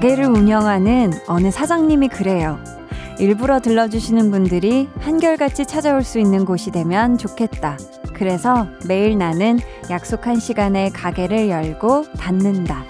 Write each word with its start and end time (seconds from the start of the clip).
가게를 0.00 0.24
운영하는 0.24 1.12
어느 1.26 1.50
사장님이 1.50 2.08
그래요. 2.08 2.58
일부러 3.18 3.60
들러주시는 3.60 4.30
분들이 4.30 4.88
한결같이 5.00 5.66
찾아올 5.66 6.04
수 6.04 6.18
있는 6.18 6.44
곳이 6.46 6.70
되면 6.70 7.18
좋겠다. 7.18 7.76
그래서 8.14 8.66
매일 8.86 9.18
나는 9.18 9.58
약속한 9.90 10.40
시간에 10.40 10.90
가게를 10.90 11.50
열고 11.50 12.12
닫는다. 12.14 12.89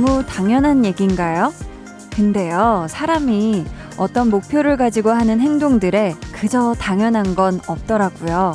너무 0.00 0.24
당연한 0.24 0.86
얘기인가요? 0.86 1.52
근데요, 2.10 2.86
사람이 2.88 3.66
어떤 3.98 4.30
목표를 4.30 4.78
가지고 4.78 5.10
하는 5.10 5.40
행동들에 5.40 6.14
그저 6.32 6.74
당연한 6.78 7.34
건 7.34 7.60
없더라고요. 7.66 8.54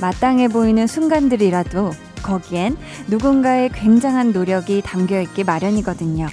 마땅해 0.00 0.48
보이는 0.48 0.88
순간들이라도 0.88 1.92
거기엔 2.24 2.76
누군가의 3.08 3.68
굉장한 3.68 4.32
노력이 4.32 4.82
담겨 4.84 5.20
있기 5.20 5.44
마련이거든요. 5.44 6.26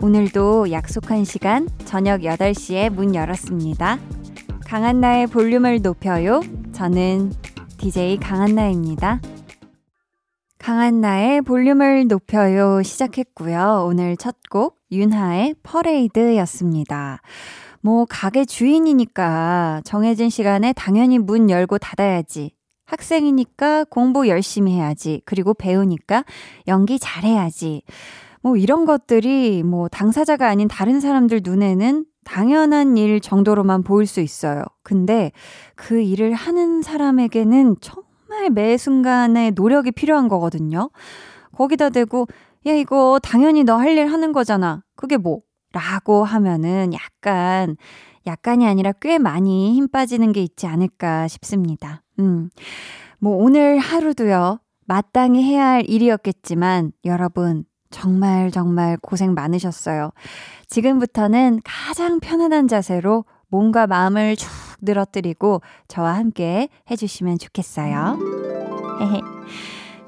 오늘도 0.00 0.72
약속한 0.72 1.24
시간 1.24 1.68
저녁 1.84 2.22
8시에 2.22 2.90
문 2.90 3.14
열었습니다. 3.14 4.00
강한나의 4.66 5.28
볼륨을 5.28 5.82
높여요. 5.82 6.40
저는 6.72 7.32
DJ 7.76 8.18
강한나입니다. 8.18 9.20
강한나의 10.68 11.40
볼륨을 11.40 12.08
높여요 12.08 12.82
시작했고요. 12.82 13.86
오늘 13.88 14.18
첫 14.18 14.36
곡 14.50 14.76
윤하의 14.92 15.54
퍼레이드였습니다. 15.62 17.22
뭐 17.80 18.04
가게 18.04 18.44
주인이니까 18.44 19.80
정해진 19.86 20.28
시간에 20.28 20.74
당연히 20.74 21.18
문 21.18 21.48
열고 21.48 21.78
닫아야지. 21.78 22.52
학생이니까 22.84 23.84
공부 23.84 24.28
열심히 24.28 24.72
해야지. 24.72 25.22
그리고 25.24 25.54
배우니까 25.54 26.24
연기 26.66 26.98
잘해야지. 26.98 27.80
뭐 28.42 28.58
이런 28.58 28.84
것들이 28.84 29.62
뭐 29.62 29.88
당사자가 29.88 30.48
아닌 30.48 30.68
다른 30.68 31.00
사람들 31.00 31.40
눈에는 31.44 32.04
당연한 32.24 32.98
일 32.98 33.22
정도로만 33.22 33.84
보일 33.84 34.06
수 34.06 34.20
있어요. 34.20 34.64
근데 34.82 35.32
그 35.76 35.98
일을 36.02 36.34
하는 36.34 36.82
사람에게는 36.82 37.76
정 37.80 38.07
말 38.28 38.50
매 38.50 38.76
순간에 38.76 39.50
노력이 39.50 39.92
필요한 39.92 40.28
거거든요. 40.28 40.90
거기다 41.56 41.90
대고, 41.90 42.26
야, 42.66 42.72
이거 42.72 43.18
당연히 43.22 43.64
너 43.64 43.78
할 43.78 43.96
일 43.96 44.06
하는 44.12 44.32
거잖아. 44.32 44.82
그게 44.96 45.16
뭐? 45.16 45.40
라고 45.72 46.24
하면은 46.24 46.92
약간, 46.94 47.76
약간이 48.26 48.66
아니라 48.66 48.92
꽤 49.00 49.18
많이 49.18 49.74
힘 49.74 49.88
빠지는 49.88 50.32
게 50.32 50.42
있지 50.42 50.66
않을까 50.66 51.28
싶습니다. 51.28 52.02
음. 52.18 52.50
뭐 53.20 53.36
오늘 53.36 53.78
하루도요, 53.78 54.60
마땅히 54.86 55.42
해야 55.44 55.66
할 55.66 55.84
일이었겠지만, 55.88 56.92
여러분, 57.04 57.64
정말 57.90 58.50
정말 58.50 58.96
고생 59.00 59.34
많으셨어요. 59.34 60.10
지금부터는 60.68 61.60
가장 61.64 62.20
편안한 62.20 62.68
자세로 62.68 63.24
몸과 63.48 63.86
마음을 63.86 64.36
쭉 64.36 64.48
늘어뜨리고 64.80 65.60
저와 65.88 66.14
함께 66.14 66.68
해주시면 66.90 67.38
좋겠어요. 67.38 68.18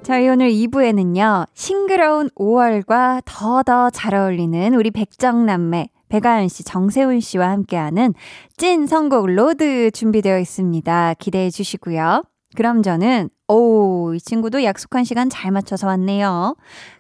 저희 0.03 0.29
오늘 0.29 0.51
2부에는요, 0.51 1.47
싱그러운 1.55 2.31
5월과 2.31 3.23
더더 3.25 3.91
잘 3.91 4.15
어울리는 4.15 4.75
우리 4.75 4.91
백정남매, 4.91 5.89
배가연 6.09 6.49
씨, 6.49 6.65
정세훈 6.65 7.21
씨와 7.21 7.51
함께하는 7.51 8.15
찐 8.57 8.87
선곡 8.87 9.27
로드 9.27 9.91
준비되어 9.93 10.39
있습니다. 10.39 11.15
기대해 11.15 11.51
주시고요. 11.51 12.25
그럼 12.57 12.83
저는, 12.83 13.31
오, 13.47 14.13
이 14.15 14.21
친구도 14.21 14.65
약속한 14.65 15.05
시간 15.05 15.31
잘 15.31 15.53
맞춰서 15.53 15.87
왔네요. 15.87 16.57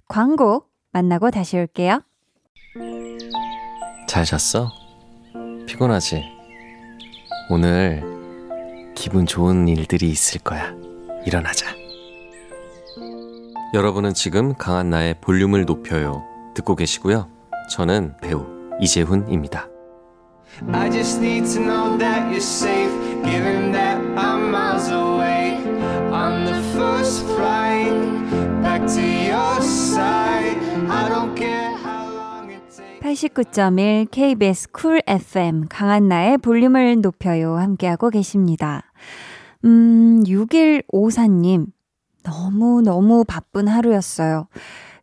광고 0.06 0.64
만나고 0.92 1.30
다시 1.30 1.56
올게요. 1.56 2.02
잘 4.06 4.24
잤어? 4.24 4.79
피곤하지? 5.70 6.24
오늘 7.48 8.02
기분 8.96 9.24
좋은 9.24 9.68
일들이 9.68 10.10
있을 10.10 10.40
거야. 10.40 10.74
일어나자. 11.24 11.66
여러분은 13.72 14.12
지금 14.14 14.52
강한 14.54 14.90
나의 14.90 15.14
볼륨을 15.20 15.66
높여요. 15.66 16.24
듣고 16.56 16.74
계시고요. 16.74 17.28
저는 17.70 18.16
배우 18.20 18.46
이재훈입니다. 18.80 19.68
I 20.72 20.90
just 20.90 21.20
need 21.20 21.48
to 21.54 21.62
know 21.62 21.96
that 21.98 22.26
you're 22.32 22.38
safe, 22.38 22.90
given 23.22 23.70
that 23.70 24.00
I'm 24.16 24.50
miles 24.50 24.90
away. 24.90 25.54
On 26.10 26.44
the 26.46 26.60
first 26.74 27.24
flight, 27.26 27.94
back 28.60 28.84
to 28.88 29.00
your 29.00 29.62
side. 29.62 30.58
I 30.90 31.08
don't 31.08 31.36
care 31.36 31.70
89.1 33.00 34.10
KBS 34.10 34.72
쿨 34.72 35.00
FM 35.06 35.68
강한나의 35.68 36.36
볼륨을 36.38 37.00
높여요 37.00 37.56
함께하고 37.56 38.10
계십니다. 38.10 38.92
음, 39.64 40.22
6154님 40.24 41.66
너무너무 42.22 43.24
바쁜 43.24 43.68
하루였어요. 43.68 44.48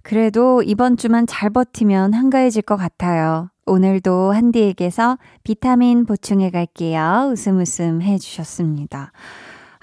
그래도 0.04 0.62
이번 0.64 0.96
주만 0.96 1.26
잘 1.26 1.50
버티면 1.50 2.14
한가해질 2.14 2.62
것 2.62 2.78
같아요. 2.78 3.50
오늘도 3.66 4.32
한디에게서 4.32 5.18
비타민 5.44 6.06
보충해 6.06 6.52
갈게요. 6.52 7.30
웃음 7.32 7.60
웃음 7.60 8.04
해 8.04 8.20
주셨습니다. 8.20 9.12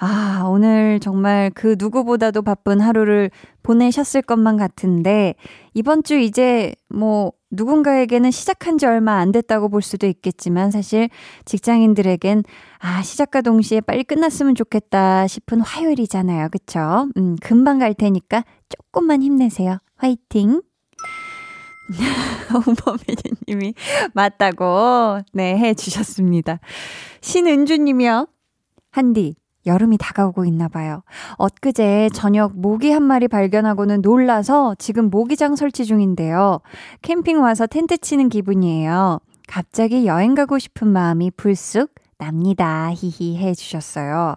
아, 0.06 0.44
오늘 0.47 1.00
정말 1.00 1.50
그 1.54 1.76
누구보다도 1.78 2.42
바쁜 2.42 2.78
하루를 2.78 3.31
보내셨을 3.62 4.20
것만 4.20 4.59
같은데, 4.59 5.34
이번 5.72 6.03
주 6.03 6.19
이제 6.19 6.75
뭐 6.91 7.32
누군가에게는 7.50 8.31
시작한 8.31 8.76
지 8.76 8.84
얼마 8.84 9.15
안 9.15 9.32
됐다고 9.32 9.70
볼 9.70 9.81
수도 9.81 10.06
있겠지만, 10.06 10.70
사실 10.70 11.09
직장인들에겐 11.47 12.42
아, 12.81 13.00
시작과 13.00 13.41
동시에 13.41 13.81
빨리 13.81 14.04
끝났으면 14.04 14.54
좋겠다 14.54 15.26
싶은 15.26 15.62
화요일이잖아요. 15.62 16.48
그쵸? 16.50 17.09
음, 17.16 17.36
금방 17.41 17.78
갈 17.78 17.94
테니까 17.94 18.44
조금만 18.69 19.22
힘내세요. 19.22 19.78
화이팅! 19.97 20.60
오버메뉴님이 22.53 23.72
맞다고, 24.12 25.21
네, 25.32 25.56
해 25.56 25.72
주셨습니다. 25.72 26.60
신은주님이요. 27.22 28.28
한디, 28.91 29.34
여름이 29.66 29.98
다가오고 29.98 30.44
있나 30.44 30.69
봐요. 30.69 31.02
엊그제 31.38 32.10
저녁 32.14 32.58
모기 32.58 32.91
한 32.91 33.02
마리 33.02 33.28
발견하고는 33.28 34.02
놀라서 34.02 34.75
지금 34.78 35.10
모기장 35.10 35.56
설치 35.56 35.84
중인데요. 35.84 36.60
캠핑 37.02 37.41
와서 37.41 37.66
텐트 37.66 37.98
치는 37.98 38.28
기분이에요. 38.28 39.20
갑자기 39.47 40.06
여행 40.06 40.34
가고 40.34 40.58
싶은 40.58 40.88
마음이 40.88 41.30
불쑥 41.36 41.94
납니다. 42.19 42.91
히히 42.94 43.36
해 43.38 43.54
주셨어요. 43.54 44.36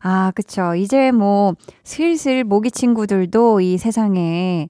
아, 0.00 0.32
그쵸. 0.34 0.74
이제 0.74 1.10
뭐 1.10 1.54
슬슬 1.84 2.44
모기 2.44 2.70
친구들도 2.70 3.60
이 3.60 3.78
세상에 3.78 4.68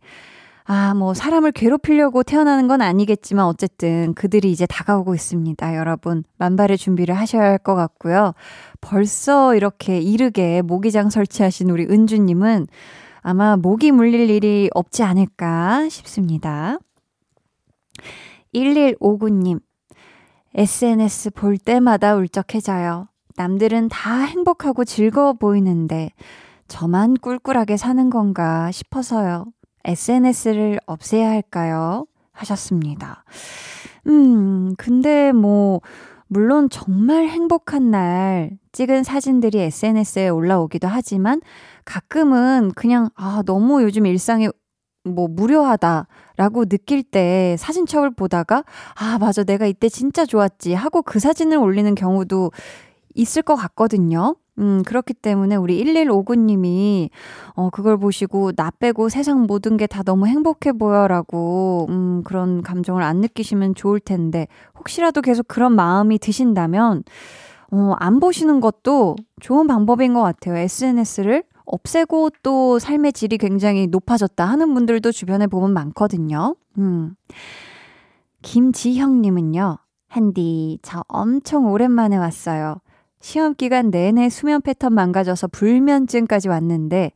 아, 0.71 0.93
뭐, 0.93 1.15
사람을 1.15 1.53
괴롭히려고 1.53 2.23
태어나는 2.23 2.69
건 2.69 2.83
아니겠지만, 2.83 3.47
어쨌든 3.47 4.13
그들이 4.13 4.53
이제 4.53 4.67
다가오고 4.67 5.15
있습니다. 5.15 5.75
여러분, 5.77 6.25
만발의 6.37 6.77
준비를 6.77 7.15
하셔야 7.17 7.43
할 7.43 7.59
것 7.59 7.75
같고요. 7.75 8.35
벌써 8.83 9.55
이렇게 9.55 9.99
이르게 9.99 10.61
모기장 10.61 11.09
설치하신 11.09 11.71
우리 11.71 11.85
은주님은 11.87 12.67
아마 13.23 13.57
모기 13.57 13.93
물릴 13.93 14.29
일이 14.29 14.69
없지 14.75 15.03
않을까 15.03 15.89
싶습니다. 15.89 16.79
1159님, 18.55 19.61
SNS 20.55 21.31
볼 21.31 21.57
때마다 21.57 22.15
울적해져요. 22.15 23.09
남들은 23.37 23.89
다 23.89 24.21
행복하고 24.21 24.85
즐거워 24.85 25.33
보이는데, 25.33 26.11
저만 26.69 27.15
꿀꿀하게 27.15 27.79
사는 27.79 28.11
건가 28.11 28.71
싶어서요. 28.71 29.47
SNS를 29.85 30.81
없애야 30.87 31.29
할까요? 31.29 32.07
하셨습니다. 32.33 33.25
음, 34.07 34.75
근데 34.77 35.33
뭐, 35.33 35.81
물론 36.29 36.69
정말 36.71 37.29
행복한 37.29 37.91
날 37.91 38.51
찍은 38.73 39.03
사진들이 39.03 39.61
SNS에 39.61 40.29
올라오기도 40.29 40.87
하지만 40.87 41.41
가끔은 41.85 42.73
그냥, 42.77 43.09
아, 43.17 43.43
너무 43.47 43.83
요즘 43.83 44.07
일상이 44.07 44.49
뭐 45.05 45.27
무료하다라고 45.29 46.67
느낄 46.67 47.03
때 47.03 47.57
사진첩을 47.59 48.11
보다가 48.15 48.65
아, 48.95 49.19
맞아. 49.19 49.43
내가 49.43 49.67
이때 49.67 49.89
진짜 49.89 50.27
좋았지 50.27 50.75
하고 50.75 51.03
그 51.03 51.19
사진을 51.19 51.57
올리는 51.57 51.95
경우도 51.95 52.53
있을 53.15 53.43
것 53.43 53.57
같거든요. 53.57 54.37
음, 54.59 54.83
그렇기 54.85 55.15
때문에 55.15 55.57
우리 55.57 55.79
1159님이, 55.83 57.11
어, 57.55 57.71
그걸 57.71 57.97
보시고, 57.99 58.53
나 58.53 58.71
빼고 58.79 59.09
세상 59.09 59.43
모든 59.47 59.77
게 59.77 59.87
다 59.87 60.03
너무 60.03 60.27
행복해 60.27 60.73
보여라고, 60.73 61.87
음, 61.91 62.23
그런 62.25 62.63
감정을 62.63 63.03
안 63.03 63.19
느끼시면 63.21 63.75
좋을 63.75 64.01
텐데, 64.01 64.47
혹시라도 64.79 65.23
계속 65.23 65.47
그런 65.49 65.73
마음이 65.75 66.19
드신다면, 66.19 67.05
어, 67.71 67.95
안 67.99 68.21
보시는 68.21 68.61
것도 68.61 69.17
좋은 69.41 69.67
방법인 69.67 70.15
것 70.15 70.23
같아요. 70.23 70.57
SNS를 70.57 71.45
없애고 71.67 72.31
또 72.43 72.79
삶의 72.79 73.13
질이 73.13 73.37
굉장히 73.39 73.87
높아졌다 73.89 74.43
하는 74.45 74.73
분들도 74.75 75.13
주변에 75.13 75.47
보면 75.47 75.73
많거든요. 75.75 76.57
음. 76.79 77.15
김지형님은요, 78.43 79.79
한디, 80.09 80.79
저 80.83 81.05
엄청 81.09 81.67
오랜만에 81.71 82.17
왔어요. 82.17 82.77
시험 83.21 83.55
기간 83.55 83.91
내내 83.91 84.29
수면 84.29 84.63
패턴 84.63 84.95
망가져서 84.95 85.49
불면증까지 85.49 86.49
왔는데, 86.49 87.13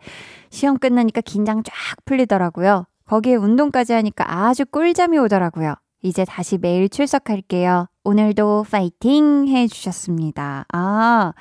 시험 0.50 0.78
끝나니까 0.78 1.20
긴장 1.20 1.62
쫙 1.62 1.72
풀리더라고요. 2.04 2.87
거기에 3.06 3.37
운동까지 3.37 3.93
하니까 3.93 4.25
아주 4.46 4.64
꿀잠이 4.64 5.19
오더라고요. 5.19 5.75
이제 6.02 6.25
다시 6.25 6.58
매일 6.58 6.88
출석할게요. 6.88 7.87
오늘도 8.04 8.66
파이팅 8.70 9.46
해주셨습니다. 9.46 10.66
아, 10.72 11.32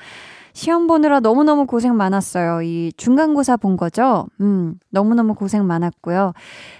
시험 0.53 0.85
보느라 0.85 1.19
너무너무 1.19 1.65
고생 1.65 1.95
많았어요. 1.95 2.61
이 2.61 2.91
중간고사 2.97 3.57
본 3.57 3.77
거죠? 3.77 4.27
음, 4.41 4.75
너무너무 4.89 5.33
고생 5.33 5.65
많았고요. 5.65 6.33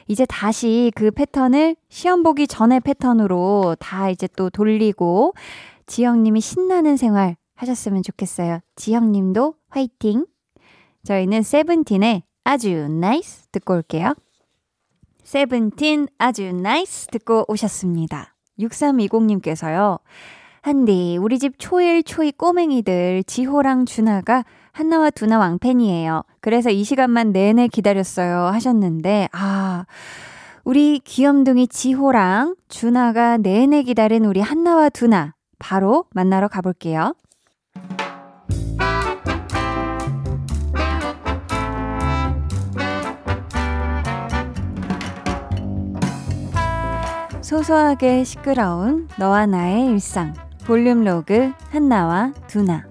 이제 0.08 0.26
다시 0.26 0.92
그 0.94 1.10
패턴을 1.10 1.76
시험 1.90 2.22
보기 2.22 2.48
전의 2.48 2.82
패턴으로 2.82 3.76
다 3.80 4.10
이제 4.10 4.28
또 4.36 4.50
돌리고, 4.50 5.34
지영님이 5.88 6.40
신나는 6.40 6.98
생활 6.98 7.36
하셨으면 7.62 8.04
좋겠어요. 8.04 8.60
지영님도 8.76 9.56
화이팅! 9.70 10.26
저희는 11.04 11.44
세븐틴의 11.44 12.24
아주 12.44 12.88
NICE 12.90 13.48
듣고 13.52 13.76
올게요. 13.76 14.14
세븐틴 15.24 16.08
아주 16.18 16.52
NICE 16.52 17.08
듣고 17.08 17.46
오셨습니다. 17.48 18.36
6320님께서요. 18.60 20.00
한디, 20.62 21.18
우리 21.20 21.40
집 21.40 21.56
초일 21.58 22.04
초이 22.04 22.32
꼬맹이들 22.34 23.24
지호랑 23.26 23.86
준하가 23.86 24.44
한나와 24.72 25.10
두나 25.10 25.40
왕팬이에요. 25.40 26.24
그래서 26.40 26.70
이 26.70 26.84
시간만 26.84 27.32
내내 27.32 27.68
기다렸어요 27.68 28.46
하셨는데, 28.46 29.30
아, 29.32 29.86
우리 30.64 31.00
귀염둥이 31.00 31.68
지호랑 31.68 32.56
준하가 32.70 33.38
내내 33.38 33.84
기다린 33.84 34.26
우리 34.26 34.40
한나와 34.40 34.90
두나 34.90 35.34
바로 35.58 36.06
만나러 36.14 36.48
가볼게요. 36.48 37.16
소소하게 47.42 48.24
시끄러운 48.24 49.10
너와 49.18 49.46
나의 49.46 49.88
일상 49.88 50.34
볼륨 50.66 51.04
로그 51.04 51.52
한나와 51.72 52.32
두나 52.48 52.86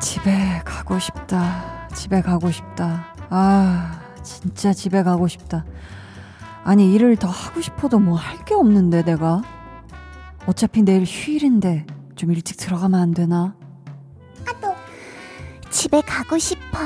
집에 0.00 0.62
가고 0.64 0.98
싶다. 0.98 1.88
집에 1.94 2.22
가고 2.22 2.50
싶다. 2.50 3.13
아, 3.36 4.00
진짜 4.22 4.72
집에 4.72 5.02
가고 5.02 5.26
싶다. 5.26 5.64
아니, 6.62 6.94
일을 6.94 7.16
더 7.16 7.26
하고 7.28 7.60
싶어도 7.60 7.98
뭐 7.98 8.16
할 8.16 8.44
게 8.44 8.54
없는데, 8.54 9.02
내가. 9.02 9.42
어차피 10.46 10.82
내일 10.82 11.02
휴일인데, 11.02 11.84
좀 12.14 12.30
일찍 12.30 12.56
들어가면 12.58 13.00
안 13.00 13.10
되나? 13.12 13.56
아도 14.46 14.72
집에 15.68 16.00
가고 16.02 16.38
싶어. 16.38 16.78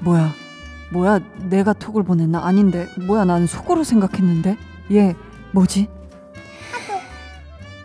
뭐야? 0.00 0.32
뭐야? 0.90 1.18
내가 1.50 1.74
톡을 1.74 2.02
보냈나? 2.04 2.46
아닌데. 2.46 2.88
뭐야? 3.06 3.26
난 3.26 3.46
속으로 3.46 3.84
생각했는데. 3.84 4.56
얘 4.92 5.14
뭐지? 5.52 5.88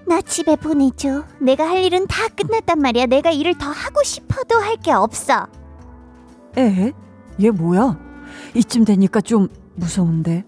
나 0.07 0.21
집에 0.21 0.56
보내줘. 0.56 1.25
내가 1.41 1.68
할 1.68 1.83
일은 1.83 2.07
다 2.07 2.27
끝났단 2.29 2.79
말이야. 2.79 3.07
내가 3.07 3.31
일을 3.31 3.57
더 3.57 3.65
하고 3.71 4.03
싶어도 4.03 4.56
할 4.59 4.77
게 4.77 4.91
없어. 4.94 5.47
에? 6.57 6.92
얘 7.42 7.50
뭐야? 7.50 7.98
이쯤 8.56 8.86
되니까 8.86 9.21
좀 9.21 9.48
무서운데. 9.75 10.44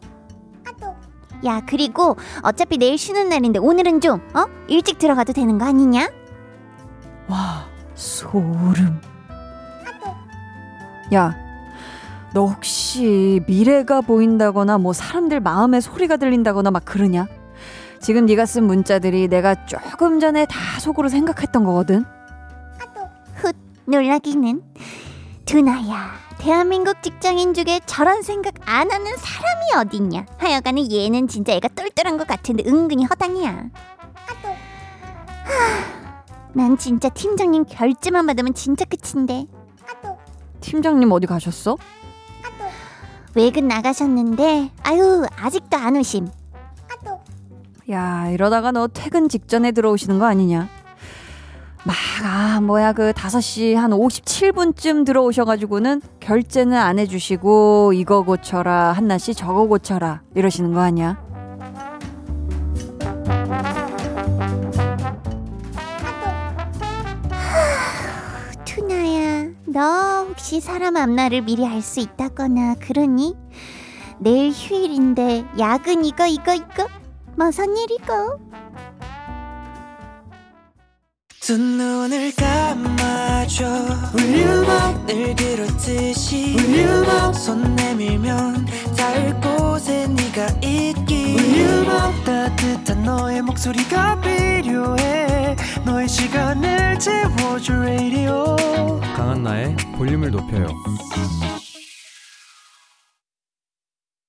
야, 1.46 1.62
그리고 1.66 2.16
어차피 2.42 2.78
내일 2.78 2.98
쉬는 2.98 3.28
날인데 3.30 3.60
오늘은 3.60 4.00
좀, 4.00 4.22
어? 4.34 4.46
일찍 4.68 4.98
들어가도 4.98 5.34
되는 5.34 5.58
거 5.58 5.66
아니냐? 5.66 6.10
와, 7.28 7.66
소름. 7.96 9.02
야, 11.14 11.36
너 12.34 12.46
혹시 12.46 13.42
미래가 13.46 14.02
보인다거나 14.02 14.78
뭐 14.78 14.94
사람들 14.94 15.42
마음의 15.42 15.82
소리가 15.82 16.18
들린다거나 16.18 16.72
막 16.72 16.86
그러냐? 16.86 17.28
지금 18.00 18.26
네가 18.26 18.46
쓴 18.46 18.64
문자들이 18.66 19.28
내가 19.28 19.66
조금 19.66 20.20
전에 20.20 20.46
다 20.46 20.80
속으로 20.80 21.10
생각했던 21.10 21.64
거거든. 21.64 22.06
훗, 23.36 23.52
놀라기는. 23.86 24.62
두나야, 25.45 26.13
대한민국 26.38 27.01
직장인 27.04 27.54
중에 27.54 27.81
저런 27.86 28.22
생각 28.22 28.54
안 28.66 28.90
하는 28.92 29.12
사람이 29.18 29.88
어딨냐? 29.88 30.25
하여간에 30.38 30.88
얘는 30.90 31.28
진짜 31.28 31.54
애가 31.54 31.69
똘똘한 31.69 32.18
것 32.18 32.25
같은데 32.28 32.63
은근히 32.66 33.04
허당이야. 33.06 33.50
하, 35.44 36.54
난 36.54 36.78
진짜 36.78 37.10
팀장님 37.10 37.66
결제만 37.66 38.25
받으면 38.25 38.54
진짜 38.54 38.86
끝인데. 38.86 39.45
팀장님 40.62 41.12
어디 41.12 41.28
가셨어? 41.28 41.78
외근 43.36 43.68
나가셨는데 43.68 44.72
아유 44.84 45.25
아직도 45.36 45.75
안 45.75 45.98
오심. 45.98 46.30
야, 47.89 48.29
이러다가 48.29 48.72
너 48.72 48.88
퇴근 48.88 49.27
직전에 49.27 49.74
들어오시는 49.74 50.18
거 50.20 50.25
아니냐? 50.25 50.70
막, 51.86 51.96
아, 52.24 52.62
뭐야, 52.62 52.94
그 52.94 53.12
5시 53.12 53.74
한 53.75 53.92
57분쯤 53.92 55.06
들어오셔가지고는 55.06 56.02
결제는 56.22 56.78
안 56.78 56.98
해주시고, 56.98 57.92
이거 57.94 58.22
고쳐라, 58.24 58.94
한나씨 58.94 59.34
저거 59.34 59.68
고쳐라, 59.68 60.22
이러시는 60.34 60.74
거 60.74 60.80
아니야? 60.80 61.18
투나야, 68.66 69.50
너 69.68 70.25
혹시 70.30 70.60
사람 70.60 70.98
앞날을 70.98 71.42
미리 71.42 71.66
알 71.66 71.82
수 71.82 72.00
있다거나 72.00 72.75
그러니? 72.75 73.36
내일 74.20 74.52
휴일인데 74.52 75.46
야근 75.60 76.06
이거 76.06 76.25
이거 76.28 76.54
이거 76.54 76.88
무슨 77.36 77.75
일이고? 77.75 78.40
두 81.46 81.58
눈을 81.58 82.32
감아줘 82.36 83.66
울륨업 84.16 85.06
늘 85.06 85.36
그렇듯이 85.36 86.56
울륨업 86.58 87.36
손 87.36 87.76
내밀면 87.76 88.66
닿을 88.98 89.42
곳에 89.42 90.08
네가 90.08 90.48
있기 90.64 91.36
울륨업 91.36 92.24
따뜻한 92.24 93.04
너의 93.04 93.42
목소리가 93.42 94.22
필요해 94.22 95.58
너의 95.86 96.08
시간을 96.08 96.98
채워줄 97.00 97.76
radio 97.76 98.56
강한나의 99.14 99.76
볼륨을 99.98 100.32
높여요. 100.32 100.68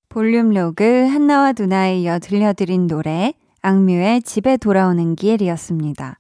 볼륨 0.09 0.51
로그 0.51 0.83
한나와 1.07 1.53
두나에 1.53 2.01
이어 2.01 2.19
들려드린 2.19 2.89
노래 2.89 3.35
악뮤의 3.63 4.23
집에 4.23 4.57
돌아오는 4.57 5.15
길이었습니다. 5.15 6.19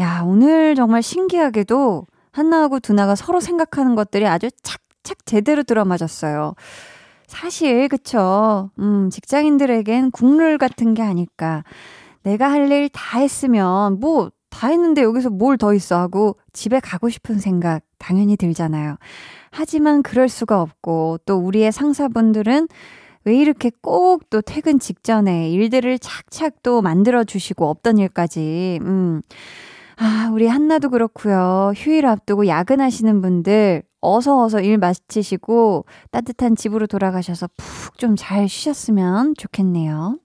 야 0.00 0.22
오늘 0.24 0.74
정말 0.74 1.02
신기하게도 1.02 2.06
한나하고 2.32 2.78
두나가 2.80 3.14
서로 3.14 3.40
생각하는 3.40 3.94
것들이 3.94 4.26
아주 4.26 4.48
착착 4.62 5.26
제대로 5.26 5.62
들어맞았어요. 5.62 6.54
사실 7.26 7.88
그쵸 7.88 8.70
음 8.78 9.10
직장인들에겐 9.10 10.10
국룰 10.12 10.56
같은 10.58 10.94
게 10.94 11.02
아닐까 11.02 11.64
내가 12.22 12.50
할 12.50 12.70
일 12.72 12.88
다 12.90 13.18
했으면 13.18 14.00
뭐 14.00 14.30
다 14.50 14.68
했는데 14.68 15.02
여기서 15.02 15.28
뭘 15.30 15.58
더 15.58 15.74
있어 15.74 15.98
하고 15.98 16.36
집에 16.54 16.80
가고 16.80 17.10
싶은 17.10 17.38
생각 17.38 17.82
당연히 17.98 18.36
들잖아요. 18.36 18.96
하지만 19.50 20.02
그럴 20.02 20.28
수가 20.28 20.62
없고 20.62 21.18
또 21.26 21.36
우리의 21.36 21.70
상사분들은 21.70 22.66
왜 23.24 23.36
이렇게 23.36 23.70
꼭 23.82 24.22
또 24.30 24.40
퇴근 24.40 24.78
직전에 24.78 25.50
일들을 25.50 25.98
착착 25.98 26.62
또 26.62 26.80
만들어주시고 26.82 27.68
없던 27.68 27.98
일까지, 27.98 28.78
음. 28.82 29.20
아, 30.00 30.30
우리 30.32 30.46
한나도 30.46 30.90
그렇고요. 30.90 31.72
휴일 31.74 32.06
앞두고 32.06 32.46
야근하시는 32.46 33.20
분들 33.20 33.82
어서 34.00 34.42
어서 34.44 34.60
일 34.60 34.78
마치시고 34.78 35.86
따뜻한 36.12 36.54
집으로 36.54 36.86
돌아가셔서 36.86 37.48
푹 37.56 37.98
좀 37.98 38.14
잘 38.16 38.48
쉬셨으면 38.48 39.34
좋겠네요. 39.36 40.20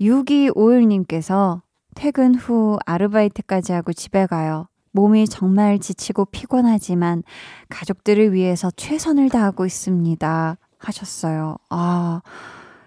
6251님께서 0.00 1.62
퇴근 1.96 2.36
후 2.36 2.78
아르바이트까지 2.86 3.72
하고 3.72 3.92
집에 3.92 4.26
가요. 4.26 4.68
몸이 4.92 5.26
정말 5.26 5.80
지치고 5.80 6.26
피곤하지만 6.26 7.24
가족들을 7.68 8.32
위해서 8.32 8.70
최선을 8.70 9.30
다하고 9.30 9.66
있습니다. 9.66 10.56
하셨어요. 10.78 11.56
아, 11.70 12.20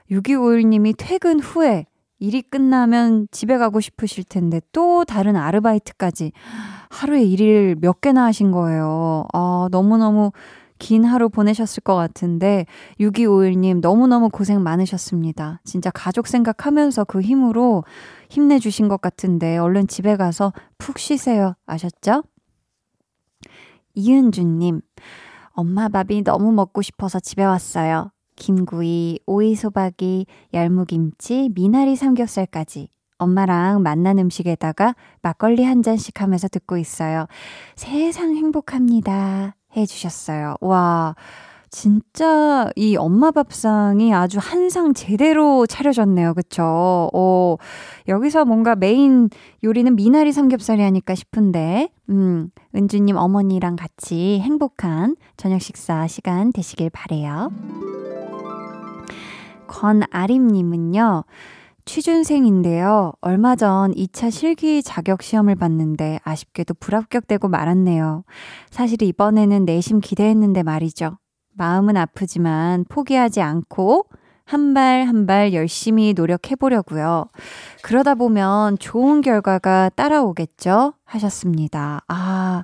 6251님이 0.09 0.95
퇴근 0.97 1.41
후에 1.41 1.87
일이 2.21 2.43
끝나면 2.43 3.27
집에 3.31 3.57
가고 3.57 3.81
싶으실 3.81 4.23
텐데 4.23 4.61
또 4.71 5.03
다른 5.05 5.35
아르바이트까지 5.35 6.31
하루에 6.91 7.23
일을 7.23 7.75
몇 7.81 7.99
개나 7.99 8.25
하신 8.25 8.51
거예요. 8.51 9.25
아, 9.33 9.67
너무너무 9.71 10.31
긴 10.77 11.03
하루 11.03 11.29
보내셨을 11.29 11.81
것 11.81 11.95
같은데 11.95 12.67
6251님 12.99 13.81
너무너무 13.81 14.29
고생 14.29 14.61
많으셨습니다. 14.61 15.61
진짜 15.63 15.89
가족 15.89 16.27
생각하면서 16.27 17.05
그 17.05 17.21
힘으로 17.21 17.83
힘내주신 18.29 18.87
것 18.87 19.01
같은데 19.01 19.57
얼른 19.57 19.87
집에 19.87 20.15
가서 20.15 20.53
푹 20.77 20.99
쉬세요. 20.99 21.55
아셨죠? 21.65 22.23
이은주님, 23.95 24.81
엄마 25.53 25.89
밥이 25.89 26.23
너무 26.23 26.51
먹고 26.51 26.83
싶어서 26.83 27.19
집에 27.19 27.43
왔어요. 27.43 28.11
김구이, 28.45 29.19
오이소박이, 29.27 30.25
열무김치, 30.55 31.51
미나리 31.53 31.95
삼겹살까지 31.95 32.89
엄마랑 33.19 33.83
만난 33.83 34.17
음식에다가 34.17 34.95
막걸리 35.21 35.63
한 35.63 35.83
잔씩 35.83 36.19
하면서 36.21 36.47
듣고 36.47 36.77
있어요. 36.79 37.27
세상 37.75 38.35
행복합니다. 38.35 39.55
해주셨어요. 39.77 40.55
와, 40.59 41.13
진짜 41.69 42.67
이 42.75 42.97
엄마 42.97 43.29
밥상이 43.29 44.11
아주 44.13 44.39
한 44.41 44.69
상 44.71 44.93
제대로 44.93 45.67
차려졌네요. 45.67 46.33
그쵸? 46.33 47.09
어, 47.13 47.57
여기서 48.07 48.45
뭔가 48.45 48.75
메인 48.75 49.29
요리는 49.63 49.95
미나리 49.95 50.31
삼겹살이 50.31 50.81
아닐까 50.83 51.13
싶은데, 51.13 51.89
음, 52.09 52.49
은주님 52.75 53.15
어머니랑 53.17 53.75
같이 53.75 54.39
행복한 54.39 55.15
저녁 55.37 55.61
식사 55.61 56.07
시간 56.07 56.51
되시길 56.51 56.89
바래요. 56.89 57.51
권아림님은요, 59.71 61.23
취준생인데요. 61.85 63.13
얼마 63.21 63.55
전 63.55 63.93
2차 63.93 64.29
실기 64.29 64.83
자격 64.83 65.23
시험을 65.23 65.55
봤는데 65.55 66.19
아쉽게도 66.23 66.75
불합격되고 66.75 67.47
말았네요. 67.47 68.23
사실 68.69 69.01
이번에는 69.01 69.65
내심 69.65 70.01
기대했는데 70.01 70.63
말이죠. 70.63 71.17
마음은 71.53 71.97
아프지만 71.97 72.85
포기하지 72.87 73.41
않고 73.41 74.05
한 74.45 74.73
발 74.73 75.05
한발 75.05 75.53
열심히 75.53 76.13
노력해 76.13 76.55
보려고요. 76.55 77.25
그러다 77.83 78.15
보면 78.15 78.77
좋은 78.79 79.21
결과가 79.21 79.89
따라오겠죠? 79.95 80.93
하셨습니다. 81.05 82.01
아, 82.09 82.63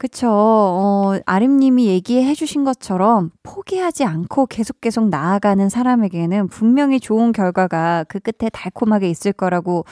그쵸. 0.00 0.28
어, 0.30 1.18
아림님이 1.26 1.84
얘기해 1.88 2.32
주신 2.32 2.64
것처럼 2.64 3.30
포기하지 3.42 4.04
않고 4.04 4.46
계속 4.46 4.80
계속 4.80 5.10
나아가는 5.10 5.68
사람에게는 5.68 6.48
분명히 6.48 6.98
좋은 6.98 7.32
결과가 7.32 8.06
그 8.08 8.18
끝에 8.18 8.48
달콤하게 8.48 9.10
있을 9.10 9.34
거라고 9.34 9.84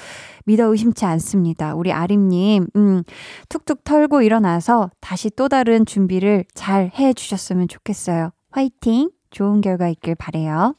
믿어 0.47 0.65
의심치 0.65 1.05
않습니다. 1.05 1.75
우리 1.75 1.93
아림님, 1.93 2.69
음, 2.77 3.03
툭툭 3.51 3.85
털고 3.85 4.23
일어나서 4.23 4.91
다시 5.01 5.29
또 5.29 5.47
다른 5.47 5.85
준비를 5.85 6.47
잘 6.55 6.91
해 6.95 7.13
주셨으면 7.13 7.69
좋겠어요. 7.69 8.31
화이팅! 8.51 9.11
좋은 9.31 9.61
결과 9.61 9.89
있길 9.89 10.15
바래요. 10.15 10.75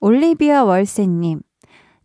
올리비아 0.00 0.64
월세님, 0.64 1.40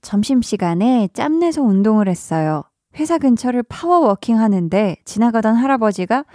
점심시간에 0.01 1.09
짬내서 1.13 1.61
운동을 1.63 2.07
했어요. 2.07 2.63
회사 2.97 3.17
근처를 3.17 3.63
power 3.63 3.94
walking 3.94 4.37
하는데 4.39 4.95
지나가던 5.05 5.55
할아버지가 5.55 6.25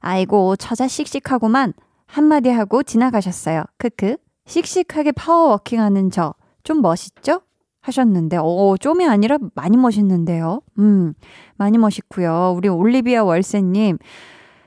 아이고 0.00 0.56
처자 0.56 0.88
씩씩하고만 0.88 1.72
한마디 2.06 2.50
하고 2.50 2.82
지나가셨어요. 2.82 3.64
크크. 3.78 4.16
씩씩하게 4.46 5.12
power 5.12 5.40
walking 5.40 5.80
하는 5.80 6.10
저 6.10 6.34
좀 6.64 6.80
멋있죠? 6.80 7.42
하셨는데, 7.80 8.36
어, 8.40 8.76
좀이 8.78 9.04
아니라 9.06 9.38
많이 9.54 9.76
멋있는데요. 9.76 10.60
음, 10.78 11.14
많이 11.56 11.78
멋있고요. 11.78 12.54
우리 12.56 12.68
올리비아 12.68 13.24
월세님, 13.24 13.98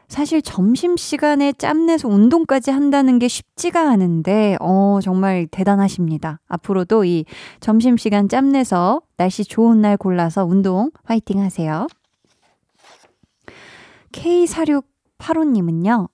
사실 0.08 0.42
점심시간에 0.42 1.54
짬내서 1.54 2.08
운동까지 2.08 2.72
한다는 2.72 3.20
게 3.20 3.28
쉽지가 3.28 3.90
않은데, 3.90 4.58
어, 4.62 5.00
정말 5.02 5.48
대단하십니다. 5.50 6.40
앞으로도 6.48 7.06
이 7.06 7.26
점심시간 7.60 8.30
짬내서 8.30 9.02
날씨 9.18 9.44
좋은 9.44 9.82
날 9.82 9.98
골라서 9.98 10.46
운동 10.46 10.92
화이팅 11.04 11.42
하세요. 11.42 11.88
K4685님은요, 14.12 16.08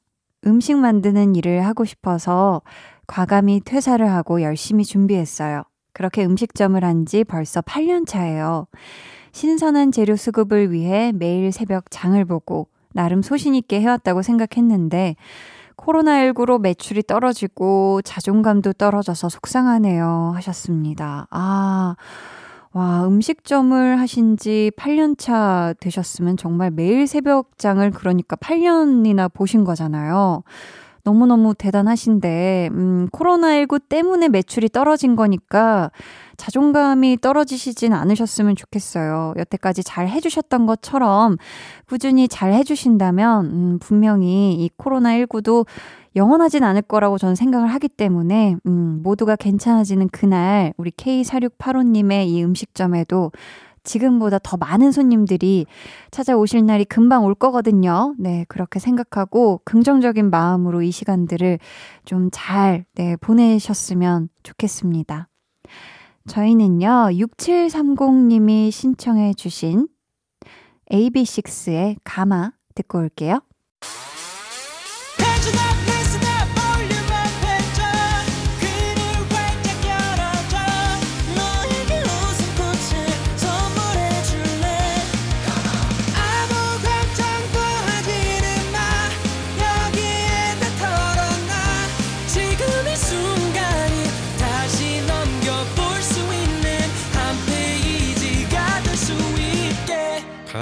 음식 0.47 0.77
만드는 0.77 1.35
일을 1.35 1.65
하고 1.65 1.85
싶어서 1.85 2.61
과감히 3.07 3.59
퇴사를 3.63 4.09
하고 4.09 4.41
열심히 4.41 4.83
준비했어요. 4.85 5.63
그렇게 5.93 6.23
음식점을 6.25 6.81
한 6.83 7.05
지 7.05 7.23
벌써 7.23 7.61
8년 7.61 8.07
차예요. 8.07 8.67
신선한 9.33 9.91
재료 9.91 10.15
수급을 10.15 10.71
위해 10.71 11.11
매일 11.13 11.51
새벽 11.51 11.85
장을 11.91 12.23
보고 12.25 12.67
나름 12.93 13.21
소신있게 13.21 13.81
해왔다고 13.81 14.21
생각했는데, 14.21 15.15
코로나19로 15.77 16.59
매출이 16.61 17.03
떨어지고 17.03 18.01
자존감도 18.03 18.73
떨어져서 18.73 19.29
속상하네요. 19.29 20.33
하셨습니다. 20.35 21.27
아, 21.31 21.95
와, 22.73 23.05
음식점을 23.05 23.99
하신 23.99 24.37
지 24.37 24.71
8년 24.77 25.17
차 25.17 25.73
되셨으면 25.79 26.37
정말 26.37 26.71
매일 26.71 27.05
새벽장을 27.07 27.89
그러니까 27.91 28.35
8년이나 28.37 29.31
보신 29.33 29.63
거잖아요. 29.63 30.43
너무너무 31.03 31.53
대단하신데, 31.55 32.69
음, 32.71 33.07
코로나19 33.11 33.81
때문에 33.87 34.29
매출이 34.29 34.69
떨어진 34.69 35.15
거니까 35.15 35.91
자존감이 36.37 37.17
떨어지시진 37.21 37.93
않으셨으면 37.93 38.55
좋겠어요. 38.55 39.33
여태까지 39.37 39.83
잘 39.83 40.07
해주셨던 40.07 40.65
것처럼 40.65 41.37
꾸준히 41.87 42.27
잘 42.27 42.53
해주신다면, 42.53 43.45
음, 43.45 43.79
분명히 43.79 44.53
이 44.53 44.69
코로나19도 44.77 45.65
영원하진 46.15 46.63
않을 46.63 46.81
거라고 46.81 47.17
저는 47.17 47.35
생각을 47.35 47.67
하기 47.67 47.87
때문에, 47.87 48.57
음, 48.65 48.99
모두가 49.03 49.35
괜찮아지는 49.35 50.09
그날, 50.09 50.73
우리 50.77 50.91
K4685님의 50.91 52.27
이 52.27 52.43
음식점에도 52.43 53.31
지금보다 53.83 54.39
더 54.39 54.57
많은 54.57 54.91
손님들이 54.91 55.65
찾아오실 56.11 56.65
날이 56.65 56.85
금방 56.85 57.25
올 57.25 57.35
거거든요. 57.35 58.15
네, 58.17 58.45
그렇게 58.47 58.79
생각하고 58.79 59.61
긍정적인 59.65 60.29
마음으로 60.29 60.81
이 60.81 60.91
시간들을 60.91 61.59
좀 62.05 62.29
잘, 62.31 62.85
네, 62.95 63.15
보내셨으면 63.17 64.29
좋겠습니다. 64.43 65.27
저희는요, 66.27 67.09
6730님이 67.13 68.71
신청해 68.71 69.33
주신 69.33 69.87
AB6IX의 70.91 71.97
가마 72.03 72.51
듣고 72.75 72.99
올게요. 72.99 73.39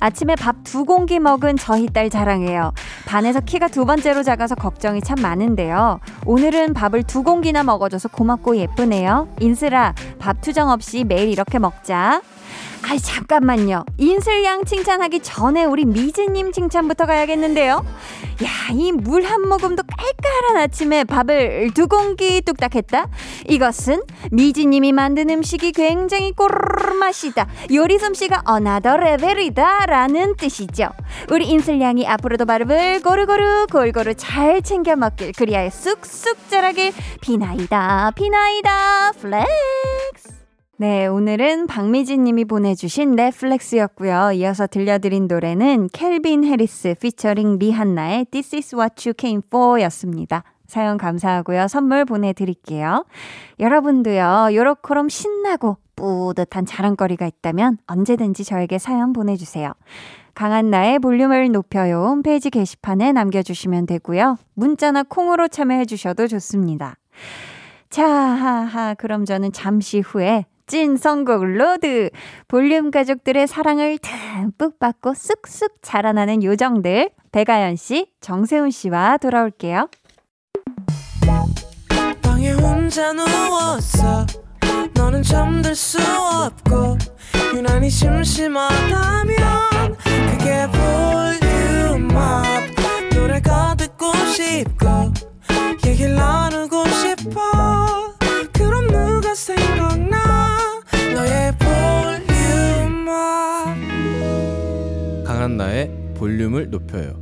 아침에 0.00 0.34
밥 0.34 0.56
두 0.64 0.84
공기 0.84 1.18
먹은 1.18 1.56
저희 1.56 1.86
딸 1.86 2.08
자랑해요. 2.10 2.72
반에서 3.06 3.40
키가 3.40 3.68
두 3.68 3.84
번째로 3.84 4.22
작아서 4.22 4.54
걱정이 4.54 5.00
참 5.00 5.20
많은데요. 5.20 6.00
오늘은 6.26 6.74
밥을 6.74 7.02
두 7.02 7.22
공기나 7.22 7.62
먹어줘서 7.62 8.08
고맙고 8.08 8.56
예쁘네요. 8.56 9.28
인슬아, 9.40 9.94
밥 10.18 10.40
투정 10.40 10.70
없이 10.70 11.04
매일 11.04 11.28
이렇게 11.28 11.58
먹자. 11.58 12.22
아이 12.82 12.98
잠깐만요. 12.98 13.84
인슬양 13.98 14.64
칭찬하기 14.64 15.20
전에 15.20 15.64
우리 15.64 15.84
미즈님 15.84 16.50
칭찬부터 16.50 17.06
가야겠는데요. 17.06 17.84
야, 18.42 18.48
이 18.72 18.90
물 18.92 19.22
한 19.24 19.46
모금도 19.46 19.82
깔깔한 19.96 20.56
아침에 20.56 21.04
밥을 21.04 21.70
두 21.74 21.86
공기 21.86 22.40
뚝딱 22.40 22.74
했다? 22.74 23.06
이것은 23.48 24.02
미즈님이 24.32 24.92
만든 24.92 25.28
음식이 25.30 25.72
굉장히 25.72 26.32
꼬르르 26.32 26.94
맛이다. 26.94 27.46
요리 27.72 27.98
솜씨가 27.98 28.42
another 28.46 28.96
level이다. 28.96 29.86
라는 29.86 30.34
뜻이죠. 30.36 30.88
우리 31.30 31.48
인슬양이 31.48 32.08
앞으로도 32.08 32.46
밥을 32.46 33.02
고루고루 33.02 33.66
골고루 33.70 34.14
잘 34.14 34.62
챙겨 34.62 34.96
먹길 34.96 35.32
그리하여 35.36 35.70
쑥쑥 35.70 36.48
자라길 36.48 36.92
비나이다 37.20 38.12
비나이다 38.16 39.12
플렉스 39.20 40.39
네, 40.80 41.06
오늘은 41.06 41.66
박미진 41.66 42.24
님이 42.24 42.46
보내주신 42.46 43.14
네 43.14 43.29
flex였고요. 43.29 44.32
이어서 44.32 44.66
들려드린 44.66 45.26
노래는 45.26 45.90
캘빈 45.92 46.42
해리스 46.42 46.94
피처링 46.98 47.58
리한나의 47.58 48.24
This 48.30 48.56
is 48.56 48.74
what 48.74 49.06
you 49.06 49.12
came 49.14 49.42
for 49.46 49.78
였습니다. 49.82 50.42
사연 50.66 50.96
감사하고요. 50.96 51.68
선물 51.68 52.06
보내드릴게요. 52.06 53.04
여러분도요, 53.58 54.54
요로코롬 54.54 55.10
신나고 55.10 55.76
뿌듯한 55.96 56.64
자랑거리가 56.64 57.26
있다면 57.26 57.76
언제든지 57.86 58.44
저에게 58.44 58.78
사연 58.78 59.12
보내주세요. 59.12 59.74
강한나의 60.32 60.98
볼륨을 60.98 61.52
높여요. 61.52 62.06
홈페이지 62.06 62.48
게시판에 62.48 63.12
남겨주시면 63.12 63.84
되고요. 63.84 64.38
문자나 64.54 65.02
콩으로 65.02 65.48
참여해주셔도 65.48 66.26
좋습니다. 66.26 66.96
자, 67.90 68.06
하하, 68.08 68.94
그럼 68.94 69.26
저는 69.26 69.52
잠시 69.52 70.00
후에 70.00 70.46
찐 70.70 70.96
선곡 70.96 71.44
road. 71.44 72.10
볼륨 72.46 72.92
가족들의 72.92 73.48
사랑을 73.48 73.98
듬뿍 73.98 74.78
받고 74.78 75.14
쑥쑥 75.14 75.78
자라나는 75.82 76.44
요정들. 76.44 77.10
백아연 77.32 77.74
씨, 77.74 78.06
정세운 78.20 78.70
씨와 78.70 79.16
돌아올게요. 79.16 79.88
얘기를 96.00 96.14
나누고 96.14 96.84
싶어 96.88 97.40
그럼 98.52 98.86
누가 98.86 99.34
생각나 99.34 100.29
너의 101.14 101.52
볼륨업 101.58 103.14
강한나의 105.24 105.90
볼륨을 106.16 106.70
높여요. 106.70 107.18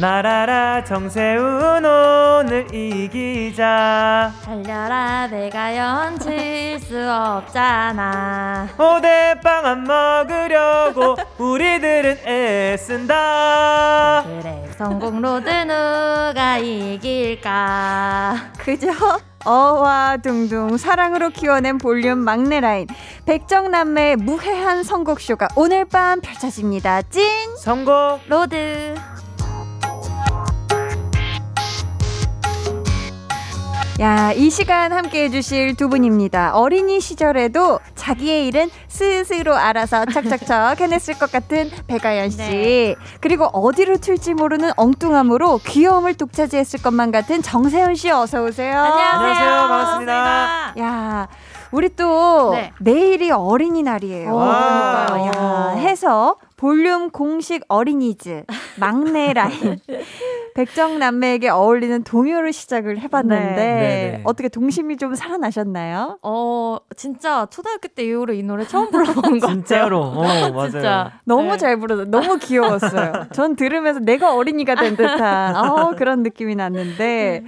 나라라 0.00 0.82
정세훈 0.84 1.84
오늘 1.84 2.66
이기자. 2.74 4.32
달려라 4.42 5.28
백아연 5.30 6.18
칠 6.18 6.78
수 6.80 6.96
없잖아. 7.08 8.66
오대빵 8.78 9.66
안 9.66 9.84
먹으려고 9.84 10.39
우리들은 11.60 12.26
애쓴다. 12.26 14.24
그래 14.24 14.66
선곡 14.78 15.21
road 15.21 15.46
누가 15.66 16.56
이길까? 16.56 18.52
그저 18.56 18.88
어화둥둥 19.44 20.78
사랑으로 20.78 21.28
키워낸 21.28 21.76
볼륨 21.76 22.18
막내 22.20 22.60
라인. 22.60 22.86
백정남매의 23.26 24.16
무해한 24.16 24.82
선곡쇼가 24.82 25.48
오늘 25.54 25.84
밤 25.84 26.22
펼쳐집니다. 26.22 27.02
찐 27.02 27.28
선곡 27.58 28.18
road 28.28 28.94
야, 34.00 34.32
이 34.32 34.48
시간 34.48 34.94
함께 34.94 35.24
해주실 35.24 35.76
두 35.76 35.90
분입니다. 35.90 36.54
어린이 36.54 37.00
시절에도 37.00 37.80
자기의 37.96 38.46
일은 38.46 38.70
스스로 38.88 39.54
알아서 39.54 40.06
척척척 40.06 40.80
해냈을 40.80 41.18
것 41.18 41.30
같은 41.30 41.70
배가연 41.86 42.30
씨. 42.30 42.38
네. 42.38 42.94
그리고 43.20 43.44
어디로 43.52 43.98
튈지 43.98 44.32
모르는 44.32 44.70
엉뚱함으로 44.76 45.58
귀여움을 45.66 46.14
독차지했을 46.14 46.80
것만 46.80 47.10
같은 47.10 47.42
정세훈 47.42 47.94
씨 47.94 48.08
어서 48.10 48.42
오세요. 48.42 48.74
안녕하세요. 48.74 49.50
반갑습니다. 49.50 50.74
야, 50.78 51.28
우리 51.72 51.94
또 51.94 52.50
네. 52.52 52.72
내일이 52.80 53.30
어린이날이에요. 53.30 54.34
와. 54.34 55.06
그러니까 55.06 55.26
야, 55.26 55.74
해서 55.76 56.36
볼륨 56.56 57.10
공식 57.10 57.64
어린이즈 57.68 58.44
막내 58.78 59.32
라인 59.34 59.78
백정 60.54 60.98
남매에게 60.98 61.48
어울리는 61.48 62.02
동요를 62.02 62.52
시작을 62.52 62.98
해봤는데 63.00 63.54
네. 63.54 63.54
네네. 63.54 64.20
어떻게 64.24 64.48
동심이 64.48 64.96
좀 64.98 65.14
살아나셨나요? 65.14 66.18
어 66.22 66.76
진짜 66.96 67.46
초등학교 67.46 67.88
때 67.88 68.04
이후로 68.04 68.34
이 68.34 68.42
노래 68.42 68.66
처음 68.66 68.90
불러본 68.90 69.14
것 69.14 69.40
같아요 69.40 69.54
진짜로 69.54 70.02
어 70.02 70.22
맞아요 70.52 70.70
진짜 70.70 71.12
너무 71.24 71.52
네. 71.52 71.56
잘 71.56 71.78
부르서 71.78 72.04
너무 72.04 72.36
귀여웠어요. 72.36 73.28
전 73.32 73.56
들으면서 73.56 74.00
내가 74.00 74.34
어린이가 74.34 74.74
된 74.74 74.96
듯한 74.96 75.56
어, 75.56 75.94
그런 75.96 76.22
느낌이 76.22 76.56
났는데 76.56 77.44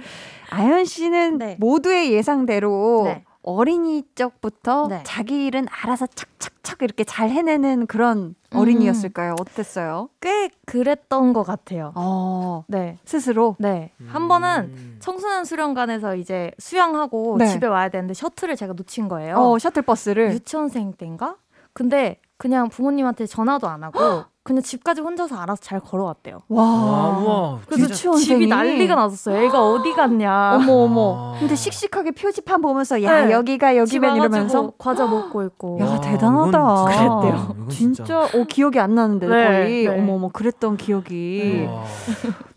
아연 0.49 0.85
씨는 0.85 1.37
네. 1.37 1.57
모두의 1.59 2.13
예상대로 2.13 3.03
네. 3.05 3.23
어린이 3.43 4.03
쪽부터 4.15 4.87
네. 4.87 5.03
자기 5.05 5.45
일은 5.45 5.67
알아서 5.69 6.07
착착착 6.07 6.81
이렇게 6.81 7.03
잘 7.03 7.29
해내는 7.29 7.87
그런 7.87 8.35
어린이였을까요? 8.53 9.35
어땠어요? 9.39 10.09
꽤 10.21 10.49
그랬던 10.65 11.33
것 11.33 11.43
같아요 11.43 11.91
어, 11.95 12.63
네 12.67 12.97
스스로 13.05 13.55
네. 13.59 13.91
한 14.07 14.27
번은 14.27 14.97
청소년 14.99 15.43
수련관에서 15.43 16.15
이제 16.15 16.51
수영하고 16.57 17.37
네. 17.37 17.47
집에 17.47 17.67
와야 17.67 17.89
되는데 17.89 18.13
셔틀을 18.13 18.55
제가 18.55 18.73
놓친 18.73 19.09
거예요. 19.09 19.35
어, 19.35 19.59
셔틀버스를 19.59 20.31
유치원생 20.33 20.93
때인가? 20.93 21.35
근데 21.73 22.19
그냥 22.37 22.69
부모님한테 22.69 23.25
전화도 23.25 23.67
안 23.67 23.83
하고 23.83 24.23
그냥 24.45 24.61
집까지 24.61 24.99
혼자서 24.99 25.37
알아서 25.37 25.61
잘 25.61 25.79
걸어왔대요. 25.79 26.41
와, 26.49 26.63
와, 26.63 27.17
우와, 27.17 27.59
그래서? 27.65 28.13
집이 28.17 28.47
난리가 28.47 28.93
났었어요. 28.93 29.41
애가 29.41 29.71
어디 29.71 29.93
갔냐. 29.93 30.55
어머 30.55 30.83
어머. 30.83 31.33
아. 31.35 31.39
근데 31.39 31.55
씩씩하게 31.55 32.11
표지판 32.11 32.61
보면서 32.61 33.01
야 33.03 33.25
네. 33.25 33.31
여기가 33.31 33.71
집 33.71 33.77
여기면 34.03 34.17
이러면서 34.17 34.73
과자 34.77 35.07
먹고 35.07 35.43
있고. 35.43 35.79
야 35.79 35.85
와, 35.85 36.01
대단하다. 36.01 36.85
진짜- 36.89 37.09
그랬대요. 37.21 37.47
이건 37.55 37.69
진짜 37.69 38.19
어 38.23 38.43
기억이 38.49 38.79
안 38.81 38.95
나는데 38.95 39.27
네, 39.27 39.45
거의 39.47 39.85
네. 39.87 39.97
어머 39.97 40.15
어머 40.15 40.27
그랬던 40.27 40.75
기억이 40.75 41.65
와. 41.69 41.83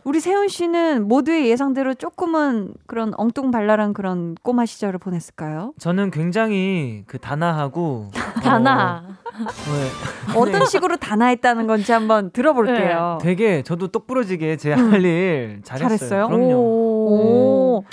우리 0.07 0.21
세훈 0.21 0.47
씨는 0.47 1.09
모두의 1.09 1.49
예상대로 1.51 1.93
조금은 1.93 2.75
그런 2.87 3.13
엉뚱발랄한 3.17 3.93
그런 3.93 4.37
꼬마 4.41 4.65
시절을 4.65 5.01
보냈을까요? 5.01 5.73
저는 5.81 6.13
굉장히 6.13 7.03
그 7.09 7.19
단아하고 7.19 8.13
다나. 8.41 9.03
어, 9.05 9.43
네. 9.43 10.31
어떤 10.39 10.65
식으로 10.65 10.97
단아했다는 10.97 11.67
건지 11.67 11.91
한번 11.91 12.31
들어볼게요. 12.31 13.19
되게 13.21 13.65
저도 13.65 13.89
똑부러지게 13.89 14.59
제 14.59 14.75
할일 14.75 15.63
잘했어요. 15.65 15.99
잘했어요? 15.99 16.29
그럼요. 16.29 16.55
오. 16.55 17.85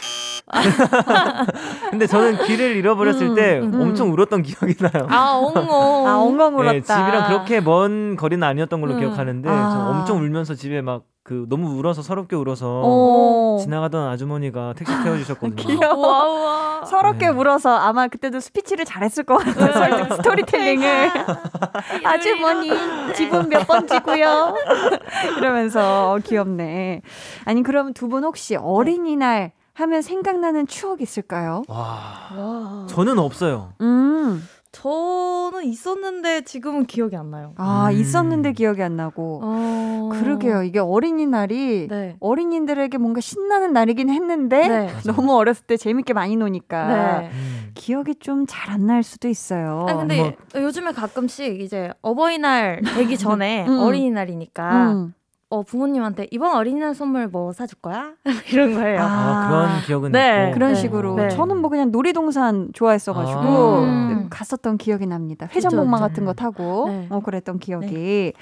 근데 1.89 2.05
저는 2.05 2.45
길을 2.45 2.75
잃어버렸을 2.75 3.29
음, 3.29 3.35
때 3.35 3.59
음. 3.59 3.73
엄청 3.81 4.11
울었던 4.13 4.43
기억이 4.43 4.75
나요. 4.75 5.07
아, 5.09 5.31
엉엉. 5.31 6.07
아 6.07 6.17
엉엉 6.19 6.59
울었다. 6.59 6.73
네, 6.73 6.81
집이랑 6.81 7.27
그렇게 7.27 7.59
먼 7.59 8.15
거리는 8.15 8.43
아니었던 8.47 8.79
걸로 8.81 8.93
음. 8.93 8.99
기억하는데 8.99 9.49
아. 9.49 9.71
저 9.71 9.79
엄청 9.89 10.17
울면서 10.19 10.53
집에 10.53 10.81
막 10.83 11.05
그 11.25 11.45
너무 11.47 11.77
울어서 11.77 12.01
서럽게 12.01 12.35
울어서 12.35 12.81
오. 12.83 13.57
지나가던 13.61 14.09
아주머니가 14.09 14.73
택시 14.75 14.93
태워주셨거든요. 15.03 15.55
귀여워. 15.63 16.83
서럽게 16.85 17.27
네. 17.27 17.31
울어서 17.31 17.73
아마 17.77 18.09
그때도 18.09 18.41
스피치를 18.41 18.83
잘했을 18.83 19.23
것 19.23 19.37
같아요. 19.37 19.71
설득 19.71 20.15
스토리텔링을. 20.17 21.11
아주머니, 22.03 22.69
집은 23.15 23.47
몇 23.47 23.65
번지고요. 23.65 24.55
이러면서 25.39 26.11
어, 26.11 26.17
귀엽네. 26.21 27.01
아니 27.45 27.63
그럼 27.63 27.93
두 27.93 28.09
분 28.13 28.25
혹시 28.25 28.55
어린이날 28.57 29.53
하면 29.75 30.01
생각나는 30.03 30.67
추억 30.67 31.01
있을까요? 31.01 31.63
와, 31.69 32.85
저는 32.89 33.17
없어요. 33.17 33.73
음, 33.81 34.47
저는 34.73 35.63
있었는데 35.65 36.41
지금은 36.41 36.85
기억이 36.87 37.15
안 37.15 37.29
나요. 37.29 37.53
아, 37.57 37.89
음. 37.89 37.91
있었는데 37.93 38.53
기억이 38.53 38.81
안 38.81 38.95
나고. 38.97 39.39
어... 39.43 40.09
그러게요. 40.11 40.63
이게 40.63 40.79
어린이날이 40.79 41.87
네. 41.89 42.15
어린이들에게 42.19 42.97
뭔가 42.97 43.21
신나는 43.21 43.71
날이긴 43.71 44.09
했는데 44.09 44.67
네. 44.67 44.89
너무 45.05 45.35
어렸을 45.35 45.65
때 45.67 45.77
재밌게 45.77 46.13
많이 46.13 46.35
노니까 46.35 47.19
네. 47.21 47.29
음. 47.31 47.71
기억이 47.75 48.15
좀 48.15 48.45
잘 48.47 48.71
안 48.73 48.83
날 48.87 49.03
수도 49.03 49.27
있어요. 49.29 49.85
아 49.87 49.95
근데 49.95 50.35
요즘에 50.55 50.91
가끔씩 50.91 51.61
이제 51.61 51.91
어버이날 52.01 52.81
되기 52.95 53.17
전에 53.17 53.65
음. 53.69 53.79
어린이날이니까 53.79 54.91
음. 54.91 55.13
어 55.53 55.61
부모님한테 55.61 56.27
이번 56.31 56.55
어린이날 56.55 56.95
선물 56.95 57.27
뭐 57.27 57.53
사줄 57.53 57.77
거야? 57.79 58.13
이런 58.51 58.73
거예요. 58.73 58.99
아, 58.99 59.05
아, 59.05 59.47
그런 59.49 59.81
기억은 59.85 60.11
네. 60.11 60.45
있고. 60.45 60.53
그런 60.55 60.73
네. 60.73 60.75
식으로 60.79 61.15
네. 61.15 61.29
저는 61.29 61.57
뭐 61.57 61.69
그냥 61.69 61.91
놀이동산 61.91 62.69
좋아했어가지고 62.73 63.39
아. 63.39 63.79
음. 63.83 64.27
갔었던 64.31 64.79
기억이 64.79 65.05
납니다. 65.05 65.47
회전목마 65.53 65.99
같은 65.99 66.25
거 66.25 66.33
타고 66.33 66.87
네. 66.87 67.05
어 67.11 67.19
그랬던 67.19 67.59
기억이. 67.59 68.33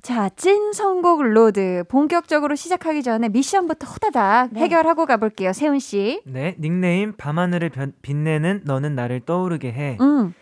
자, 0.00 0.30
찐 0.30 0.72
선곡 0.72 1.22
road 1.22 1.84
본격적으로 1.88 2.54
시작하기 2.54 3.02
전에 3.02 3.28
미션부터 3.28 3.86
호다닥 3.86 4.50
네. 4.52 4.60
해결하고 4.60 5.04
가볼게요. 5.04 5.52
세운 5.52 5.78
씨. 5.80 6.22
네, 6.24 6.54
닉네임 6.58 7.12
밤하늘을 7.18 7.68
변- 7.68 7.92
빛내는 8.00 8.62
너는 8.64 8.94
나를 8.94 9.20
떠오르게 9.20 9.70
해. 9.72 9.98
음. 10.00 10.32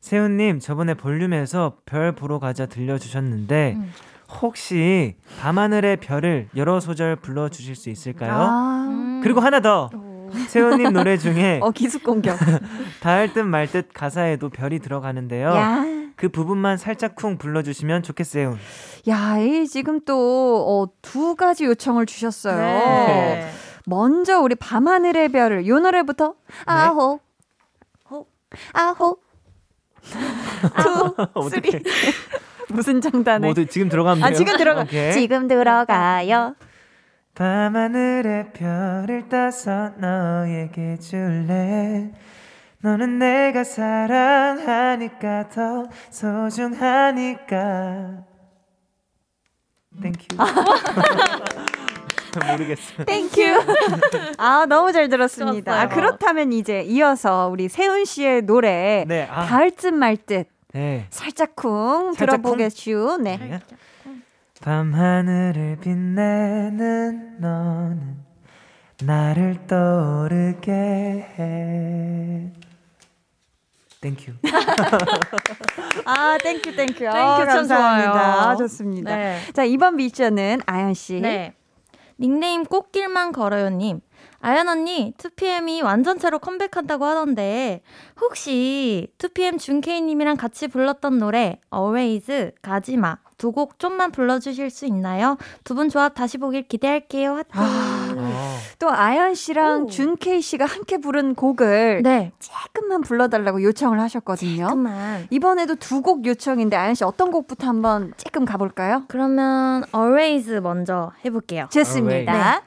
세훈님 0.00 0.60
저번에 0.60 0.94
볼륨에서 0.94 1.78
별 1.84 2.12
보러 2.12 2.38
가자 2.38 2.66
들려주셨는데 2.66 3.74
음. 3.76 3.90
혹시 4.28 5.16
밤하늘의 5.40 5.98
별을 5.98 6.48
여러 6.56 6.80
소절 6.80 7.16
불러주실 7.16 7.74
수 7.76 7.90
있을까요? 7.90 8.32
아. 8.32 8.86
음. 8.90 9.20
그리고 9.22 9.40
하나 9.40 9.60
더 9.60 9.90
오. 9.94 10.30
세훈님 10.48 10.92
노래 10.92 11.16
중에 11.16 11.60
어 11.64 11.70
기습 11.70 12.04
공격. 12.04 12.36
닿을 13.00 13.32
듯 13.32 13.40
말 13.40 13.66
듯 13.68 13.88
가사에도 13.94 14.50
별이 14.50 14.78
들어가는데요. 14.80 15.48
야. 15.48 15.84
그 16.16 16.28
부분만 16.28 16.76
살짝 16.76 17.14
쿵 17.14 17.38
불러주시면 17.38 18.02
좋겠어요. 18.02 18.58
야, 19.08 19.38
이 19.38 19.68
지금 19.68 20.00
또, 20.04 20.66
어, 20.82 20.90
두 21.00 21.36
가지 21.36 21.64
요청을 21.64 22.06
주셨어요. 22.06 22.56
네. 22.58 23.48
먼저 23.86 24.40
우리 24.40 24.56
밤하늘의 24.56 25.28
별을, 25.30 25.68
요 25.68 25.78
노래부터, 25.78 26.34
아홉, 26.66 27.20
호, 28.10 28.26
아홉, 28.72 29.22
투, 30.02 31.14
쓰리. 31.50 31.70
무슨 32.72 33.00
장단에. 33.00 33.46
모두 33.46 33.66
지금 33.66 33.88
들어가면 33.88 34.18
돼요. 34.20 34.26
아, 34.26 34.32
지금 34.32 34.56
들어가. 34.56 34.82
오케이. 34.82 35.12
지금 35.12 35.48
들어가요. 35.48 36.54
밤하늘의 37.34 38.52
별을 38.52 39.28
따서 39.28 39.90
너에게 39.98 40.98
줄래 40.98 42.10
너는 42.82 43.18
내가 43.20 43.62
사랑하니까 43.64 45.48
더 45.48 45.86
소중하니까 46.10 47.46
땡큐 50.02 50.26
모르겠어 52.50 53.04
thank 53.04 53.25
you. 53.25 53.42
아, 54.38 54.66
너무 54.68 54.92
잘 54.92 55.08
들었습니다. 55.08 55.80
아. 55.82 55.88
그렇다면 55.88 56.52
이제 56.52 56.82
이어서 56.82 57.48
우리 57.48 57.68
세운 57.68 58.04
씨의 58.04 58.42
노래, 58.42 59.04
네, 59.08 59.26
아, 59.30 59.46
닿을 59.46 59.70
듯 59.72 59.92
말 59.92 60.16
듯, 60.16 60.46
네. 60.78 61.06
살짝쿵 61.10 62.12
살짝? 62.12 62.40
들어보겠슈. 62.40 63.18
네. 63.20 63.36
네. 63.36 63.58
밤하늘을 64.62 65.78
빛내는 65.80 67.40
너는 67.40 68.16
나를 69.02 69.66
떠오르게 69.66 70.70
해 70.72 72.52
땡큐 74.00 74.32
아, 76.06 76.38
thank 76.38 76.76
you, 76.76 76.84
thank 76.84 76.94
you. 76.94 76.99
Thank 76.99 77.06
you 77.06 77.10
참 77.10 77.46
감사합니다. 77.46 78.12
좋아요. 78.12 78.40
아, 78.50 78.56
좋습니다. 78.56 79.16
네. 79.16 79.40
자, 79.52 79.64
이번 79.64 79.96
미션은 79.96 80.60
아연 80.66 80.94
씨. 80.94 81.20
네. 81.20 81.54
닉네임 82.20 82.64
꽃길만 82.64 83.32
걸어요님. 83.32 84.00
아연 84.40 84.68
언니, 84.68 85.12
2PM이 85.18 85.82
완전체로 85.82 86.38
컴백한다고 86.38 87.04
하던데, 87.04 87.82
혹시 88.20 89.08
2PM 89.18 89.58
준케이님이랑 89.58 90.36
같이 90.36 90.68
불렀던 90.68 91.18
노래, 91.18 91.60
Always, 91.74 92.52
가지마, 92.62 93.18
두 93.36 93.52
곡 93.52 93.78
좀만 93.78 94.10
불러주실 94.12 94.70
수 94.70 94.84
있나요? 94.86 95.36
두 95.64 95.74
분 95.74 95.88
조합 95.88 96.14
다시 96.14 96.38
보길 96.38 96.66
기대할게요. 96.66 97.42
아, 97.52 98.14
어. 98.16 98.58
또 98.80 98.90
아연 98.90 99.34
씨랑 99.34 99.84
오. 99.84 99.86
준케이 99.86 100.40
씨가 100.40 100.64
함께 100.64 100.98
부른 100.98 101.34
곡을 101.36 102.02
네. 102.02 102.32
조금만 102.40 103.00
불러달라고 103.02 103.62
요청을 103.62 104.00
하셨거든요. 104.00 104.68
그만. 104.68 105.26
이번에도 105.30 105.74
두 105.76 106.02
곡 106.02 106.26
요청인데 106.26 106.76
아연 106.76 106.94
씨 106.94 107.04
어떤 107.04 107.30
곡부터 107.30 107.66
한번 107.66 108.12
조금 108.16 108.44
가볼까요? 108.44 109.04
그러면 109.08 109.84
Always 109.94 110.50
먼저 110.60 111.12
해볼게요. 111.24 111.68
좋습니다. 111.72 112.62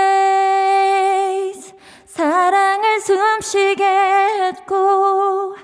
Always 0.00 1.72
사랑을 2.06 3.00
숨쉬게 3.00 3.84
했고 3.84 5.54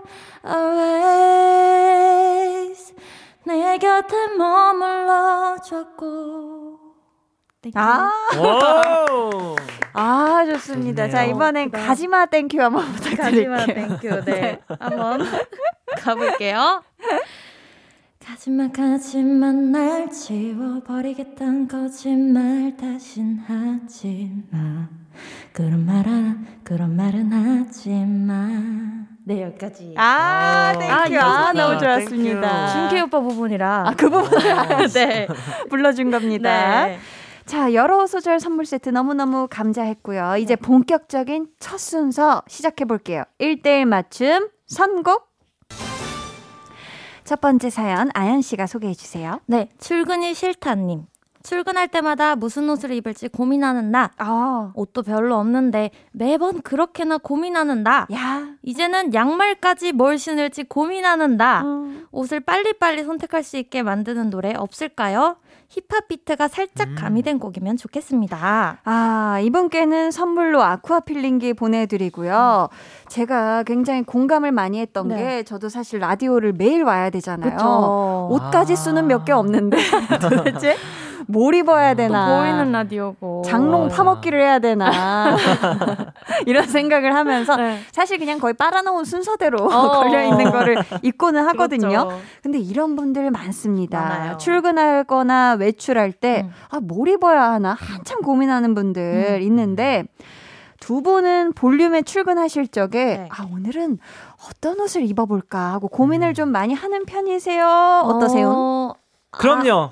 Always 1.56 2.94
내 3.44 3.78
곁에 3.78 4.28
머물러 4.36 5.56
줬고 5.64 6.78
아, 7.74 8.08
오! 8.38 9.56
아 9.92 10.44
좋습니다. 10.46 11.08
자 11.08 11.22
좋네요. 11.22 11.34
이번엔 11.34 11.70
그다음. 11.72 11.86
가지마 11.88 12.26
thank 12.26 12.49
you 12.49 12.62
한번 12.62 12.84
부탁드릴게요. 12.92 13.50
가지마 13.50 13.66
thank 13.98 14.14
you 14.14 14.24
네 14.24 14.60
한번 14.78 15.26
가볼게요 15.98 16.82
가지마 18.26 19.52
날 19.52 20.10
지워버리겠단 20.10 21.68
거짓말 21.68 22.76
다신 22.76 23.38
하지 23.38 24.32
마 24.50 24.88
그런 25.52 25.86
말 25.86 26.08
안, 26.08 26.46
그런 26.64 26.96
말은 26.96 27.32
하지 27.32 27.90
마 27.90 29.06
네 29.28 29.42
여기까지 29.42 29.92
아, 29.96 30.72
thank 30.78 31.00
you. 31.00 31.18
아, 31.18 31.48
아, 31.48 31.52
너무. 31.52 31.80
좋았습니다. 31.80 32.88
준케이 32.88 33.00
오빠 33.02 33.18
부분이라 33.18 33.88
아, 33.88 33.94
그 33.96 34.08
부분을 34.08 34.88
네. 34.94 35.26
불러준 35.68 36.12
겁니다. 36.12 36.86
네. 36.86 36.98
자, 37.44 37.74
여러 37.74 38.06
소절 38.06 38.38
선물 38.38 38.66
세트 38.66 38.90
너무너무 38.90 39.48
감사했고요. 39.50 40.36
이제 40.36 40.54
본격적인 40.54 41.48
첫 41.58 41.78
순서 41.78 42.44
시작해 42.46 42.84
볼게요. 42.84 43.24
1대1 43.40 43.84
맞춤 43.86 44.48
선곡. 44.66 45.26
첫 47.26 47.40
번째 47.40 47.70
사연 47.70 48.08
아연 48.14 48.40
씨가 48.40 48.68
소개해 48.68 48.94
주세요. 48.94 49.40
네, 49.46 49.68
출근이 49.80 50.32
싫다님. 50.32 51.06
출근할 51.42 51.88
때마다 51.88 52.36
무슨 52.36 52.70
옷을 52.70 52.92
입을지 52.92 53.26
고민하는 53.28 53.90
나. 53.90 54.12
아, 54.16 54.70
옷도 54.74 55.02
별로 55.02 55.36
없는데 55.36 55.90
매번 56.12 56.62
그렇게나 56.62 57.18
고민하는 57.18 57.82
나. 57.82 58.06
야. 58.12 58.46
이제는 58.62 59.12
양말까지 59.12 59.92
뭘 59.92 60.18
신을지 60.18 60.64
고민하는 60.64 61.36
나. 61.36 61.62
음. 61.62 62.06
옷을 62.12 62.40
빨리빨리 62.40 63.02
선택할 63.04 63.42
수 63.42 63.56
있게 63.56 63.82
만드는 63.82 64.30
노래 64.30 64.54
없을까요? 64.56 65.36
힙합 65.68 66.08
비트가 66.08 66.48
살짝 66.48 66.88
음. 66.90 66.94
가미된 66.96 67.38
곡이면 67.38 67.76
좋겠습니다. 67.76 68.78
아, 68.84 69.40
이분께는 69.42 70.10
선물로 70.10 70.62
아쿠아 70.62 71.00
필링기 71.00 71.54
보내드리고요. 71.54 72.68
제가 73.08 73.62
굉장히 73.64 74.02
공감을 74.02 74.52
많이 74.52 74.78
했던 74.80 75.08
네. 75.08 75.16
게 75.16 75.42
저도 75.42 75.68
사실 75.68 75.98
라디오를 76.00 76.52
매일 76.52 76.82
와야 76.84 77.10
되잖아요. 77.10 77.50
그렇죠. 77.50 78.28
옷까지 78.30 78.72
아. 78.74 78.76
수는 78.76 79.06
몇 79.08 79.24
개 79.26 79.32
없는데 79.32 79.76
도대체 80.20 80.76
뭘 81.26 81.54
입어야 81.54 81.94
되나. 81.94 82.38
보이는 82.38 82.72
라디오고. 82.72 83.42
장롱. 83.44 83.88
파먹기를 83.88 84.40
해야 84.40 84.58
되나 84.58 85.36
이런 86.46 86.66
생각을 86.66 87.14
하면서 87.14 87.56
네. 87.56 87.78
사실 87.92 88.18
그냥 88.18 88.38
거의 88.38 88.54
빨아놓은 88.54 89.04
순서대로 89.04 89.64
어. 89.64 89.90
걸려 90.02 90.22
있는 90.24 90.50
거를 90.50 90.76
입고는 91.02 91.46
하거든요. 91.48 91.88
그렇죠. 91.88 92.20
근데 92.42 92.58
이런 92.58 92.96
분들 92.96 93.30
많습니다. 93.30 94.00
많아요. 94.00 94.36
출근하거나 94.38 95.56
외출할 95.58 96.12
때 96.12 96.42
음. 96.44 96.52
아, 96.70 96.80
뭘 96.80 97.08
입어야 97.08 97.50
하나 97.52 97.76
한참 97.78 98.20
고민하는 98.20 98.74
분들 98.74 99.38
음. 99.40 99.42
있는데 99.42 100.04
두 100.80 101.02
분은 101.02 101.52
볼륨에 101.54 102.02
출근하실 102.02 102.68
적에 102.68 103.04
네. 103.04 103.28
아 103.30 103.46
오늘은 103.52 103.98
어떤 104.48 104.78
옷을 104.80 105.02
입어볼까 105.02 105.72
하고 105.72 105.88
고민을 105.88 106.28
음. 106.28 106.34
좀 106.34 106.48
많이 106.50 106.74
하는 106.74 107.04
편이세요? 107.06 107.66
어떠세요? 108.04 108.52
어, 108.54 108.94
그럼요. 109.30 109.90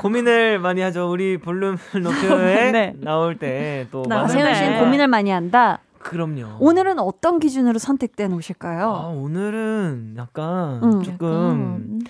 고민을 0.00 0.58
많이 0.58 0.80
하죠. 0.82 1.10
우리 1.10 1.38
볼륨 1.38 1.78
높여에 1.94 2.70
네. 2.72 2.94
나올 3.00 3.36
때또 3.38 4.04
나- 4.06 4.20
아, 4.20 4.26
네. 4.26 4.32
세운 4.32 4.54
씨는 4.54 4.80
고민을 4.80 5.08
많이 5.08 5.30
한다. 5.30 5.78
그럼요. 5.98 6.56
오늘은 6.60 6.98
어떤 6.98 7.38
기준으로 7.38 7.78
선택된 7.78 8.32
아, 8.32 8.34
옷일까요? 8.36 9.14
오늘은 9.16 10.16
약간 10.18 10.82
음. 10.82 11.02
조금 11.02 11.28
음. 11.30 12.00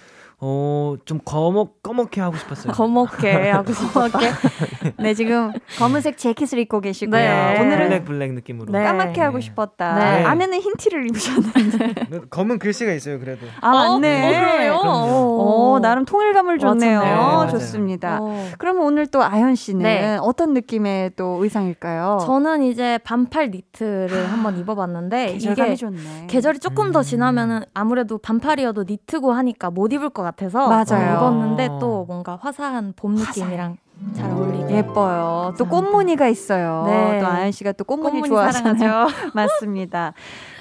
어, 0.46 0.96
좀 1.06 1.20
거먹, 1.24 1.82
꺼먹게 1.82 2.20
하고 2.20 2.36
싶었어요. 2.36 2.74
거먹게 2.74 3.48
하고 3.50 3.72
싶었다. 3.72 4.18
네, 4.98 5.14
지금 5.14 5.50
검은색 5.78 6.18
재킷을 6.18 6.58
입고 6.58 6.82
계시고요. 6.82 7.18
네. 7.18 7.58
오늘은 7.62 7.88
블랙 7.88 8.04
블랙 8.04 8.32
느낌으로. 8.34 8.70
네. 8.70 8.84
까맣게 8.84 9.22
하고 9.22 9.40
싶었다. 9.40 9.94
네. 9.94 10.22
안에는 10.24 10.60
흰 10.60 10.74
티를 10.76 11.06
입으셨는데. 11.08 12.20
검은 12.28 12.58
글씨가 12.58 12.92
있어요, 12.92 13.18
그래도. 13.20 13.46
아, 13.62 13.70
맞네. 13.70 14.26
어, 14.26 14.28
그래요? 14.28 14.74
오, 14.76 15.78
나름 15.80 16.04
통일감을 16.04 16.58
줬네요. 16.58 16.98
맞췄네요. 16.98 17.00
네, 17.00 17.26
맞아요. 17.26 17.50
좋습니다. 17.50 18.18
어. 18.20 18.48
그럼 18.58 18.80
오늘 18.82 19.06
또 19.06 19.22
아현 19.24 19.54
씨는 19.54 19.82
네. 19.82 20.18
어떤 20.20 20.52
느낌의 20.52 21.12
또 21.16 21.42
의상일까요? 21.42 22.18
저는 22.26 22.64
이제 22.64 22.98
반팔 22.98 23.50
니트를 23.50 24.30
한번 24.30 24.58
입어봤는데 24.58 25.32
계절감이 25.32 25.68
이게 25.70 25.76
좋네. 25.76 26.26
계절이 26.28 26.58
조금 26.58 26.92
더 26.92 26.98
음. 26.98 27.02
지나면은 27.02 27.62
아무래도 27.72 28.18
반팔이어도 28.18 28.84
니트고 28.86 29.32
하니까 29.32 29.70
못 29.70 29.90
입을 29.94 30.10
것 30.10 30.22
같아 30.22 30.33
서 30.50 30.68
맞아요. 30.68 31.16
입었는데 31.16 31.68
또 31.80 32.04
뭔가 32.06 32.36
화사한 32.40 32.94
봄 32.96 33.14
느낌이랑 33.14 33.76
잘 34.14 34.30
어울리게 34.30 34.74
예뻐요. 34.76 35.54
또 35.56 35.64
감사합니다. 35.64 35.70
꽃무늬가 35.70 36.28
있어요. 36.28 36.84
네. 36.86 37.20
또 37.20 37.26
아연 37.26 37.52
씨가 37.52 37.72
또 37.72 37.84
꽃무늬, 37.84 38.10
꽃무늬 38.22 38.28
좋아하잖아요. 38.28 39.06
맞습니다. 39.34 40.12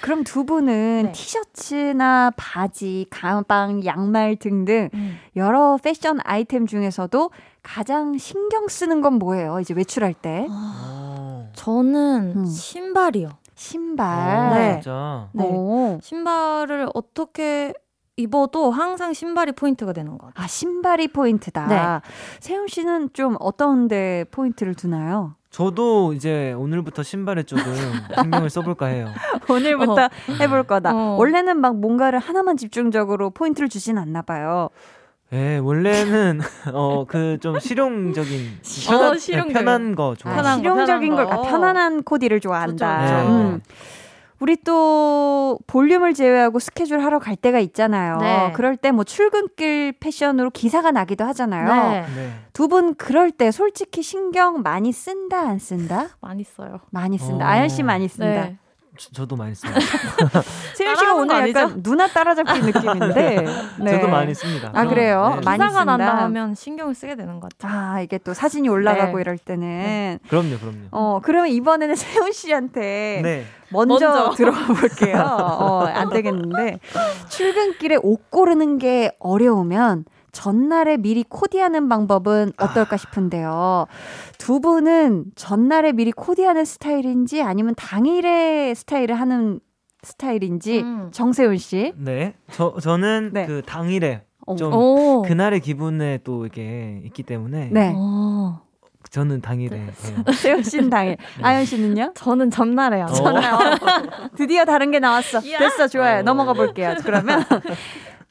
그럼 0.02 0.24
두 0.24 0.46
분은 0.46 1.04
네. 1.08 1.12
티셔츠나 1.12 2.32
바지, 2.38 3.08
가방, 3.10 3.84
양말 3.84 4.36
등등 4.38 4.90
음. 4.94 5.18
여러 5.36 5.78
패션 5.82 6.20
아이템 6.24 6.68
중에서도 6.68 7.32
가장 7.64 8.18
신경 8.18 8.68
쓰는 8.68 9.02
건 9.02 9.14
뭐예요? 9.16 9.60
이제 9.60 9.74
외출할 9.74 10.14
때 10.14 10.48
어. 10.50 11.50
저는 11.54 12.34
음. 12.36 12.46
신발이요. 12.46 13.30
신발. 13.56 14.50
네. 14.54 14.70
아, 14.70 14.74
진짜. 14.74 15.28
네. 15.34 15.44
오. 15.46 16.00
신발을 16.02 16.90
어떻게 16.94 17.74
입어도 18.16 18.70
항상 18.72 19.14
신발이 19.14 19.54
포인트가 19.54 19.92
되는 19.94 20.18
것 20.18 20.28
같아요. 20.28 20.44
아 20.44 20.48
신발이 20.48 21.08
포인트다. 21.10 21.68
네. 21.68 22.10
세훈 22.40 22.68
씨는 22.68 23.10
좀 23.14 23.36
어떤데 23.40 24.26
포인트를 24.32 24.76
두나요? 24.76 25.36
저도 25.50 26.14
이제 26.14 26.54
오늘부터 26.54 27.04
신발에 27.04 27.44
조금 27.44 27.64
신경을 28.22 28.50
써볼까 28.50 28.88
해요. 28.88 29.08
오늘부터 29.50 30.10
해볼 30.40 30.64
거다. 30.64 30.92
어. 30.96 31.16
원래는 31.18 31.58
막 31.60 31.76
뭔가를 31.78 32.20
하나만 32.20 32.58
집중적으로 32.58 33.30
포인트를 33.32 33.70
주진 33.70 33.98
않나 33.98 34.22
봐요. 34.22 34.70
예, 35.32 35.58
원래는 35.58 36.42
어 36.74 37.06
그 37.06 37.38
좀 37.42 37.60
실용적인 37.60 38.60
어, 38.90 38.92
편한, 38.92 39.14
네, 39.14 39.20
실용적인. 39.20 39.54
편한 39.54 39.96
거 39.96 40.16
좋아. 40.16 40.32
아, 40.32 40.36
편한 40.36 40.58
거, 40.58 40.62
실용적인 40.62 41.10
편한 41.16 41.26
걸, 41.30 41.34
아, 41.34 41.38
거. 41.42 41.50
편안한 41.50 42.04
코디를 42.04 42.40
좋아한다. 42.40 43.08
좋죠, 43.08 43.18
좋죠. 43.24 43.34
음. 43.36 43.62
우리 44.40 44.58
또 44.58 45.58
볼륨을 45.68 46.14
제외하고 46.14 46.60
스케줄 46.60 47.00
하러 47.04 47.20
갈 47.20 47.36
때가 47.36 47.60
있잖아요. 47.60 48.18
네. 48.18 48.52
그럴 48.56 48.76
때 48.78 48.92
뭐 48.92 49.04
출근길 49.04 49.94
패션으로 50.00 50.50
기사가 50.52 50.92
나기도 50.92 51.24
하잖아요. 51.26 51.92
네. 51.92 52.06
네. 52.16 52.34
두분 52.54 52.94
그럴 52.96 53.32
때 53.32 53.50
솔직히 53.52 54.04
신경 54.04 54.62
많이 54.62 54.92
쓴다 54.92 55.40
안 55.40 55.58
쓴다? 55.60 56.10
많이 56.22 56.44
써요. 56.44 56.80
많이 56.92 57.18
쓴다. 57.18 57.46
어. 57.46 57.48
아연 57.48 57.70
씨 57.70 57.82
많이 57.84 58.08
쓴다. 58.08 58.26
네. 58.26 58.58
저, 58.96 59.10
저도 59.12 59.36
많이 59.36 59.56
써요. 59.56 59.74
세윤 60.76 60.96
씨가 60.96 61.16
오늘 61.16 61.52
거 61.54 61.60
약간? 61.62 61.82
누나 61.82 62.08
따라잡기 62.08 62.60
느낌인데. 62.62 63.46
네. 63.82 63.92
저도 63.92 64.08
많이 64.08 64.36
씁니다. 64.36 64.70
아, 64.74 64.86
그래요? 64.86 65.38
네. 65.40 65.42
많이 65.46 65.58
기사가 65.64 65.80
쓴다. 65.80 65.98
난다 65.98 66.24
하면 66.26 66.54
신경을 66.54 66.94
쓰게 66.94 67.16
되는 67.16 67.40
것 67.40 67.58
같아요. 67.58 67.80
아 67.96 68.02
이게 68.02 68.20
또 68.20 68.36
사진이 68.36 68.70
올라가고 68.70 69.18
네. 69.18 69.22
이럴 69.22 69.38
때는 69.40 70.20
그럼요, 70.30 70.60
그럼요. 70.60 70.78
어 70.92 71.20
그러면 71.24 71.50
이번에는 71.50 71.96
세훈 71.98 72.32
씨한테 72.32 73.22
네. 73.24 73.46
먼저, 73.74 74.08
먼저. 74.08 74.32
들어가 74.38 74.68
볼게요. 74.68 75.18
어, 75.18 75.84
안 75.86 76.10
되겠는데 76.10 76.80
출근길에 77.30 77.98
옷 78.02 78.30
고르는 78.30 78.78
게 78.78 79.12
어려우면 79.20 80.06
전날에 80.32 80.98
미리 80.98 81.24
코디하는 81.24 81.90
방법은 81.90 82.54
어떨까 82.58 82.98
싶은데요. 82.98 83.86
두 84.38 84.60
분은 84.60 85.26
전날에 85.36 85.92
미리 85.92 86.12
코디하는 86.12 86.66
스타일인지 86.66 87.42
아니면 87.42 87.76
당일에 87.76 88.74
스타일을 88.74 89.16
하는 89.16 89.60
스타일인지 90.02 90.82
음. 90.82 91.10
정세훈 91.12 91.58
씨. 91.58 91.94
네. 91.98 92.34
저 92.52 92.76
저는 92.82 93.32
네. 93.34 93.46
그 93.46 93.62
당일에 93.66 94.24
어. 94.46 94.56
좀 94.56 94.74
오. 94.74 95.22
그날의 95.22 95.62
기분에 95.62 96.20
또 96.24 96.46
이게 96.46 97.02
있기 97.06 97.24
때문에 97.24 97.70
네. 97.72 97.94
어. 97.96 98.62
저는 99.14 99.42
당일에 99.42 99.78
네. 99.78 99.94
세훈 100.34 100.64
씨는 100.64 100.90
당일. 100.90 101.18
아연 101.44 101.66
씨는요? 101.66 102.14
저는 102.16 102.50
전날에요. 102.50 103.06
어. 103.06 103.14
전날. 103.14 103.54
어. 103.54 103.60
드디어 104.36 104.66
다른 104.66 104.90
게 104.90 104.98
나왔어. 104.98 105.40
이야. 105.42 105.60
됐어, 105.60 105.88
좋아요. 105.88 106.20
어. 106.20 106.22
넘어가 106.24 106.54
볼게요. 106.54 106.96
그러면 107.06 107.46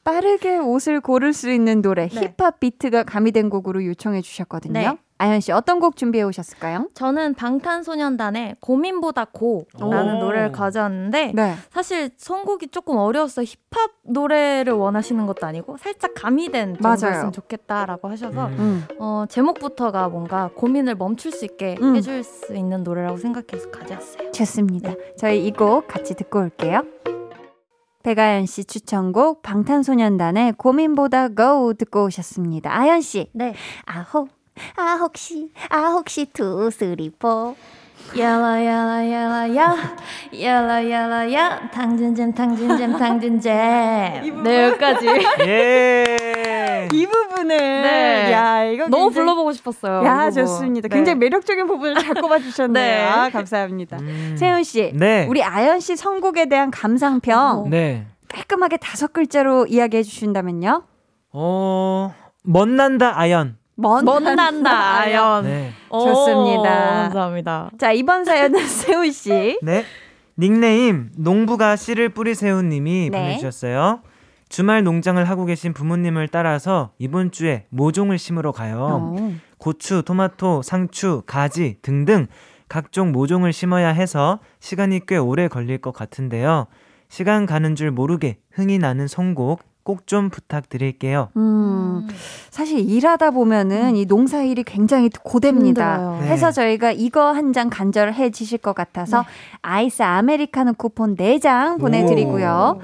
빠르게 0.03 0.57
옷을 0.57 0.99
고를 0.99 1.31
수 1.31 1.49
있는 1.49 1.81
노래, 1.81 2.09
네. 2.09 2.33
힙합 2.35 2.59
비트가 2.59 3.03
가미된 3.03 3.49
곡으로 3.49 3.85
요청해 3.85 4.21
주셨거든요. 4.21 4.97
네. 5.23 5.29
아연 5.29 5.39
씨 5.39 5.51
어떤 5.51 5.79
곡 5.79 5.95
준비해 5.95 6.23
오셨을까요? 6.23 6.89
저는 6.93 7.33
방탄소년단의 7.35 8.57
고민보다 8.59 9.25
고라는 9.25 10.15
오. 10.17 10.19
노래를 10.19 10.51
가져왔는데 10.51 11.31
네. 11.33 11.55
사실 11.71 12.11
선곡이 12.17 12.67
조금 12.67 12.97
어려웠어요. 12.97 13.45
힙합 13.45 13.91
노래를 14.03 14.73
원하시는 14.73 15.25
것도 15.25 15.47
아니고 15.47 15.77
살짝 15.77 16.13
가미된. 16.15 16.77
정도였으면 16.81 17.31
좋겠다라고 17.31 18.09
하셔서 18.09 18.47
음. 18.47 18.55
음. 18.59 18.87
어, 18.99 19.25
제목부터가 19.29 20.09
뭔가 20.09 20.49
고민을 20.55 20.95
멈출 20.95 21.31
수 21.31 21.45
있게 21.45 21.77
음. 21.81 21.95
해줄 21.95 22.23
수 22.23 22.53
있는 22.55 22.83
노래라고 22.83 23.17
생각해서 23.17 23.71
가져왔어요. 23.71 24.31
좋습니다. 24.31 24.93
저희 25.17 25.47
이 25.47 25.51
곡 25.53 25.87
같이 25.87 26.15
듣고 26.15 26.39
올게요. 26.39 26.81
백아연 28.03 28.45
씨 28.47 28.65
추천곡 28.65 29.41
방탄소년단의 29.43 30.53
고민보다 30.57 31.29
go 31.29 31.73
듣고 31.73 32.05
오셨습니다. 32.05 32.75
아연 32.77 32.99
씨. 33.01 33.29
네. 33.33 33.53
아홉 33.85 34.29
아 34.75 34.97
혹시 34.99 35.51
아 35.69 35.87
혹시 35.91 36.25
two 36.31 36.69
three 36.71 37.09
four 37.11 37.55
YOLO 38.17 38.63
YOLO 38.65 39.09
YOLO 39.09 39.55
YO 39.55 39.75
YOLO 40.39 40.89
YOLO 40.89 41.33
YO 41.33 41.69
탕진잼 41.71 42.33
탕진잼 42.33 42.97
탕진잼 42.97 44.43
네 44.43 44.63
여기까지 44.65 45.07
예. 45.47 46.89
이 46.91 47.05
부분을 47.07 47.47
네. 47.57 48.31
야 48.31 48.63
이거 48.65 48.83
너무 48.87 49.05
굉장히- 49.05 49.13
불러보고 49.13 49.53
싶었어요. 49.53 50.03
야. 50.05 50.29
좋습니다. 50.29 50.87
네. 50.89 50.95
굉장히 50.95 51.17
매력적인 51.19 51.65
부분을 51.65 51.95
잘 52.03 52.13
꼽아주셨네요. 52.15 52.73
네. 52.85 53.01
아, 53.03 53.29
감사합니다. 53.29 53.97
음. 53.99 54.35
세운 54.37 54.63
씨, 54.63 54.91
네. 54.93 55.25
우리 55.29 55.41
아연 55.43 55.79
씨 55.79 55.95
선곡에 55.95 56.47
대한 56.49 56.71
감상평 56.71 57.39
어. 57.39 57.65
네. 57.69 58.05
깔끔하게 58.27 58.77
다섯 58.77 59.13
글자로 59.13 59.65
이야기해 59.67 60.03
주신다면요? 60.03 60.83
어, 61.31 62.13
멋난다 62.43 63.17
아연. 63.17 63.57
먼, 63.75 64.05
멋난다 64.05 64.99
아연. 64.99 65.45
네. 65.45 65.71
오, 65.89 65.99
좋습니다. 65.99 67.03
감사합니다. 67.03 67.71
자 67.77 67.91
이번 67.91 68.25
사연은 68.25 68.59
세훈 68.67 69.11
씨. 69.11 69.59
네. 69.61 69.83
닉네임 70.37 71.11
농부가 71.17 71.75
씨를 71.75 72.09
뿌리세훈 72.09 72.69
님이 72.69 73.09
네. 73.11 73.17
보내주셨어요. 73.19 74.01
주말 74.49 74.83
농장을 74.83 75.23
하고 75.27 75.45
계신 75.45 75.73
부모님을 75.73 76.27
따라서 76.27 76.91
이번 76.99 77.31
주에 77.31 77.65
모종을 77.69 78.17
심으러 78.19 78.51
가요. 78.51 79.15
어. 79.17 79.33
고추, 79.57 80.03
토마토, 80.03 80.61
상추, 80.61 81.23
가지 81.25 81.77
등등 81.81 82.27
각종 82.69 83.11
모종을 83.11 83.53
심어야 83.53 83.89
해서 83.89 84.39
시간이 84.59 85.01
꽤 85.07 85.17
오래 85.17 85.47
걸릴 85.47 85.79
것 85.79 85.91
같은데요. 85.91 86.67
시간 87.09 87.45
가는 87.45 87.75
줄 87.75 87.91
모르게 87.91 88.37
흥이 88.51 88.77
나는 88.79 89.07
선곡 89.07 89.61
꼭 89.83 90.07
좀 90.07 90.29
부탁드릴게요. 90.29 91.29
음, 91.37 92.07
사실 92.49 92.79
일하다 92.79 93.31
보면은 93.31 93.95
이 93.95 94.05
농사 94.05 94.41
일이 94.41 94.63
굉장히 94.63 95.09
고됩니다. 95.23 95.95
힘들어요. 95.95 96.19
네. 96.21 96.27
해서 96.27 96.51
저희가 96.51 96.91
이거 96.91 97.31
한 97.33 97.51
장 97.53 97.69
간절해 97.69 98.31
지실 98.31 98.57
것 98.57 98.73
같아서 98.73 99.19
네. 99.19 99.25
아이스 99.61 100.01
아메리카노 100.01 100.73
쿠폰 100.73 101.15
4장 101.15 101.79
보내드리고요. 101.79 102.79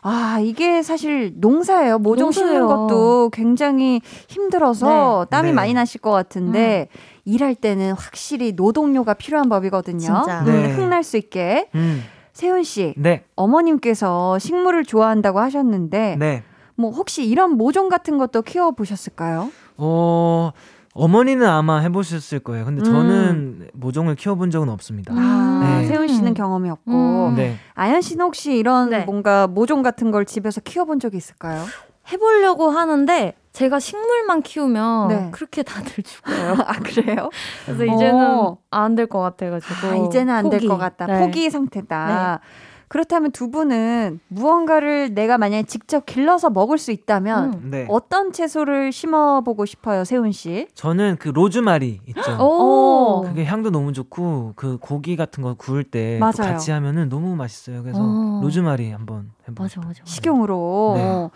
아, 0.00 0.38
이게 0.40 0.82
사실 0.82 1.32
농사예요. 1.36 1.98
모종 1.98 2.30
심는 2.32 2.60
농사예요. 2.60 2.86
것도 2.86 3.30
굉장히 3.30 4.00
힘들어서 4.28 5.26
땀이 5.30 5.48
네. 5.48 5.52
많이 5.54 5.74
나실 5.74 6.00
것 6.00 6.10
같은데 6.12 6.88
일할 7.24 7.54
때는 7.54 7.92
확실히 7.92 8.52
노동요가 8.52 9.12
필요한 9.14 9.48
법이거든요. 9.48 9.98
진짜. 9.98 10.40
음, 10.40 10.44
네. 10.46 10.72
흥날 10.72 11.02
수 11.02 11.16
있게. 11.18 11.68
음, 11.74 12.02
세훈 12.38 12.62
씨, 12.62 12.94
네, 12.96 13.24
어머님께서 13.34 14.38
식물을 14.38 14.84
좋아한다고 14.84 15.40
하셨는데 15.40 16.14
네. 16.20 16.44
뭐 16.76 16.92
혹시 16.92 17.26
이런 17.26 17.56
모종 17.56 17.88
같은 17.88 18.16
것도 18.16 18.42
키워 18.42 18.70
보셨을까요? 18.70 19.50
어, 19.76 20.52
어머니는 20.94 21.44
아마 21.44 21.80
해보셨을 21.80 22.38
거예요. 22.38 22.64
근데 22.64 22.82
음. 22.82 22.84
저는 22.84 23.70
모종을 23.72 24.14
키워본 24.14 24.52
적은 24.52 24.68
없습니다. 24.68 25.12
아, 25.16 25.80
네. 25.80 25.88
세훈 25.88 26.06
씨는 26.06 26.34
경험이 26.34 26.70
없고 26.70 26.92
음. 27.30 27.34
네. 27.34 27.56
아연 27.74 28.02
씨는 28.02 28.26
혹시 28.26 28.56
이런 28.56 28.90
네. 28.90 29.04
뭔가 29.04 29.48
모종 29.48 29.82
같은 29.82 30.12
걸 30.12 30.24
집에서 30.24 30.60
키워본 30.60 31.00
적이 31.00 31.16
있을까요? 31.16 31.64
해보려고 32.12 32.70
하는데 32.70 33.34
제가 33.52 33.80
식물만 33.80 34.42
키우면 34.42 35.08
네. 35.08 35.28
그렇게 35.32 35.62
다들 35.62 36.04
죽어요. 36.04 36.54
아 36.64 36.72
그래요? 36.80 37.28
그래서 37.66 37.84
이제는 37.84 38.38
어. 38.38 38.58
안될 38.70 39.06
것 39.06 39.20
같아가지고 39.20 39.86
아, 39.88 39.96
이제는 40.06 40.32
안 40.32 40.48
될. 40.50 40.66
것 40.66 40.76
같다. 40.76 41.06
네. 41.06 41.18
포기 41.18 41.50
상태다. 41.50 42.40
그렇다면 42.88 43.32
두 43.32 43.50
분은 43.50 44.20
무언가를 44.28 45.12
내가 45.12 45.36
만약에 45.36 45.64
직접 45.64 46.06
길러서 46.06 46.50
먹을 46.50 46.78
수 46.78 46.90
있다면 46.90 47.52
음. 47.52 47.70
네. 47.70 47.86
어떤 47.90 48.32
채소를 48.32 48.92
심어보고 48.92 49.66
싶어요, 49.66 50.04
세훈 50.04 50.32
씨? 50.32 50.68
저는 50.74 51.16
그 51.18 51.28
로즈마리 51.28 52.00
있죠. 52.06 52.38
오. 52.40 53.22
그게 53.26 53.44
향도 53.44 53.70
너무 53.70 53.92
좋고 53.92 54.54
그 54.56 54.78
고기 54.80 55.16
같은 55.16 55.42
거 55.42 55.54
구울 55.54 55.84
때. 55.84 56.18
같이 56.18 56.70
하면은 56.70 57.08
너무 57.10 57.36
맛있어요. 57.36 57.82
그래서 57.82 58.00
어. 58.00 58.40
로즈마리 58.42 58.90
한번 58.90 59.32
해보고. 59.42 59.62
맞아. 59.64 59.80
맞아. 59.82 60.00
식용으로. 60.04 60.94
네. 60.96 61.28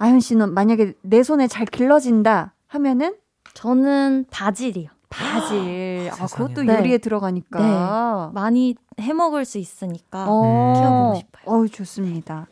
아윤 0.00 0.18
씨는 0.18 0.54
만약에 0.54 0.94
내 1.02 1.22
손에 1.22 1.46
잘 1.46 1.66
길러진다 1.66 2.54
하면은 2.68 3.14
저는 3.52 4.24
바질이요. 4.30 4.88
바질. 5.10 6.08
아, 6.12 6.26
세상에. 6.26 6.48
그것도 6.48 6.62
네. 6.62 6.78
요리에 6.78 6.98
들어가니까. 6.98 8.30
많이 8.32 8.74
해 8.98 9.12
먹을 9.12 9.44
수 9.44 9.58
있으니까 9.58 10.24
어. 10.26 10.72
키워보고 10.76 11.14
싶어요. 11.16 11.42
어우, 11.44 11.68
좋습니다. 11.68 12.46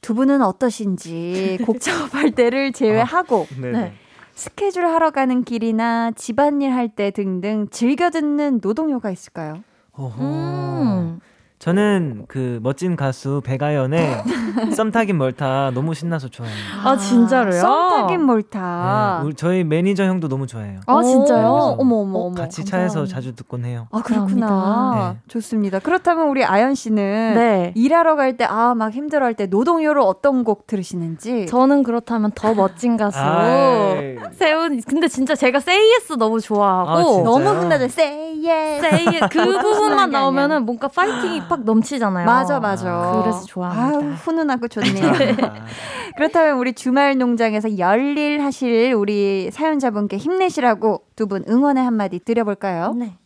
두 0.00 0.14
분은 0.14 0.40
어떠신지 0.40 1.58
곡 1.66 1.78
작업할 1.78 2.30
때를 2.30 2.72
제외하고 2.72 3.46
네. 3.60 3.72
네. 3.72 3.92
스케줄 4.34 4.86
하러 4.86 5.10
가는 5.10 5.44
길이나 5.44 6.10
집안일 6.12 6.72
할 6.72 6.88
때 6.88 7.10
등등 7.10 7.68
즐겨 7.70 8.08
듣는 8.08 8.60
노동요가 8.62 9.10
있을까요? 9.10 9.62
어허. 9.92 10.22
음. 10.24 11.20
저는 11.60 12.24
그 12.26 12.58
멋진 12.62 12.96
가수 12.96 13.42
배가연의 13.44 14.22
썸 14.74 14.90
타긴 14.90 15.18
멀타 15.18 15.72
너무 15.74 15.92
신나서 15.92 16.28
좋아해요. 16.28 16.56
아, 16.82 16.96
진짜로요? 16.96 17.60
썸 17.60 17.90
타긴 17.90 18.22
뭘 18.24 18.85
타. 18.85 19.22
네, 19.26 19.32
저희 19.36 19.62
매니저 19.62 20.04
형도 20.04 20.26
너무 20.28 20.46
좋아해요. 20.46 20.80
아, 20.86 21.02
진짜요? 21.02 21.26
그래서 21.52 21.76
어머 21.78 21.96
어머 21.96 22.18
어, 22.18 22.22
어머. 22.28 22.34
같이 22.34 22.62
감사합니다. 22.62 22.70
차에서 22.94 23.04
자주 23.06 23.34
듣곤 23.36 23.66
해요. 23.66 23.88
아 23.90 24.00
그렇구나. 24.00 25.12
네. 25.12 25.20
좋습니다. 25.28 25.80
그렇다면 25.80 26.28
우리 26.30 26.42
아연 26.46 26.74
씨는 26.74 27.34
네. 27.34 27.72
일하러 27.76 28.16
갈 28.16 28.38
때 28.38 28.44
아 28.48 28.74
막 28.74 28.92
힘들어할 28.92 29.34
때 29.34 29.44
노동요로 29.44 30.02
어떤 30.06 30.44
곡 30.44 30.66
들으시는지. 30.66 31.44
저는 31.44 31.82
그렇다면 31.82 32.30
더 32.34 32.54
멋진 32.54 32.96
가수. 32.96 33.18
세운 34.32 34.80
근데 34.80 35.08
진짜 35.08 35.34
제가 35.34 35.58
Say 35.58 35.78
Yes 35.78 36.14
너무 36.18 36.36
아, 36.36 36.40
좋아하고 36.40 37.02
진짜요? 37.02 37.24
너무 37.24 37.60
흥나죠. 37.60 37.84
Say 37.84 38.48
yes. 38.48 38.86
Say 38.86 39.04
Yes 39.06 39.28
그 39.30 39.44
부분만. 39.60 40.10
나오면은 40.10 40.64
뭔가 40.64 40.88
파이팅이 40.88 41.42
팍 41.50 41.64
넘치잖아요. 41.64 42.24
맞아 42.26 42.60
맞아. 42.60 43.20
그래서 43.22 43.44
좋아합니다. 43.44 44.06
아유, 44.06 44.14
훈훈하고 44.14 44.68
좋네요. 44.68 45.06
아, 45.06 45.12
그렇다면 46.16 46.58
우리 46.58 46.72
주말 46.72 47.18
농장에서 47.18 47.76
열일 47.78 48.40
하실 48.42 48.94
우리 48.94 49.50
사연자분께 49.52 50.16
힘내시라고 50.16 51.02
두 51.16 51.26
분 51.26 51.44
응원의 51.48 51.84
한마디 51.84 52.18
드려볼까요? 52.18 52.94
네. 52.96 53.16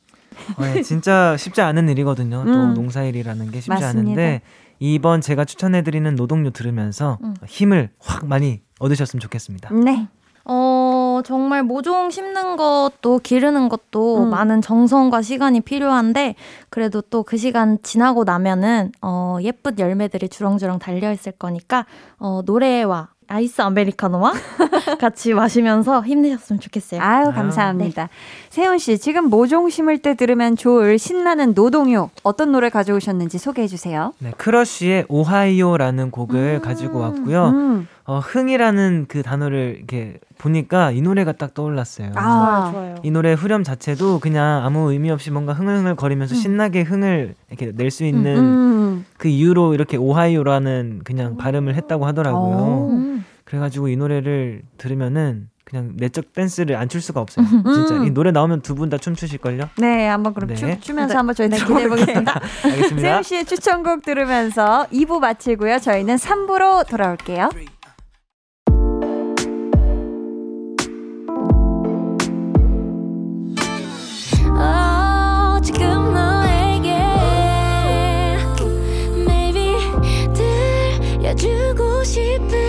어, 0.58 0.64
예, 0.74 0.82
진짜 0.82 1.36
쉽지 1.36 1.60
않은 1.62 1.88
일이거든요. 1.88 2.42
또 2.44 2.50
음. 2.50 2.74
농사일이라는 2.74 3.50
게 3.52 3.58
쉽지 3.60 3.70
맞습니다. 3.70 3.88
않은데 4.00 4.42
이번 4.80 5.20
제가 5.20 5.44
추천해드리는 5.44 6.14
노동요 6.16 6.50
들으면서 6.50 7.18
음. 7.22 7.34
힘을 7.46 7.90
확 8.00 8.26
많이 8.26 8.60
얻으셨으면 8.80 9.20
좋겠습니다. 9.20 9.72
네. 9.72 10.08
어, 10.44 10.83
정말 11.22 11.62
모종 11.62 12.10
심는 12.10 12.56
것도 12.56 13.18
기르는 13.22 13.68
것도 13.68 14.24
음. 14.24 14.30
많은 14.30 14.60
정성과 14.62 15.22
시간이 15.22 15.60
필요한데 15.60 16.36
그래도 16.70 17.00
또 17.02 17.24
그 17.24 17.36
시간 17.36 17.78
지나고 17.82 18.24
나면은 18.24 18.92
어, 19.02 19.38
예쁜 19.42 19.78
열매들이 19.78 20.28
주렁주렁 20.28 20.78
달려 20.78 21.10
있을 21.10 21.32
거니까 21.32 21.86
어, 22.18 22.42
노래와 22.44 23.08
아이스 23.26 23.62
아메리카노와 23.62 24.32
같이 25.00 25.32
마시면서 25.32 26.02
힘내셨으면 26.02 26.60
좋겠어요. 26.60 27.00
아유, 27.00 27.26
아유. 27.26 27.34
감사합니다. 27.34 28.08
세훈 28.54 28.78
씨, 28.78 28.98
지금 28.98 29.30
모종 29.30 29.68
심을 29.68 29.98
때 29.98 30.14
들으면 30.14 30.54
좋을 30.54 30.96
신나는 30.96 31.54
노동요 31.54 32.10
어떤 32.22 32.52
노래 32.52 32.68
가져오셨는지 32.70 33.36
소개해 33.36 33.66
주세요. 33.66 34.12
네, 34.20 34.30
크러쉬의 34.36 35.06
오하이오라는 35.08 36.12
곡을 36.12 36.60
가지고 36.60 37.00
왔고요. 37.00 37.48
음. 37.48 37.88
어, 38.04 38.20
흥이라는 38.20 39.06
그 39.08 39.24
단어를 39.24 39.74
이렇게 39.78 40.20
보니까 40.38 40.92
이 40.92 41.02
노래가 41.02 41.32
딱 41.32 41.52
떠올랐어요. 41.52 42.12
아, 42.14 42.70
좋아요. 42.72 42.94
이 43.02 43.10
노래 43.10 43.32
후렴 43.32 43.64
자체도 43.64 44.20
그냥 44.20 44.64
아무 44.64 44.92
의미 44.92 45.10
없이 45.10 45.32
뭔가 45.32 45.52
흥얼흥얼 45.52 45.96
거리면서 45.96 46.36
신나게 46.36 46.82
흥을 46.82 47.34
이렇게 47.48 47.72
낼 47.74 47.90
수 47.90 48.04
있는 48.04 48.36
음. 48.38 49.04
그 49.18 49.26
이유로 49.26 49.74
이렇게 49.74 49.96
오하이오라는 49.96 51.00
그냥 51.02 51.36
발음을 51.38 51.74
했다고 51.74 52.06
하더라고요. 52.06 52.56
오. 52.56 52.90
음. 52.92 53.24
그래가지고 53.42 53.88
이 53.88 53.96
노래를 53.96 54.62
들으면은 54.78 55.48
그냥 55.74 55.92
내적 55.96 56.32
댄스를 56.32 56.76
안 56.76 56.88
출 56.88 57.00
수가 57.00 57.20
없어요. 57.20 57.44
진짜 57.74 57.96
이 58.04 58.10
노래 58.10 58.30
나오면 58.30 58.60
두 58.62 58.74
분 58.76 58.88
다 58.88 58.98
춤추실걸요? 58.98 59.70
네, 59.78 60.06
한번 60.06 60.32
그럼 60.34 60.50
네. 60.50 60.54
추, 60.54 60.80
추면서 60.80 61.14
네. 61.14 61.16
한번 61.16 61.34
저희 61.34 61.48
네, 61.48 61.56
들어보겠습니다. 61.56 62.40
알겠습니다. 62.64 63.08
세훈 63.08 63.22
씨의 63.24 63.44
추천곡 63.46 64.02
들으면서 64.04 64.86
2부 64.92 65.18
마치고요. 65.18 65.78
저희는 65.80 66.14
3부로 66.16 66.86
돌아올게요. 66.88 67.48
들려주고 81.20 82.04
싶은 82.04 82.63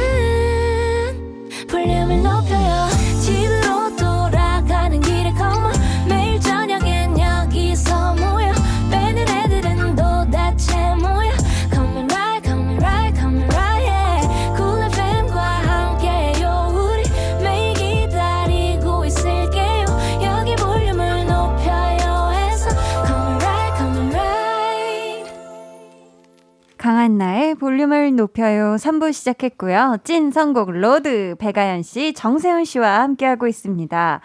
볼륨을 27.86 28.16
높여요. 28.16 28.76
3부 28.76 29.14
시작했고요. 29.14 29.98
찐 30.04 30.32
선곡 30.32 30.72
로드 30.72 31.36
배가연 31.40 31.84
씨, 31.84 32.14
정세훈 32.14 32.66
씨와 32.66 33.02
함께하고 33.02 33.48
있습니다. 33.48 34.22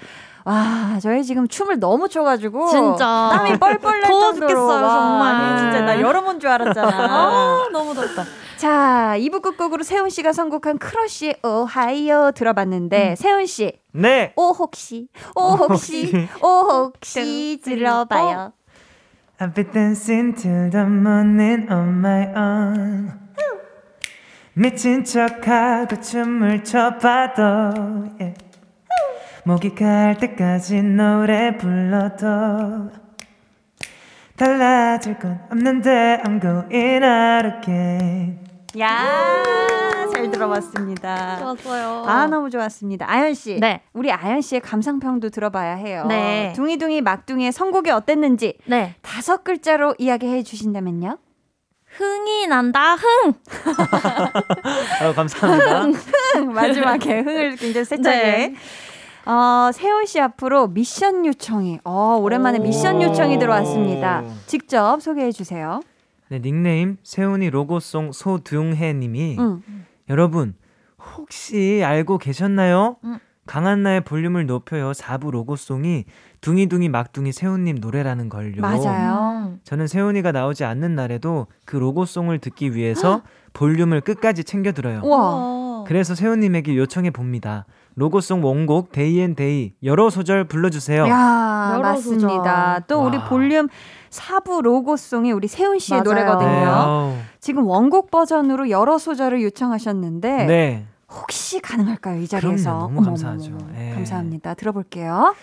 와, 0.46 0.98
저희 1.02 1.22
지금 1.22 1.46
춤을 1.46 1.78
너무 1.78 2.08
춰가지고 2.08 2.68
진짜. 2.68 3.30
땀이 3.32 3.58
뻘뻘 3.58 4.00
날 4.00 4.08
더워 4.10 4.32
정도로 4.32 4.66
와, 4.66 4.78
정말. 4.78 5.58
진짜 5.58 5.80
나 5.82 6.00
여름 6.00 6.26
온줄 6.26 6.48
알았잖아. 6.48 6.88
아, 6.88 7.68
너무 7.72 7.94
덥다. 7.94 8.24
자, 8.56 9.14
2부 9.18 9.42
끝곡으로 9.42 9.82
세훈 9.82 10.08
씨가 10.10 10.32
선곡한 10.32 10.78
크러쉬의 10.78 11.36
오하이오 11.42 12.32
들어봤는데 12.34 13.16
세훈 13.16 13.46
씨, 13.46 13.78
네. 13.92 14.32
오 14.36 14.50
혹시, 14.52 15.08
오 15.34 15.42
혹시, 15.56 16.28
오 16.42 16.46
혹시 16.46 17.60
들어봐요. 17.62 18.52
I've 19.38 19.54
been 19.54 19.70
dancing 19.72 20.34
till 20.34 20.70
the 20.70 20.84
morning 20.84 21.66
on 21.72 21.88
my 21.98 22.26
own. 22.36 23.29
미친 24.54 25.04
척하고 25.04 26.00
춤을 26.00 26.64
춰봐도 26.64 27.42
yeah. 28.18 28.34
목이 29.44 29.74
갈 29.74 30.18
때까지 30.18 30.82
노래 30.82 31.56
불러도 31.56 32.90
달라질 34.36 35.18
건 35.18 35.40
없는데 35.50 36.20
I'm 36.24 36.40
going 36.40 37.04
out 37.04 37.58
again. 37.58 38.38
야, 38.78 40.06
잘 40.12 40.30
들어봤습니다. 40.30 41.38
좋았어요. 41.38 42.04
아 42.06 42.26
너무 42.26 42.50
좋았습니다. 42.50 43.10
아연 43.10 43.34
씨, 43.34 43.58
네. 43.60 43.82
우리 43.92 44.10
아연 44.10 44.40
씨의 44.40 44.60
감상평도 44.60 45.30
들어봐야 45.30 45.74
해요. 45.74 46.06
네. 46.08 46.52
둥이둥이 46.54 47.00
막둥이의 47.02 47.52
선곡이 47.52 47.90
어땠는지 47.90 48.58
네. 48.66 48.94
다섯 49.02 49.44
글자로 49.44 49.94
이야기해 49.98 50.42
주신다면요? 50.42 51.18
흥이 51.96 52.46
난다, 52.46 52.94
흥! 52.94 53.32
아, 55.00 55.12
감사합니다. 55.12 55.86
마지막에 56.54 57.20
흥을 57.20 57.56
굉장히 57.56 57.84
세차게. 57.84 58.16
네. 58.22 58.54
어, 59.26 59.70
세훈 59.72 60.06
씨 60.06 60.20
앞으로 60.20 60.68
미션 60.68 61.26
요청이, 61.26 61.80
어, 61.84 62.18
오랜만에 62.20 62.58
오. 62.58 62.62
미션 62.62 63.02
요청이 63.02 63.38
들어왔습니다. 63.38 64.24
직접 64.46 65.00
소개해 65.00 65.32
주세요. 65.32 65.80
네, 66.28 66.38
닉네임 66.40 66.96
세훈이 67.02 67.50
로고송 67.50 68.12
소둥해 68.12 68.92
님이 68.94 69.36
응. 69.40 69.62
여러분 70.08 70.54
혹시 71.16 71.82
알고 71.84 72.18
계셨나요? 72.18 72.96
음. 73.02 73.18
강한나의 73.46 74.02
볼륨을 74.02 74.46
높여요 74.46 74.92
4부 74.92 75.32
로고송이 75.32 76.04
둥이둥이 76.40 76.88
막둥이 76.88 77.32
세훈님 77.32 77.76
노래라는 77.80 78.28
걸요. 78.28 78.62
맞아요. 78.62 79.58
저는 79.64 79.86
세훈이가 79.86 80.32
나오지 80.32 80.64
않는 80.64 80.94
날에도 80.94 81.46
그 81.66 81.76
로고송을 81.76 82.38
듣기 82.38 82.74
위해서 82.74 83.22
볼륨을 83.52 84.00
끝까지 84.00 84.44
챙겨 84.44 84.72
들어요. 84.72 85.00
우와. 85.04 85.84
그래서 85.86 86.14
세훈님에게 86.14 86.76
요청해 86.76 87.10
봅니다. 87.10 87.66
로고송 87.96 88.44
원곡 88.44 88.92
데이앤데이 88.92 89.74
여러 89.82 90.08
소절 90.08 90.44
불러주세요. 90.44 91.06
야, 91.08 91.70
여러 91.74 91.82
맞습니다. 91.82 92.74
소절. 92.74 92.82
또 92.86 93.04
우리 93.04 93.18
와. 93.18 93.24
볼륨 93.24 93.68
4부 94.10 94.62
로고송이 94.62 95.32
우리 95.32 95.48
세훈 95.48 95.78
씨의 95.78 96.02
맞아요. 96.02 96.04
노래거든요. 96.04 97.12
네. 97.16 97.22
지금 97.40 97.66
원곡 97.66 98.10
버전으로 98.10 98.70
여러 98.70 98.98
소절을 98.98 99.42
요청하셨는데 99.42 100.46
네. 100.46 100.86
혹시 101.10 101.60
가능할까요 101.60 102.20
이 102.20 102.28
자리에서? 102.28 102.70
그럼요. 102.72 102.94
너무 102.94 103.02
감사하죠. 103.02 103.58
예. 103.76 103.90
감사합니다. 103.94 104.54
들어볼게요. 104.54 105.34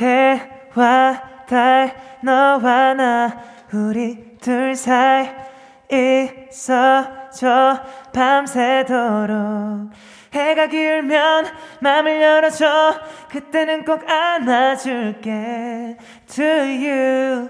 해와 0.00 1.22
달 1.48 1.94
너와 2.22 2.94
나 2.94 3.42
우리 3.72 4.36
둘 4.38 4.74
사이 4.76 5.28
있어줘. 5.90 7.80
밤새도록 8.12 9.90
해가 10.32 10.66
길면 10.66 11.46
맘을 11.80 12.20
열어줘. 12.20 13.00
그때는 13.30 13.84
꼭 13.84 14.08
안아줄게. 14.08 15.96
To 16.28 16.44
you 16.44 17.48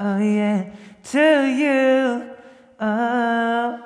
Oh 0.00 0.18
yeah 0.18 0.70
To 1.02 1.20
you 1.20 2.30
oh. 2.80 3.78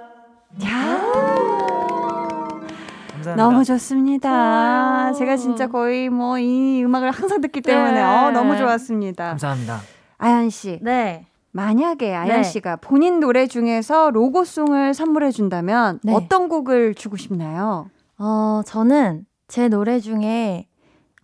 감사합니다. 3.25 3.37
너무 3.37 3.65
좋습니다. 3.65 4.31
좋아요. 4.31 5.13
제가 5.15 5.37
진짜 5.37 5.67
거의 5.69 6.09
뭐 6.11 6.39
이 6.39 6.83
음악을 6.85 7.11
항상 7.11 7.41
듣기 7.41 7.61
때문에 7.61 7.93
네. 7.93 8.03
어, 8.03 8.31
너무 8.33 8.57
좋았습니다. 8.57 9.29
감사합니다. 9.31 9.81
아연 10.19 10.51
씨, 10.51 10.79
네. 10.83 11.27
만약에 11.53 12.15
아연 12.15 12.39
네. 12.39 12.43
씨가 12.43 12.77
본인 12.77 13.21
노래 13.21 13.47
중에서 13.47 14.11
로고송을 14.11 14.93
선물해 14.95 15.31
준다면 15.31 16.01
네. 16.03 16.13
어떤 16.13 16.49
곡을 16.49 16.95
주고 16.95 17.17
싶나요? 17.17 17.89
어, 18.19 18.63
저는 18.67 19.25
제 19.49 19.69
노래 19.69 20.01
중에 20.01 20.67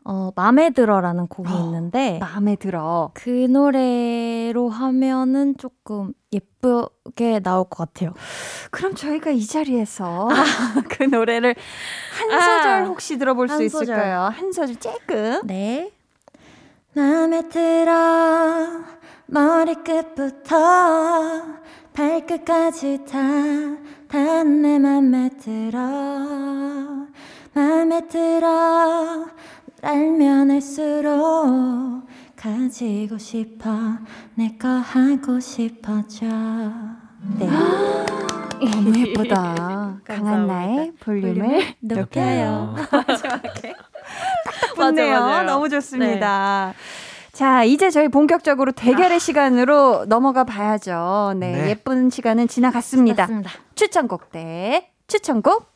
어, 0.05 0.31
맘에 0.37 0.71
들어라는 0.71 1.27
곡이 1.27 1.53
어, 1.53 1.57
있는데 1.65 2.19
마음에 2.21 2.55
들어. 2.57 3.11
그 3.15 3.29
노래로 3.51 4.69
하면은 4.69 5.57
조금 5.57 6.13
예쁘게 6.33 7.41
나올 7.41 7.64
것 7.68 7.78
같아요. 7.93 8.14
그럼 8.70 8.95
저희가 8.95 9.31
이 9.31 9.45
자리에서 9.45 10.28
그 10.89 11.03
노래를 11.05 11.55
한 12.18 12.31
아, 12.31 12.41
소절 12.41 12.85
혹시 12.87 13.18
들어볼 13.18 13.49
수한 13.49 13.68
소절. 13.68 13.83
있을까요? 13.97 14.20
한 14.33 14.53
소절 14.53 14.76
조금. 14.76 15.41
네. 15.45 15.93
맘에 16.95 17.49
들어 17.49 17.93
머리끝부터 19.26 20.57
발끝까지 21.93 23.05
다다 23.05 24.43
내 24.45 24.78
맘에 24.78 25.31
들어 25.41 25.81
맘에 27.53 28.07
들어 28.09 29.26
알면 29.83 30.51
알수록 30.51 32.03
가지고 32.41 33.18
싶어 33.18 33.70
내거 34.34 34.66
하고 34.66 35.38
싶어져 35.41 36.26
네. 37.38 37.47
너무 38.64 38.99
예쁘다. 38.99 40.01
강한 40.09 40.47
나의 40.47 40.93
볼륨을 41.01 41.74
높여요. 41.80 42.74
맞아, 44.78 45.05
맞아요. 45.05 45.43
너무 45.43 45.68
좋습니다. 45.68 46.72
자, 47.32 47.64
이제 47.64 47.91
저희 47.91 48.09
본격적으로 48.09 48.72
대결의 48.72 49.20
시간으로 49.20 50.07
넘어가 50.07 50.45
봐야죠. 50.45 51.34
네, 51.36 51.53
네. 51.53 51.70
예쁜 51.70 52.09
시간은 52.09 52.49
지나갔습니다. 52.49 53.24
맞습니다. 53.24 53.51
추천곡 53.74 54.32
대 54.32 54.91
추천곡. 55.09 55.70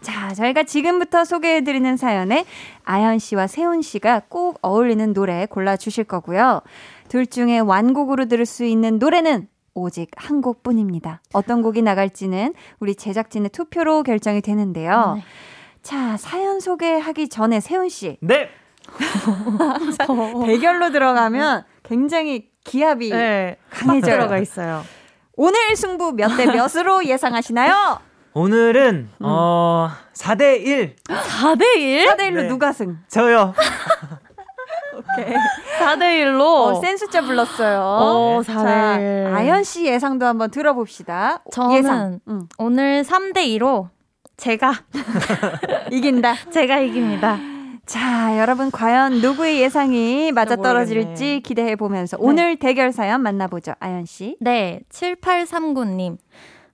자, 0.00 0.32
저희가 0.34 0.62
지금부터 0.62 1.24
소개해드리는 1.24 1.96
사연에 1.96 2.44
아연 2.84 3.18
씨와 3.18 3.46
세훈 3.46 3.82
씨가 3.82 4.22
꼭 4.28 4.58
어울리는 4.62 5.12
노래 5.12 5.46
골라주실 5.46 6.04
거고요. 6.04 6.60
둘 7.08 7.26
중에 7.26 7.58
완곡으로 7.58 8.26
들을 8.26 8.46
수 8.46 8.64
있는 8.64 8.98
노래는 8.98 9.48
오직 9.74 10.10
한 10.16 10.40
곡뿐입니다. 10.40 11.20
어떤 11.32 11.62
곡이 11.62 11.82
나갈지는 11.82 12.54
우리 12.80 12.94
제작진의 12.94 13.50
투표로 13.50 14.02
결정이 14.02 14.40
되는데요. 14.40 15.14
네. 15.16 15.24
자, 15.82 16.16
사연 16.16 16.60
소개하기 16.60 17.28
전에 17.28 17.60
세훈 17.60 17.88
씨. 17.88 18.18
네. 18.20 18.48
대결로 20.46 20.90
들어가면 20.90 21.64
굉장히 21.82 22.48
기압이 22.64 23.10
네. 23.10 23.56
강해져요. 23.70 24.14
들어가 24.16 24.38
있어요. 24.38 24.82
오늘 25.36 25.76
승부 25.76 26.12
몇 26.12 26.36
대 26.36 26.46
몇으로 26.46 27.04
예상하시나요? 27.04 28.00
오늘은 28.38 29.10
어 29.18 29.90
4대 30.14 30.60
1 30.64 30.94
4대 31.08 31.76
1? 31.76 32.06
4대 32.06 32.18
1로 32.30 32.34
네. 32.42 32.48
누가 32.48 32.72
승? 32.72 32.96
저요. 33.08 33.52
4대 35.80 36.22
1로. 36.22 36.42
어, 36.42 36.80
센 36.80 36.96
숫자 36.96 37.20
불렀어요. 37.20 37.80
어, 37.80 38.42
자, 38.44 38.54
4대1. 38.54 39.34
아연 39.34 39.64
씨 39.64 39.86
예상도 39.86 40.26
한번 40.26 40.50
들어봅시다. 40.52 41.42
저는 41.50 41.76
예상. 41.76 42.20
응. 42.28 42.48
오늘 42.58 43.02
3대 43.02 43.38
2로 43.58 43.88
제가, 44.36 44.72
이긴다. 45.90 46.50
제가 46.52 46.78
이깁니다. 46.78 47.38
자, 47.86 48.38
여러분 48.38 48.70
과연 48.70 49.14
누구의 49.20 49.60
예상이 49.60 50.30
맞아 50.30 50.54
떨어질지 50.56 51.02
모르겠네. 51.06 51.40
기대해 51.40 51.74
보면서 51.74 52.16
오늘 52.20 52.56
대결 52.56 52.92
사연 52.92 53.22
만나보죠. 53.22 53.72
아연 53.80 54.04
씨. 54.04 54.36
네, 54.40 54.80
7839님. 54.92 56.18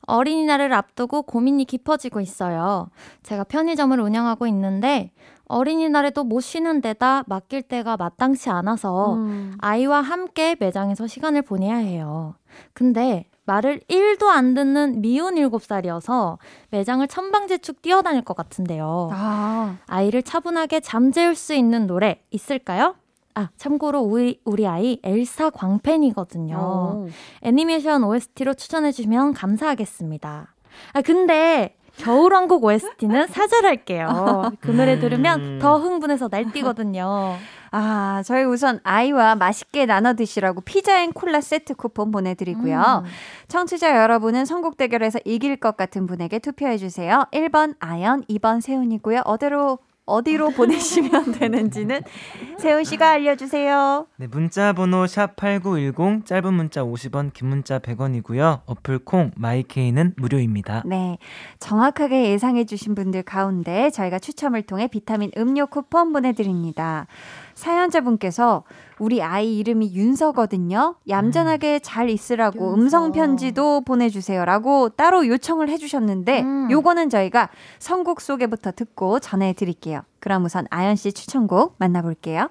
어린이날을 0.07 0.73
앞두고 0.73 1.23
고민이 1.23 1.65
깊어지고 1.65 2.21
있어요. 2.21 2.89
제가 3.23 3.45
편의점을 3.45 3.99
운영하고 3.99 4.47
있는데 4.47 5.11
어린이날에도 5.47 6.25
못 6.25 6.41
쉬는 6.41 6.81
데다 6.81 7.25
맡길 7.27 7.63
때가 7.63 7.97
마땅치 7.97 8.51
않아서 8.51 9.15
음. 9.15 9.55
아이와 9.59 10.01
함께 10.01 10.57
매장에서 10.59 11.07
시간을 11.07 11.43
보내야 11.43 11.77
해요. 11.77 12.35
근데 12.73 13.27
말을 13.47 13.81
1도 13.89 14.29
안 14.29 14.55
듣는 14.55 15.03
미운 15.03 15.35
7살이어서 15.35 16.39
매장을 16.71 17.07
천방지축 17.07 17.83
뛰어다닐 17.83 18.23
것 18.23 18.35
같은데요. 18.37 19.11
아, 19.13 19.77
아이를 19.87 20.23
차분하게 20.23 20.81
잠재울 20.81 21.35
수 21.35 21.53
있는 21.55 21.87
노래 21.87 22.23
있을까요? 22.31 22.95
아, 23.35 23.49
참고로 23.57 24.01
우리, 24.01 24.41
우리 24.45 24.67
아이 24.67 24.99
엘사 25.03 25.51
광팬이거든요. 25.51 26.57
어. 26.59 27.07
애니메이션 27.43 28.05
OST로 28.05 28.55
추천해주시면 28.55 29.35
감사하겠습니다. 29.35 30.55
아, 30.93 31.03
근데 31.03 31.77
겨울왕국 31.97 32.65
OST는 32.65 33.29
사절할게요. 33.29 34.53
그 34.61 34.71
노래 34.71 34.99
들으면 34.99 35.59
더 35.59 35.79
흥분해서 35.79 36.29
날뛰거든요. 36.31 37.37
아, 37.71 38.23
저희 38.25 38.45
우선 38.45 38.81
아이와 38.85 39.35
맛있게 39.35 39.87
나눠 39.87 40.15
드시라고 40.15 40.61
피자 40.61 41.03
앤 41.03 41.13
콜라 41.13 41.41
세트 41.41 41.75
쿠폰 41.75 42.13
보내드리고요. 42.13 43.03
음. 43.05 43.11
청취자 43.49 44.01
여러분은 44.01 44.45
선곡 44.45 44.77
대결에서 44.77 45.19
이길 45.25 45.57
것 45.57 45.77
같은 45.77 46.07
분에게 46.07 46.39
투표해 46.39 46.79
주세요. 46.79 47.25
1번 47.33 47.75
아연, 47.81 48.23
2번 48.25 48.61
세훈이고요. 48.61 49.23
어디로 49.25 49.79
어디로 50.07 50.51
보내시면 50.57 51.33
되는지는 51.33 52.03
세훈 52.59 52.85
씨가 52.85 53.11
알려주세요. 53.13 54.07
네, 54.17 54.27
문자 54.27 54.73
번호 54.73 55.05
샵8910 55.05 56.27
짧은 56.27 56.55
문자 56.55 56.83
50원, 56.83 57.33
긴 57.33 57.49
문자 57.49 57.79
100원이고요. 57.79 58.63
어플 58.67 59.01
콩 59.01 59.31
마이케이는 59.37 60.15
무료입니다. 60.17 60.83
네, 60.87 61.19
정확하게 61.59 62.31
예상해 62.31 62.65
주신 62.65 62.95
분들 62.95 63.23
가운데 63.23 63.91
저희가 63.91 64.19
추첨을 64.19 64.63
통해 64.63 64.89
비타민 64.89 65.31
음료 65.37 65.67
쿠폰 65.67 66.13
보내드립니다. 66.13 67.07
사연자분께서 67.55 68.65
우리 68.99 69.23
아이 69.23 69.59
이름이 69.59 69.95
윤서거든요. 69.95 70.97
얌전하게 71.09 71.81
잘 71.81 72.09
있으라고. 72.11 72.75
음성 72.75 73.13
편지도 73.13 73.83
보내주세요라고 73.83 74.91
따로 74.91 75.27
요청을 75.27 75.69
해주셨는데 75.69 76.43
음. 76.43 76.71
요거는 76.71 77.11
저희가 77.11 77.51
선곡 77.79 78.21
소개부터 78.21 78.73
듣고 78.73 79.19
전해드릴게요. 79.21 80.03
그럼 80.21 80.45
우선 80.45 80.67
아연 80.71 80.97
씨 80.97 81.13
추천곡 81.13 81.77
만나볼게요. 81.79 82.49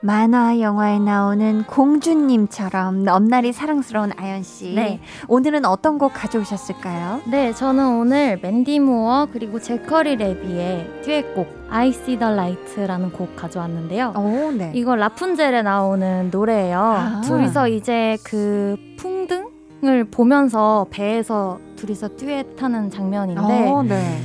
만화 0.00 0.60
영화에 0.60 0.98
나오는 0.98 1.64
공주님처럼 1.64 3.04
넘날이 3.04 3.52
사랑스러운 3.52 4.12
아연 4.16 4.42
씨. 4.42 4.74
네. 4.74 5.00
오늘은 5.26 5.64
어떤 5.64 5.98
곡 5.98 6.12
가져오셨을까요? 6.14 7.22
네, 7.26 7.52
저는 7.52 7.98
오늘 7.98 8.38
맨디 8.42 8.78
무어 8.80 9.26
그리고 9.32 9.58
제커리 9.58 10.16
레비의 10.16 11.02
듀엣곡 11.02 11.48
I 11.70 11.88
See 11.88 12.18
the 12.18 12.32
Light라는 12.32 13.10
곡 13.10 13.34
가져왔는데요. 13.36 14.12
오, 14.16 14.52
네. 14.52 14.70
이거 14.74 14.94
라푼젤에 14.96 15.62
나오는 15.62 16.28
노래예요. 16.30 16.78
아. 16.78 17.20
둘이서 17.22 17.68
이제 17.68 18.18
그 18.22 18.76
풍등을 18.98 20.04
보면서 20.10 20.86
배에서 20.90 21.58
둘이서 21.76 22.16
듀엣하는 22.16 22.90
장면인데 22.90 23.70
어, 23.70 23.82
네. 23.82 24.20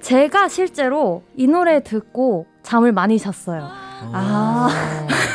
제가 0.00 0.48
실제로 0.48 1.22
이 1.34 1.48
노래 1.48 1.82
듣고 1.82 2.46
잠을 2.62 2.92
많이 2.92 3.18
잤어요. 3.18 3.85
아. 4.12 4.68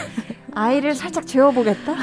아이를 0.54 0.94
살짝 0.96 1.26
재워보겠다? 1.26 1.94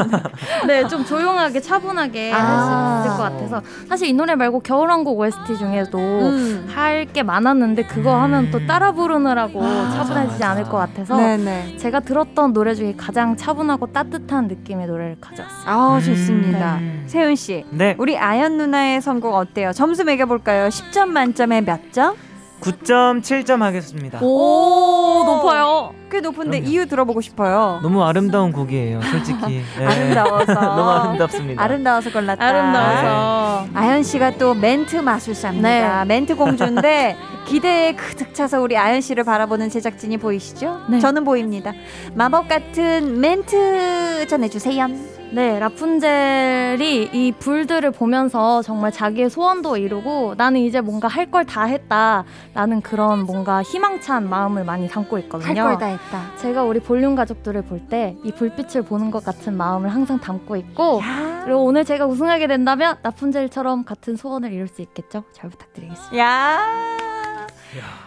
네, 0.66 0.86
좀 0.88 1.04
조용하게 1.04 1.60
차분하게 1.60 2.32
아. 2.32 2.38
할수 2.38 3.08
있을 3.08 3.16
것 3.16 3.22
같아서 3.22 3.62
사실 3.88 4.08
이 4.08 4.12
노래 4.12 4.34
말고 4.34 4.60
겨울왕국 4.60 5.18
OST 5.18 5.58
중에도 5.58 5.98
음. 5.98 6.70
할게 6.74 7.22
많았는데 7.22 7.84
그거 7.84 8.16
하면 8.22 8.50
또 8.50 8.66
따라 8.66 8.92
부르느라고 8.92 9.62
아, 9.62 9.90
차분해지지 9.90 10.42
않을 10.42 10.64
것 10.64 10.78
같아서 10.78 11.16
네네. 11.16 11.76
제가 11.76 12.00
들었던 12.00 12.52
노래 12.52 12.74
중에 12.74 12.94
가장 12.96 13.36
차분하고 13.36 13.92
따뜻한 13.92 14.48
느낌의 14.48 14.86
노래를 14.86 15.16
가져왔어요. 15.20 15.64
아, 15.66 16.00
좋습니다. 16.00 16.76
음. 16.76 17.04
세훈 17.06 17.36
씨. 17.36 17.64
네, 17.70 17.94
우리 17.98 18.16
아연 18.16 18.56
누나의 18.56 19.02
선곡 19.02 19.34
어때요? 19.34 19.72
점수 19.72 20.04
매겨볼까요? 20.04 20.68
10점 20.68 21.08
만점에 21.08 21.60
몇 21.60 21.92
점? 21.92 22.16
9.7점 22.64 23.58
하겠습니다. 23.60 24.18
오, 24.22 25.22
높아요. 25.26 25.92
꽤 26.10 26.20
높은데 26.20 26.58
그럼요. 26.60 26.70
이유 26.72 26.86
들어보고 26.86 27.20
싶어요. 27.20 27.80
너무 27.82 28.02
아름다운 28.04 28.52
곡이에요, 28.52 29.00
솔직히. 29.02 29.62
네. 29.78 29.84
아름다워서. 29.84 30.52
너무 30.54 30.90
아름답습니다. 30.90 31.62
아름다워서 31.62 32.10
골랐다. 32.12 32.44
아름다워서. 32.44 33.66
아연 33.74 34.02
씨가 34.02 34.38
또 34.38 34.54
멘트 34.54 34.96
마술사입니다. 34.96 36.04
네. 36.04 36.04
멘트 36.06 36.36
공주인데 36.36 37.16
기대에 37.46 37.94
가득 37.94 38.32
차서 38.34 38.60
우리 38.60 38.76
아연 38.76 39.00
씨를 39.00 39.24
바라보는 39.24 39.68
제작진이 39.68 40.16
보이시죠? 40.18 40.80
네. 40.88 40.98
저는 41.00 41.24
보입니다. 41.24 41.72
마법 42.14 42.48
같은 42.48 43.20
멘트 43.20 44.26
전해주세요. 44.28 45.14
네, 45.32 45.58
라푼젤이 45.58 47.10
이 47.12 47.32
불들을 47.40 47.90
보면서 47.90 48.62
정말 48.62 48.92
자기의 48.92 49.28
소원도 49.30 49.76
이루고 49.78 50.34
나는 50.36 50.60
이제 50.60 50.80
뭔가 50.80 51.08
할 51.08 51.24
걸 51.28 51.44
다 51.44 51.64
했다. 51.64 52.22
라는 52.54 52.80
그런 52.80 53.26
뭔가 53.26 53.62
희망찬 53.62 54.28
마음을 54.28 54.64
많이 54.64 54.88
담고 54.88 55.16
할 55.16 55.24
있거든요. 55.24 55.64
걸다 55.64 55.86
했다. 55.86 56.22
제가 56.36 56.62
우리 56.64 56.78
볼륨 56.80 57.14
가족들을 57.16 57.62
볼 57.62 57.88
때 57.88 58.16
이 58.24 58.30
불빛을 58.32 58.82
보는 58.82 59.10
것 59.10 59.24
같은 59.24 59.56
마음을 59.56 59.92
항상 59.92 60.18
담고 60.20 60.56
있고 60.56 61.00
야, 61.02 61.42
그리고 61.44 61.64
오늘 61.64 61.84
제가 61.84 62.06
우승하게 62.06 62.46
된다면 62.46 62.96
라푼젤처럼 63.02 63.84
같은 63.84 64.16
소원을 64.16 64.52
이룰 64.52 64.68
수 64.68 64.80
있겠죠? 64.82 65.24
잘 65.32 65.50
부탁드리겠습니다. 65.50 66.16
야. 66.18 66.58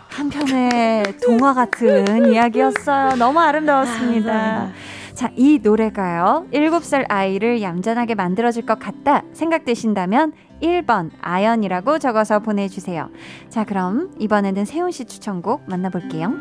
한편의 0.09 1.17
동화 1.23 1.53
같은 1.53 2.31
이야기였어요. 2.31 3.15
너무 3.17 3.39
아름다웠습니다. 3.39 4.71
자, 5.13 5.29
이 5.35 5.59
노래가요. 5.61 6.45
7살 6.53 7.05
아이를 7.09 7.61
얌전하게 7.61 8.15
만들어줄 8.15 8.65
것 8.65 8.79
같다 8.79 9.23
생각되신다면 9.33 10.31
1번 10.61 11.11
아연이라고 11.21 11.99
적어서 11.99 12.39
보내주세요. 12.39 13.09
자, 13.49 13.63
그럼 13.63 14.11
이번에는 14.19 14.65
세훈 14.65 14.91
씨 14.91 15.05
추천곡 15.05 15.63
만나볼게요. 15.67 16.33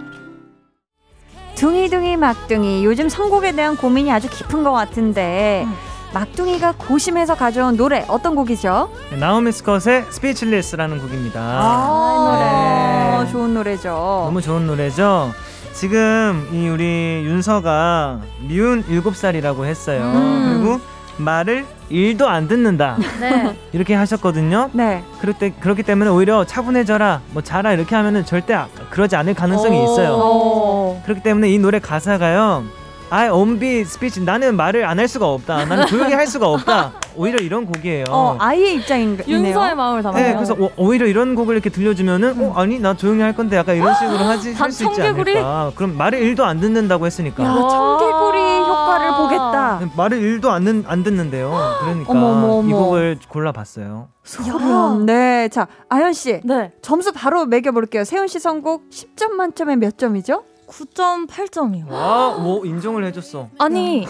둥이둥이 1.57 2.17
막둥이 2.17 2.85
요즘 2.85 3.09
선곡에 3.09 3.53
대한 3.53 3.77
고민이 3.77 4.13
아주 4.13 4.29
깊은 4.29 4.63
것 4.63 4.73
같은데 4.73 5.65
음. 5.67 5.75
막둥이가 6.13 6.75
고심해서 6.79 7.35
가져온 7.35 7.77
노래 7.77 8.05
어떤 8.09 8.35
곡이죠? 8.35 8.91
네, 9.11 9.17
나오미 9.17 9.53
스컷의 9.53 10.05
스피치리스라는 10.11 11.01
곡입니다. 11.01 11.41
아, 11.41 13.23
네. 13.25 13.33
좋은 13.33 13.55
노래죠. 13.55 13.89
너무 14.25 14.41
좋은 14.41 14.67
노래죠. 14.67 15.33
지금 15.73 16.49
이 16.53 16.69
우리 16.69 17.23
윤서가 17.25 18.21
미운 18.49 18.83
7살이라고 18.85 19.65
했어요. 19.65 20.03
음. 20.05 20.61
그리고 20.63 20.81
말을 21.19 21.65
일도 21.89 22.29
안 22.29 22.49
듣는다. 22.49 22.97
네. 23.21 23.57
이렇게 23.73 23.95
하셨거든요. 23.95 24.71
네. 24.73 25.03
그럴 25.21 25.35
때 25.35 25.53
그렇기 25.61 25.83
때문에 25.83 26.11
오히려 26.11 26.45
차분해져라, 26.45 27.21
뭐 27.33 27.43
자라 27.43 27.73
이렇게 27.73 27.95
하면은 27.95 28.25
절대 28.25 28.55
아- 28.55 28.69
그러지 28.91 29.17
않을 29.17 29.35
가능성이 29.35 29.83
있어요. 29.85 30.13
오. 30.15 31.01
그렇기 31.05 31.23
때문에 31.23 31.49
이 31.51 31.59
노래 31.59 31.79
가사가요. 31.79 32.65
I 33.09 33.29
only 33.31 33.81
speech. 33.83 34.21
나는 34.25 34.57
말을 34.57 34.85
안 34.85 34.99
할 34.99 35.07
수가 35.07 35.27
없다. 35.29 35.65
나는 35.67 35.87
조용히 35.87 36.13
할 36.15 36.27
수가 36.27 36.49
없다. 36.49 36.93
오히려 37.17 37.39
이런 37.39 37.65
곡이에요. 37.67 38.05
어, 38.11 38.37
아이의 38.41 38.77
입장이네요. 38.77 39.23
윤서의 39.29 39.75
마음을 39.77 40.03
담아요. 40.03 40.23
네, 40.23 40.35
그래서 40.35 40.55
오, 40.59 40.71
오히려 40.77 41.07
이런 41.07 41.35
곡을 41.35 41.55
이렇게 41.55 41.71
들려주면은 41.71 42.41
어 42.41 42.53
아니 42.57 42.79
나 42.81 42.95
조용히 42.97 43.21
할 43.23 43.33
건데 43.35 43.57
약간 43.57 43.77
이런 43.77 43.95
식으로 43.95 44.19
하지 44.19 44.53
할 44.55 44.73
수 44.73 44.85
있지 44.85 44.97
청개구리? 44.97 45.33
않을까. 45.39 45.73
그럼 45.77 45.97
말을 45.97 46.19
일도 46.21 46.45
안 46.45 46.59
듣는다고 46.61 47.07
했으니까 47.07 47.45
야, 47.45 47.49
와. 47.51 47.69
청개구리 47.69 48.39
효과를 48.59 49.11
보겠다. 49.17 49.81
말을 49.97 50.19
일도 50.19 50.51
안, 50.51 50.65
듣, 50.65 50.85
안 50.89 51.03
듣는데요. 51.05 51.53
그러니까 51.83 52.11
어머, 52.13 52.27
어머, 52.27 52.47
어머. 52.59 52.69
이 52.69 52.73
곡을 52.73 53.19
골라봤어요. 53.29 54.09
소름. 54.25 55.07
네. 55.07 55.49
자, 55.49 55.69
아연 55.89 56.13
씨. 56.13 56.41
네. 56.43 56.73
점수 56.83 57.13
바로 57.13 57.47
매겨볼게요. 57.47 58.05
세훈 58.05 58.27
씨 58.27 58.41
선곡 58.41 58.91
10점 58.91 59.31
만점에 59.33 59.77
몇 59.77 59.97
점이죠? 59.97 60.43
9.8점이요. 60.69 61.91
와, 61.91 62.37
뭐 62.39 62.65
인정을 62.65 63.05
해줬어. 63.07 63.49
아니, 63.59 64.07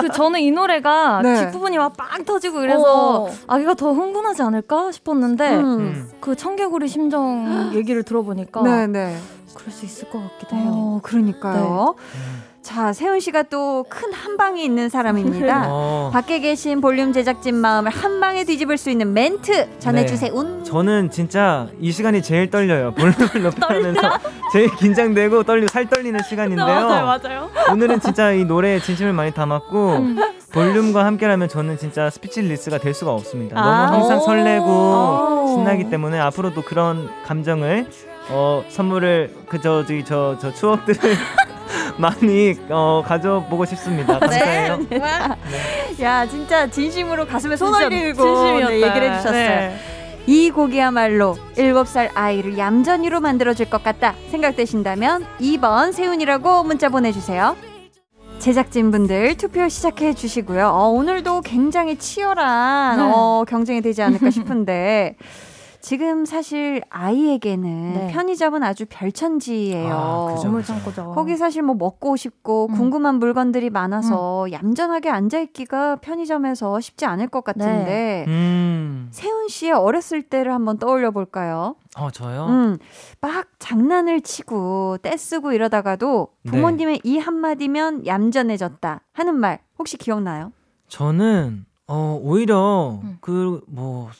그 0.00 0.08
저는 0.10 0.40
이 0.40 0.50
노래가 0.50 1.20
네. 1.24 1.40
뒷부분이 1.46 1.78
막 1.78 1.96
빵 1.96 2.24
터지고 2.24 2.62
이래서 2.62 3.24
어. 3.24 3.30
아기가 3.46 3.74
더 3.74 3.92
흥분하지 3.92 4.42
않을까 4.42 4.92
싶었는데 4.92 5.56
음. 5.56 5.64
음. 5.78 6.10
그 6.20 6.36
청개구리 6.36 6.88
심정 6.88 7.70
얘기를 7.74 8.02
들어보니까 8.02 8.62
네, 8.62 8.86
네. 8.86 9.16
그럴 9.54 9.72
수 9.72 9.86
있을 9.86 10.10
것 10.10 10.20
같기도 10.20 10.56
해요. 10.56 10.70
어, 10.74 11.00
그러니까요. 11.02 11.94
음. 11.98 12.42
자, 12.66 12.92
세훈 12.92 13.20
씨가 13.20 13.44
또 13.44 13.84
큰 13.88 14.12
한방이 14.12 14.64
있는 14.64 14.88
사람입니다. 14.88 15.66
어, 15.70 16.10
밖에 16.12 16.40
계신 16.40 16.80
볼륨 16.80 17.12
제작진 17.12 17.54
마음을 17.54 17.92
한 17.92 18.18
방에 18.18 18.42
뒤집을 18.42 18.76
수 18.76 18.90
있는 18.90 19.12
멘트 19.12 19.78
전해주세요. 19.78 20.32
운. 20.34 20.64
저는 20.64 21.10
진짜 21.10 21.68
이 21.80 21.92
시간이 21.92 22.22
제일 22.22 22.50
떨려요. 22.50 22.92
볼륨을 22.94 23.42
높이면서 23.44 24.18
제일 24.52 24.74
긴장되고 24.74 25.44
떨리고 25.44 25.68
살 25.68 25.88
떨리는 25.88 26.18
시간인데요. 26.28 26.66
맞아요. 26.66 27.50
오늘은 27.70 28.00
진짜 28.00 28.32
이 28.32 28.44
노래에 28.44 28.80
진심을 28.80 29.12
많이 29.12 29.30
담았고 29.32 30.00
볼륨과 30.52 31.04
함께라면 31.04 31.48
저는 31.48 31.78
진짜 31.78 32.10
스피치리스가 32.10 32.78
될 32.78 32.94
수가 32.94 33.12
없습니다. 33.12 33.56
아. 33.60 33.86
너무 33.86 33.98
항상 33.98 34.18
오. 34.18 34.20
설레고 34.22 34.66
오. 34.66 35.54
신나기 35.54 35.88
때문에 35.88 36.18
앞으로도 36.18 36.62
그런 36.62 37.08
감정을 37.26 37.86
어 38.30 38.64
선물을 38.68 39.34
그저 39.48 39.84
저기 39.86 40.04
저저 40.04 40.52
추억들을 40.52 40.98
많이 41.98 42.54
어 42.68 43.02
가져보고 43.04 43.64
싶습니다. 43.66 44.18
감사해요. 44.18 44.80
야, 46.02 46.26
진짜 46.28 46.66
진심으로 46.68 47.26
가슴에 47.26 47.56
손 47.56 47.74
올리고. 47.74 48.24
네, 48.68 48.82
얘기를 48.82 49.12
해주셨어요. 49.12 49.32
네. 49.32 49.76
이 50.26 50.50
곡이야말로 50.50 51.36
7살 51.56 52.10
아이를 52.14 52.58
얌전히로 52.58 53.20
만들어줄 53.20 53.70
것 53.70 53.84
같다 53.84 54.14
생각되신다면 54.30 55.24
2번 55.40 55.92
세훈이라고 55.92 56.64
문자 56.64 56.88
보내주세요. 56.88 57.56
제작진분들 58.40 59.36
투표 59.36 59.68
시작해 59.68 60.12
주시고요. 60.12 60.66
어, 60.68 60.88
오늘도 60.88 61.40
굉장히 61.42 61.96
치열한 61.96 62.98
네. 62.98 63.02
어, 63.14 63.44
경쟁이 63.48 63.80
되지 63.80 64.02
않을까 64.02 64.30
싶은데 64.30 65.16
지금 65.86 66.24
사실 66.24 66.82
아이에게는 66.90 67.92
네. 67.94 68.12
편의점은 68.12 68.64
아주 68.64 68.86
별천지예요. 68.88 69.94
아, 69.94 70.34
그죠. 70.34 70.60
창고죠. 70.60 71.12
거기 71.14 71.36
사실 71.36 71.62
뭐 71.62 71.76
먹고 71.76 72.16
싶고 72.16 72.66
음. 72.70 72.74
궁금한 72.74 73.20
물건들이 73.20 73.70
많아서 73.70 74.48
얌전하게 74.50 75.10
앉아 75.10 75.38
있기가 75.38 75.94
편의점에서 76.00 76.80
쉽지 76.80 77.04
않을 77.06 77.28
것 77.28 77.44
같은데 77.44 78.24
음, 78.26 79.06
세훈 79.12 79.46
씨의 79.46 79.74
어렸을 79.74 80.22
때를 80.22 80.52
한번 80.52 80.78
떠올려 80.78 81.12
볼까요? 81.12 81.76
어 81.96 82.10
저요. 82.10 82.46
음, 82.46 82.78
막 83.20 83.46
장난을 83.60 84.22
치고 84.22 84.98
떼쓰고 85.02 85.52
이러다가도 85.52 86.30
네. 86.42 86.50
부모님의 86.50 87.02
이 87.04 87.18
한마디면 87.18 88.06
얌전해졌다 88.06 89.02
하는 89.12 89.34
말 89.36 89.60
혹시 89.78 89.96
기억나요? 89.98 90.50
저는 90.88 91.64
어 91.86 92.18
오히려 92.20 92.98
음. 93.04 93.18
그뭐 93.20 94.10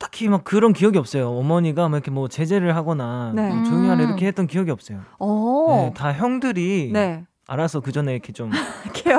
딱히 0.00 0.28
막 0.28 0.44
그런 0.44 0.72
기억이 0.72 0.96
없어요. 0.98 1.28
어머니가 1.28 1.88
막 1.90 1.98
이렇게 1.98 2.10
뭐 2.10 2.26
제재를 2.26 2.74
하거나 2.74 3.32
네. 3.34 3.50
뭐 3.50 3.62
조용히 3.64 3.88
하라 3.88 4.02
음. 4.02 4.08
이렇게 4.08 4.26
했던 4.26 4.46
기억이 4.46 4.70
없어요. 4.70 5.00
오, 5.18 5.68
네, 5.70 5.92
다 5.94 6.10
형들이 6.12 6.88
네. 6.90 7.24
알아서 7.46 7.80
그 7.80 7.92
전에 7.92 8.12
이렇게 8.12 8.32
좀 8.32 8.50
케어. 8.94 9.18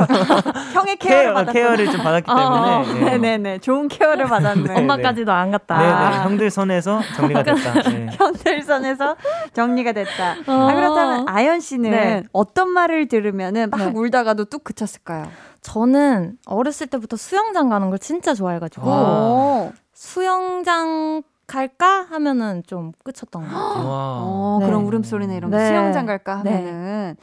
형의 0.74 0.96
케어를 0.98 1.24
케어, 1.26 1.34
받았 1.36 1.52
케어 1.54 1.76
를 1.76 1.92
좀 1.92 2.02
받았기 2.02 2.32
어, 2.32 2.36
때문에 2.84 2.94
네. 3.12 3.18
네네네. 3.18 3.58
좋은 3.60 3.90
케어를 3.90 4.26
받았네. 4.26 4.64
네. 4.74 4.80
엄마까지도 4.80 5.32
안 5.32 5.52
갔다. 5.52 5.78
네네 5.78 6.24
형들 6.24 6.50
선에서 6.50 7.00
정리가 7.16 7.44
됐다. 7.44 7.74
네. 7.90 8.08
현들선에서 8.14 9.18
정리가 9.54 9.92
됐다. 9.92 10.36
어. 10.48 10.68
아, 10.68 10.74
그렇다면 10.74 11.26
아연 11.30 11.60
씨는 11.60 11.92
네. 11.92 12.24
어떤 12.32 12.70
말을 12.70 13.08
들으면은 13.08 13.70
막 13.70 13.78
네. 13.80 13.92
울다가도 13.94 14.46
뚝 14.46 14.64
그쳤을까요? 14.64 15.28
저는 15.62 16.38
어렸을 16.46 16.88
때부터 16.88 17.18
수영장 17.18 17.70
가는 17.70 17.90
걸 17.90 18.00
진짜 18.00 18.34
좋아해가지고 18.34 18.90
와. 18.90 19.02
오. 19.02 19.72
수영장 19.94 21.24
갈까 21.46 22.04
하면은 22.10 22.64
좀 22.66 22.94
끝쳤던 23.04 23.44
것 23.44 23.48
같아요. 23.50 23.88
와. 23.88 24.20
어, 24.22 24.58
네. 24.60 24.66
그런 24.66 24.84
울음소리나 24.84 25.34
이런 25.34 25.52
거 25.52 25.58
네. 25.58 25.68
수영장 25.68 26.06
갈까 26.06 26.42
네. 26.44 26.56
하면은 26.56 27.16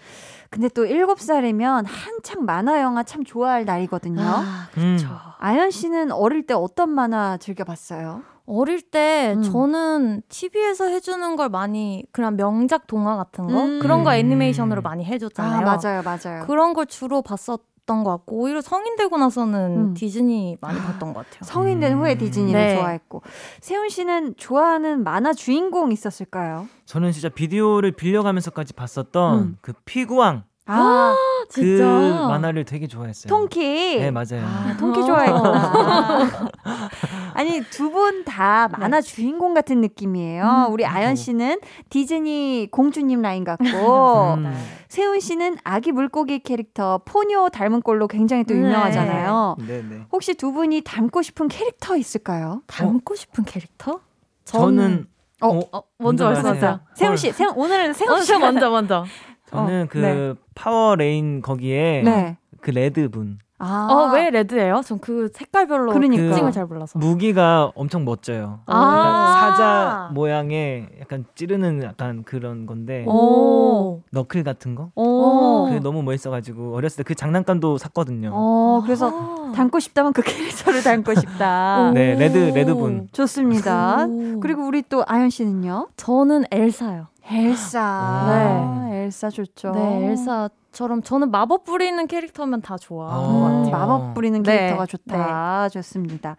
근데 0.50 0.68
또 0.68 0.86
일곱 0.86 1.20
살이면 1.20 1.86
한창 1.86 2.44
만화 2.44 2.80
영화 2.80 3.02
참 3.02 3.24
좋아할 3.24 3.64
나이거든요. 3.64 4.20
아, 4.22 4.68
음. 4.76 4.96
그렇죠. 4.96 5.08
아연 5.38 5.70
씨는 5.70 6.12
어릴 6.12 6.46
때 6.46 6.54
어떤 6.54 6.90
만화 6.90 7.36
즐겨 7.38 7.64
봤어요? 7.64 8.22
어릴 8.46 8.80
때 8.80 9.34
음. 9.36 9.42
저는 9.42 10.22
TV에서 10.28 10.86
해주는 10.86 11.36
걸 11.36 11.50
많이 11.50 12.04
그냥 12.12 12.36
명작 12.36 12.86
동화 12.86 13.16
같은 13.16 13.46
거 13.46 13.62
음. 13.62 13.78
그런 13.80 14.04
거 14.04 14.10
음. 14.10 14.14
애니메이션으로 14.14 14.80
많이 14.80 15.04
아, 15.04 15.08
해줬잖아요. 15.08 15.66
맞아요, 15.66 16.02
맞아요. 16.02 16.44
그런 16.46 16.72
걸 16.72 16.86
주로 16.86 17.20
봤었 17.20 17.60
던 17.88 18.04
것 18.04 18.10
같고 18.10 18.36
오히려 18.36 18.60
성인 18.60 18.94
되고 18.96 19.16
나서는 19.18 19.76
음. 19.76 19.94
디즈니 19.94 20.56
많이 20.60 20.78
봤던 20.78 21.12
것 21.14 21.24
같아요. 21.26 21.40
성인 21.42 21.80
된 21.80 21.98
후에 21.98 22.12
음. 22.12 22.18
디즈니를 22.18 22.60
네. 22.60 22.76
좋아했고. 22.76 23.22
세훈 23.60 23.88
씨는 23.88 24.34
좋아하는 24.36 25.02
만화 25.02 25.32
주인공 25.32 25.90
있었을까요? 25.90 26.68
저는 26.84 27.10
진짜 27.10 27.28
비디오를 27.28 27.92
빌려가면서까지 27.92 28.74
봤었던 28.74 29.38
음. 29.38 29.58
그 29.60 29.72
피구왕 29.84 30.44
아, 30.70 31.16
그 31.52 31.60
진짜? 31.62 31.84
만화를 32.28 32.64
되게 32.64 32.86
좋아했어요. 32.86 33.28
통키. 33.28 33.98
네 33.98 34.10
맞아요. 34.10 34.44
아, 34.44 34.76
통키 34.78 35.00
좋아했구나. 35.04 36.50
아니, 37.34 37.60
두 37.70 37.90
분 37.90 38.24
다 38.24 38.68
만화 38.78 39.00
주인공 39.00 39.54
같은 39.54 39.80
느낌이에요. 39.80 40.66
음. 40.68 40.72
우리 40.72 40.84
아연 40.84 41.16
씨는 41.16 41.60
디즈니 41.88 42.68
공주님 42.70 43.22
라인 43.22 43.44
같고, 43.44 43.64
음. 44.38 44.54
세훈 44.88 45.20
씨는 45.20 45.56
아기 45.64 45.92
물고기 45.92 46.38
캐릭터 46.40 47.00
포뇨 47.04 47.48
닮은 47.48 47.82
꼴로 47.82 48.08
굉장히 48.08 48.44
또 48.44 48.54
네. 48.54 48.60
유명하잖아요. 48.60 49.56
네네. 49.66 50.06
혹시 50.12 50.34
두 50.34 50.52
분이 50.52 50.82
닮고 50.82 51.22
싶은 51.22 51.48
캐릭터 51.48 51.96
있을까요? 51.96 52.62
닮고 52.66 53.14
싶은 53.14 53.44
캐릭터? 53.44 54.00
저는 54.44 55.06
어, 55.40 55.48
어, 55.58 55.60
어, 55.72 55.82
먼저 55.98 56.24
말씀하세요. 56.24 56.80
세훈 56.94 57.16
씨, 57.16 57.32
세훈, 57.32 57.52
오늘은 57.56 57.92
세훈 57.92 58.12
어, 58.16 58.20
씨. 58.20 58.26
저 58.28 58.38
먼저 58.38 58.70
먼저. 58.70 59.04
저는 59.50 59.82
어, 59.84 59.86
그 59.90 59.98
네. 59.98 60.34
파워레인 60.54 61.42
거기에 61.42 62.02
네. 62.04 62.36
그 62.60 62.70
레드 62.70 63.08
분 63.08 63.38
아, 63.60 63.88
어, 63.90 64.12
왜 64.14 64.30
레드예요? 64.30 64.82
전 64.84 65.00
그 65.00 65.30
색깔별로 65.34 65.92
그러니까. 65.92 66.22
특징을 66.22 66.52
잘 66.52 66.66
몰라서. 66.66 66.96
무기가 67.00 67.72
엄청 67.74 68.04
멋져요. 68.04 68.60
아. 68.66 69.34
사자 69.40 70.10
모양의 70.14 70.88
약간 71.00 71.24
찌르는 71.34 71.82
약간 71.82 72.22
그런 72.22 72.66
건데 72.66 73.04
오. 73.08 74.02
너클 74.12 74.44
같은 74.44 74.76
거? 74.76 74.90
오. 74.94 75.64
그게 75.66 75.80
너무 75.80 76.02
멋있어가지고 76.04 76.76
어렸을 76.76 76.98
때 76.98 77.08
그 77.08 77.16
장난감도 77.16 77.78
샀거든요. 77.78 78.30
어, 78.32 78.82
그래서 78.84 79.10
아. 79.12 79.52
닮고 79.56 79.80
싶다면 79.80 80.12
그 80.12 80.22
캐릭터를 80.22 80.82
닮고 80.84 81.14
싶다. 81.16 81.90
네, 81.94 82.14
오. 82.14 82.18
레드 82.18 82.38
레드 82.54 82.74
분. 82.76 83.08
좋습니다. 83.10 84.06
오. 84.08 84.38
그리고 84.40 84.64
우리 84.68 84.82
또 84.88 85.02
아연 85.04 85.30
씨는요? 85.30 85.88
저는 85.96 86.44
엘사요. 86.52 87.08
엘사. 87.30 88.88
엘사 88.92 89.30
좋죠. 89.30 89.72
네, 89.72 90.10
엘사처럼 90.10 91.02
저는 91.02 91.30
마법 91.30 91.64
부리는 91.64 92.06
캐릭터면 92.06 92.62
다 92.62 92.76
좋아하는 92.76 93.24
아. 93.24 93.28
것 93.28 93.46
음, 93.46 93.64
같아요. 93.64 93.70
마법 93.86 94.14
부리는 94.14 94.42
네. 94.42 94.56
캐릭터가 94.58 94.86
좋다. 94.86 95.68
좋습니다. 95.70 96.36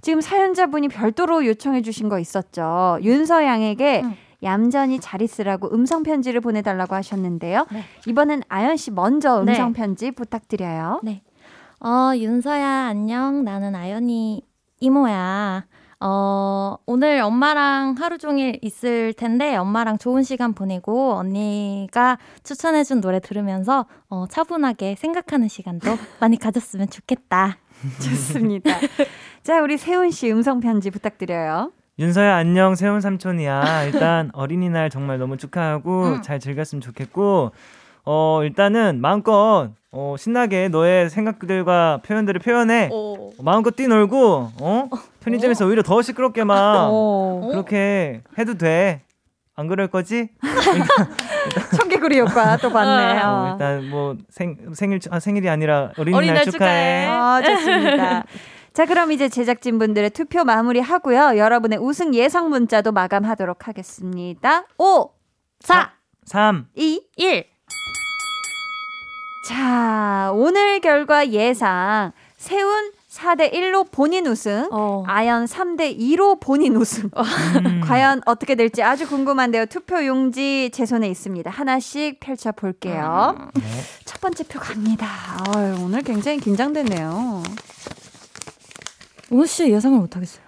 지금 0.00 0.20
사연자분이 0.20 0.88
별도로 0.88 1.44
요청해 1.46 1.82
주신 1.82 2.08
거 2.08 2.18
있었죠. 2.18 2.98
윤서양에게 3.02 4.02
음. 4.04 4.14
얌전히 4.42 5.00
잘 5.00 5.20
있으라고 5.20 5.68
음성 5.74 6.04
편지를 6.04 6.40
보내달라고 6.40 6.94
하셨는데요. 6.94 7.66
네. 7.72 7.82
이번엔 8.06 8.42
아연 8.48 8.76
씨 8.76 8.90
먼저 8.92 9.42
네. 9.42 9.52
음성 9.52 9.72
편지 9.72 10.12
부탁드려요. 10.12 11.00
어, 11.80 12.12
윤서야, 12.16 12.66
안녕. 12.86 13.44
나는 13.44 13.74
아연이 13.74 14.42
이모야. 14.80 15.64
어, 16.00 16.76
오늘 16.86 17.20
엄마랑 17.20 17.96
하루 17.98 18.18
종일 18.18 18.58
있을 18.62 19.12
텐데, 19.14 19.56
엄마랑 19.56 19.98
좋은 19.98 20.22
시간 20.22 20.52
보내고, 20.52 21.14
언니가 21.14 22.18
추천해준 22.44 23.00
노래 23.00 23.18
들으면서, 23.18 23.86
어, 24.08 24.26
차분하게 24.28 24.94
생각하는 24.96 25.48
시간도 25.48 25.98
많이 26.20 26.38
가졌으면 26.38 26.88
좋겠다. 26.88 27.58
좋습니다. 28.02 28.70
자, 29.42 29.60
우리 29.60 29.76
세훈 29.76 30.10
씨 30.10 30.30
음성 30.30 30.60
편지 30.60 30.90
부탁드려요. 30.90 31.72
윤서야 31.98 32.36
안녕 32.36 32.76
세훈 32.76 33.00
삼촌이야. 33.00 33.84
일단 33.84 34.30
어린이날 34.32 34.88
정말 34.88 35.18
너무 35.18 35.36
축하하고 35.36 36.04
음. 36.04 36.22
잘 36.22 36.38
즐겼으면 36.38 36.80
좋겠고 36.80 37.50
어 38.10 38.40
일단은 38.42 39.02
마음껏 39.02 39.68
어 39.92 40.14
신나게 40.18 40.68
너의 40.68 41.10
생각들과 41.10 42.00
표현들을 42.02 42.40
표현해. 42.40 42.88
오. 42.90 43.32
마음껏 43.42 43.76
뛰놀고 43.76 44.50
어 44.62 44.88
편의점에서 45.20 45.66
오히려 45.66 45.82
더 45.82 46.00
시끄럽게 46.00 46.44
막 46.44 46.88
오. 46.90 47.48
그렇게 47.50 48.22
해도 48.38 48.54
돼. 48.56 49.02
안 49.56 49.66
그럴 49.66 49.88
거지? 49.88 50.30
청개구리 51.76 52.18
효과 52.20 52.56
또 52.56 52.68
어, 52.68 52.70
봤네요. 52.72 53.48
일단 53.52 53.90
뭐 53.90 54.16
생, 54.30 54.56
생일 54.72 55.00
축- 55.00 55.12
아, 55.12 55.20
생일이 55.20 55.50
아니라 55.50 55.90
어린이날, 55.98 56.18
어린이날 56.18 56.44
축하해. 56.44 57.06
축하해. 57.06 57.06
아, 57.08 57.42
좋습니다. 57.42 58.24
자, 58.72 58.86
그럼 58.86 59.10
이제 59.12 59.28
제작진분들의 59.28 60.10
투표 60.10 60.44
마무리하고요. 60.44 61.36
여러분의 61.36 61.78
우승 61.80 62.14
예상 62.14 62.48
문자도 62.48 62.92
마감하도록 62.92 63.66
하겠습니다. 63.68 64.64
5, 64.78 65.10
4, 65.60 65.92
3 66.24 66.66
2, 66.76 67.02
1. 67.16 67.44
자, 69.52 70.30
오늘 70.34 70.78
결과 70.80 71.30
예상. 71.30 72.12
세훈 72.36 72.92
4대 73.08 73.50
1로 73.50 73.90
본인 73.90 74.26
우승. 74.26 74.68
어. 74.70 75.04
아연 75.06 75.46
3대 75.46 75.98
2로 75.98 76.38
본인 76.38 76.76
우승. 76.76 77.08
음. 77.64 77.80
과연 77.82 78.20
어떻게 78.26 78.54
될지 78.56 78.82
아주 78.82 79.08
궁금한데요. 79.08 79.64
투표 79.64 80.04
용지 80.04 80.68
제 80.74 80.84
손에 80.84 81.08
있습니다. 81.08 81.50
하나씩 81.50 82.20
펼쳐 82.20 82.52
볼게요. 82.52 83.48
네. 83.54 83.62
첫 84.04 84.20
번째 84.20 84.44
표 84.44 84.60
갑니다. 84.60 85.06
아유, 85.56 85.78
오늘 85.82 86.02
굉장히 86.02 86.40
긴장되네요. 86.40 87.42
오늘 89.30 89.46
씨 89.46 89.70
예상을 89.72 89.98
못 89.98 90.14
하겠어요. 90.14 90.42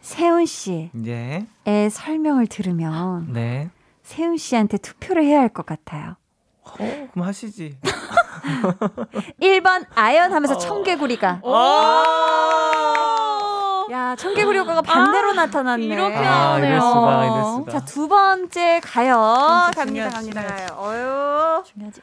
세훈 0.00 0.46
씨의 0.46 0.90
네. 0.92 1.88
설명을 1.90 2.46
들으면 2.46 3.32
네. 3.32 3.70
세훈 4.04 4.36
씨한테 4.36 4.78
투표를 4.78 5.24
해야 5.24 5.40
할 5.40 5.48
것 5.48 5.66
같아요. 5.66 6.14
어, 6.62 6.74
그럼 7.12 7.26
하시지. 7.26 7.76
1번 9.40 9.86
아연 9.94 10.32
하면서 10.32 10.56
청개구리가. 10.58 11.42
야, 13.92 14.16
청개구리 14.16 14.58
효과가 14.58 14.82
반대로 14.82 15.32
나타났네. 15.32 15.84
이렇게 15.86 16.16
아, 16.16 16.58
나오네요. 16.58 16.80
수가, 16.80 17.24
이럴 17.24 17.44
수가. 17.44 17.72
자, 17.72 17.84
두 17.84 18.08
번째 18.08 18.80
가요. 18.82 19.70
갑니다, 19.74 20.10
갑니다, 20.10 20.42
가요. 20.42 20.66
어유. 20.78 21.62
중요하지. 21.64 22.00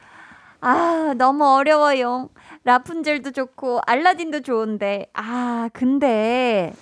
아, 0.60 1.12
너무 1.18 1.46
어려워요. 1.56 2.30
라푼젤도 2.64 3.32
좋고, 3.32 3.80
알라딘도 3.86 4.40
좋은데. 4.40 5.08
아, 5.12 5.68
근데, 5.74 6.72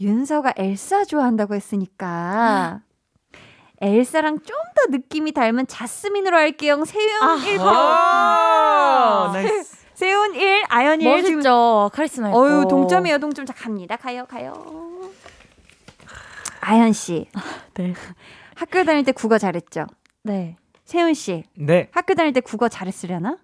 윤서가 0.00 0.54
엘사 0.56 1.04
좋아한다고 1.04 1.54
했으니까, 1.54 2.80
엘사랑 3.80 4.40
좀 4.40 4.56
더 4.72 4.86
느낌이 4.90 5.32
닮은 5.32 5.66
자스민으로 5.66 6.36
할게요. 6.36 6.82
세윤 6.84 7.22
아. 7.22 7.36
1표. 7.44 7.60
와, 7.64 9.30
나이스. 9.32 9.78
세훈 9.94 10.34
1, 10.34 10.64
아연 10.68 11.00
1. 11.00 11.22
지금 11.24 11.34
멋있죠. 11.38 11.90
카리스마 11.92 12.28
있고. 12.28 12.40
어유 12.40 12.66
동점이에요, 12.68 13.18
동점. 13.18 13.44
자, 13.46 13.52
갑니다. 13.52 13.96
가요, 13.96 14.24
가요. 14.26 14.54
아연 16.60 16.92
씨. 16.92 17.26
네. 17.74 17.94
학교 18.54 18.84
다닐 18.84 19.02
때 19.04 19.10
국어 19.12 19.38
잘했죠? 19.38 19.86
네. 20.22 20.56
세훈 20.84 21.14
씨. 21.14 21.42
네. 21.54 21.88
학교 21.92 22.14
다닐 22.14 22.32
때 22.32 22.40
국어 22.40 22.68
잘했으려나? 22.68 23.36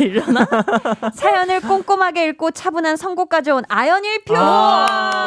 이러나? 0.00 0.46
사연을 1.14 1.60
꼼꼼하게 1.60 2.28
읽고 2.28 2.50
차분한 2.52 2.96
선곡까지 2.96 3.50
온 3.50 3.64
아연 3.68 4.02
1표. 4.02 4.34
아. 4.36 5.22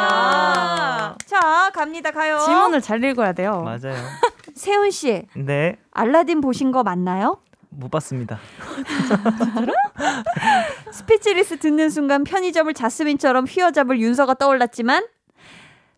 야. 1.12 1.16
자, 1.26 1.70
갑니다. 1.74 2.10
가요. 2.10 2.38
지문을 2.38 2.80
잘 2.80 3.02
읽어야 3.04 3.32
돼요. 3.32 3.62
맞아요. 3.62 3.96
세훈 4.60 4.90
씨. 4.90 5.22
네. 5.34 5.78
알라딘 5.92 6.42
보신 6.42 6.70
거 6.70 6.82
맞나요? 6.82 7.38
못 7.70 7.90
봤습니다. 7.90 8.38
스피치리스 10.92 11.58
듣는 11.58 11.88
순간 11.88 12.24
편의점을 12.24 12.72
자스민처럼 12.74 13.46
휘어잡을 13.46 13.98
윤서가 14.00 14.34
떠올랐지만 14.34 15.06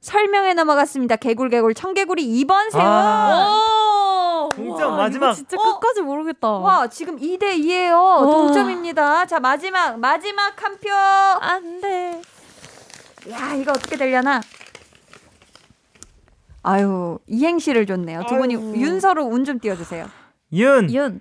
설명에 0.01 0.55
넘어갔습니다. 0.55 1.17
개굴개굴 1.17 1.75
청개구리 1.75 2.25
2번 2.45 2.71
세훈. 2.71 2.87
아. 2.87 4.47
오! 4.47 4.49
동점, 4.55 4.93
와, 4.93 4.97
마지막. 4.99 5.35
진짜 5.35 5.57
어? 5.57 5.63
끝까지 5.81 6.03
모르겠다. 6.03 6.49
와, 6.49 6.87
지금 6.87 7.19
2대 7.19 7.59
2예요. 7.59 8.21
동점입니다. 8.21 9.27
자, 9.27 9.41
마지막 9.41 9.99
마지막 9.99 10.63
한 10.63 10.79
표. 10.79 10.93
안 10.93 11.81
돼. 11.81 12.21
야, 13.31 13.55
이거 13.55 13.73
어떻게 13.73 13.97
되려나? 13.97 14.41
아유, 16.63 17.19
이행시를 17.27 17.87
줬네요. 17.87 18.23
두 18.29 18.37
분이 18.37 18.55
아유. 18.57 18.75
윤서로 18.77 19.25
운 19.25 19.45
좀 19.45 19.59
띄워주세요. 19.59 20.09
윤. 20.53 20.93
윤. 20.93 21.21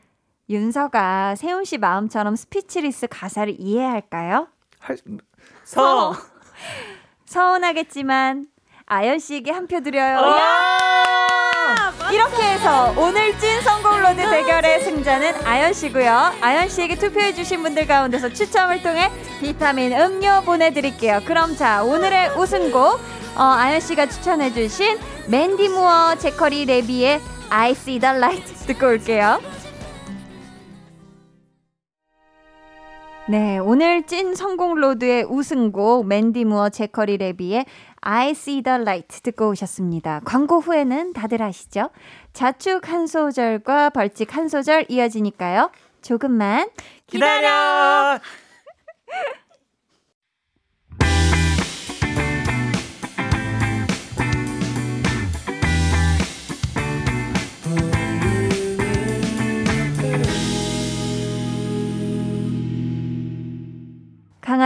윤서가 0.49 1.35
세훈 1.35 1.63
씨 1.65 1.77
마음처럼 1.77 2.35
스피치리스 2.35 3.07
가사를 3.09 3.55
이해할까요? 3.57 4.47
서. 5.63 6.13
서운하겠지만 7.25 8.45
아연 8.85 9.19
씨에게 9.19 9.51
한 9.51 9.67
표 9.67 9.79
드려요. 9.81 10.17
와! 10.17 10.37
야! 10.37 12.11
이렇게 12.11 12.43
해서 12.43 12.93
오늘 12.97 13.37
찐 13.39 13.61
성공로드 13.61 14.17
대결의 14.17 14.81
승자는 14.81 15.45
아연 15.47 15.71
씨고요. 15.73 16.33
아연 16.41 16.67
씨에게 16.67 16.95
투표해 16.97 17.33
주신 17.33 17.63
분들 17.63 17.87
가운데서 17.87 18.29
추첨을 18.33 18.81
통해 18.83 19.09
비타민 19.39 19.93
음료 19.93 20.41
보내드릴게요. 20.41 21.21
그럼 21.25 21.55
자 21.55 21.81
오늘의 21.83 22.37
우승곡 22.37 22.99
어, 23.41 23.43
어, 23.43 23.47
아연 23.53 23.79
씨가 23.79 24.05
추천해주신 24.05 24.99
맨디 25.27 25.69
무어 25.69 26.13
제커리 26.15 26.65
레비의 26.65 27.19
I 27.49 27.71
See 27.71 27.99
the 27.99 28.15
Light 28.15 28.53
듣고 28.67 28.85
올게요. 28.85 29.41
네, 33.27 33.57
오늘 33.57 34.05
찐 34.05 34.35
성공 34.35 34.75
로드의 34.75 35.23
우승곡 35.23 36.05
맨디 36.05 36.45
무어 36.45 36.69
제커리 36.69 37.17
레비의 37.17 37.65
I 38.01 38.29
See 38.29 38.61
the 38.61 38.79
Light 38.79 39.23
듣고 39.23 39.49
오셨습니다. 39.49 40.21
광고 40.23 40.59
후에는 40.59 41.13
다들 41.13 41.41
아시죠? 41.41 41.89
자축 42.33 42.89
한 42.89 43.07
소절과 43.07 43.89
벌칙 43.89 44.37
한 44.37 44.49
소절 44.49 44.85
이어지니까요. 44.87 45.71
조금만 46.03 46.69
기다려. 47.07 48.19
기다려. 48.19 48.19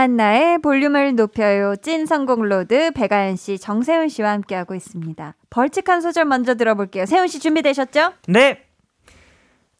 한 0.06 0.14
나의 0.14 0.58
볼륨을 0.58 1.16
높여요. 1.16 1.74
찐 1.82 2.06
성공 2.06 2.42
로드 2.42 2.92
배가연 2.92 3.34
씨, 3.34 3.58
정세훈 3.58 4.08
씨와 4.08 4.30
함께하고 4.30 4.76
있습니다. 4.76 5.34
벌칙 5.50 5.88
한 5.88 6.00
소절 6.00 6.26
먼저 6.26 6.54
들어볼게요. 6.54 7.06
세훈 7.06 7.26
씨 7.26 7.40
준비되셨죠? 7.40 8.12
네. 8.28 8.60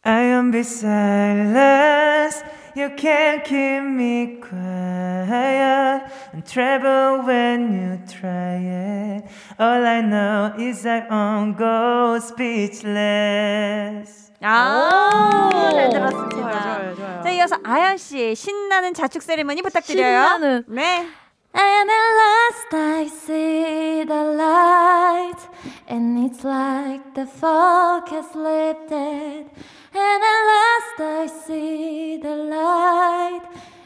I 0.03 0.25
am 0.25 0.51
be 0.51 0.59
silent. 0.59 2.43
You 2.75 2.89
can't 2.97 3.45
keep 3.45 3.85
me 3.85 4.41
quiet. 4.41 6.03
And 6.33 6.45
travel 6.45 7.25
when 7.25 7.71
you 7.71 7.97
try 8.05 8.57
it. 8.57 9.23
All 9.57 9.85
I 9.85 10.01
know 10.01 10.51
is 10.59 10.85
I 10.85 11.07
won't 11.09 11.57
go 11.57 12.19
speechless. 12.19 14.26
아, 14.41 15.49
잘 15.71 15.89
들었습니다. 15.89 16.35
좋아요, 16.35 16.61
좋아요, 16.61 16.95
좋아요. 16.95 17.23
자, 17.23 17.29
이어서 17.29 17.57
아연 17.63 17.97
씨 17.97 18.35
신나는 18.35 18.93
자축 18.93 19.21
세리머니 19.21 19.61
부탁드려요. 19.61 20.23
신나는. 20.23 20.63
네. 20.67 21.07
And 21.55 21.89
at 21.89 22.13
last 22.13 22.75
I 22.75 23.05
see 23.07 24.05
the 24.05 24.23
light, 24.35 25.41
and 25.89 26.19
it's 26.19 26.43
like 26.45 27.15
the 27.15 27.25
fog 27.25 28.07
has 28.11 28.35
lifted. 28.35 29.49
And 29.95 30.23
at 30.23 30.43
last 30.45 30.99
I 31.01 31.25
see 31.25 32.19
the 32.21 32.35
light, 32.35 33.41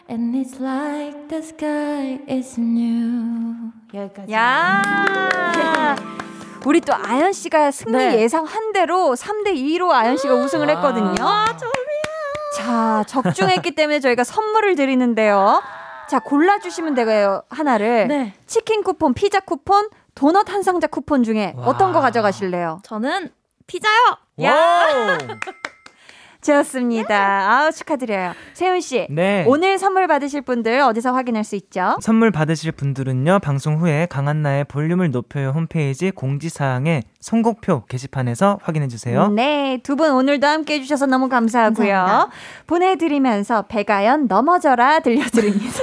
and 0.10 0.36
it's 0.36 0.60
like 0.60 1.30
the 1.30 1.42
sky 1.42 2.20
is 2.28 2.60
new. 2.60 3.72
여기까지. 3.94 4.34
야. 4.34 4.82
우리 6.66 6.82
또 6.82 6.94
아연 6.94 7.34
씨가 7.34 7.72
승리 7.72 7.98
네. 7.98 8.22
예상한 8.22 8.72
대로 8.74 9.16
3대 9.16 9.54
2로 9.56 9.92
아연 9.92 10.18
씨가 10.18 10.36
우승을 10.36 10.70
했거든요. 10.70 11.16
아, 11.20 11.46
좀 11.58 11.70
자, 12.54 13.04
적중했기 13.08 13.72
때문에 13.72 14.00
저희가 14.00 14.24
선물을 14.24 14.76
드리는데요. 14.76 15.62
자, 16.10 16.20
골라주시면 16.20 16.94
되고요. 16.96 17.44
하나를. 17.50 18.08
네. 18.08 18.34
치킨 18.46 18.84
쿠폰, 18.84 19.14
피자 19.14 19.40
쿠폰, 19.40 19.90
도넛 20.16 20.50
한 20.52 20.62
상자 20.62 20.88
쿠폰 20.88 21.24
중에 21.24 21.54
어떤 21.58 21.94
거 21.94 22.02
가져가실래요? 22.02 22.82
저는 22.84 23.30
피자요. 23.68 24.18
와우. 24.38 25.18
좋습니다. 26.42 27.52
아우, 27.52 27.72
축하드려요. 27.72 28.34
세훈 28.54 28.82
씨. 28.82 29.08
네. 29.10 29.46
오늘 29.48 29.78
선물 29.78 30.08
받으실 30.08 30.42
분들 30.42 30.80
어디서 30.82 31.14
확인할 31.14 31.44
수 31.44 31.56
있죠? 31.56 31.98
선물 32.02 32.32
받으실 32.32 32.72
분들은요, 32.72 33.40
방송 33.40 33.78
후에 33.80 34.08
강한나의 34.10 34.66
볼륨을 34.66 35.12
높여요 35.12 35.50
홈페이지 35.50 36.12
공지사항의 36.12 37.04
선곡표 37.20 37.86
게시판에서 37.86 38.60
확인해 38.64 38.88
주세요. 38.88 39.28
네, 39.30 39.80
두 39.84 39.96
분 39.96 40.12
오늘도 40.12 40.48
함께 40.48 40.76
해 40.76 40.82
주셔서 40.82 41.06
너무 41.06 41.30
감사하고요. 41.30 41.94
감사합니다. 41.94 42.32
보내 42.66 42.96
드리면서 42.96 43.64
배가연 43.64 44.28
넘어져라 44.28 45.00
들려드립니다. 45.02 45.80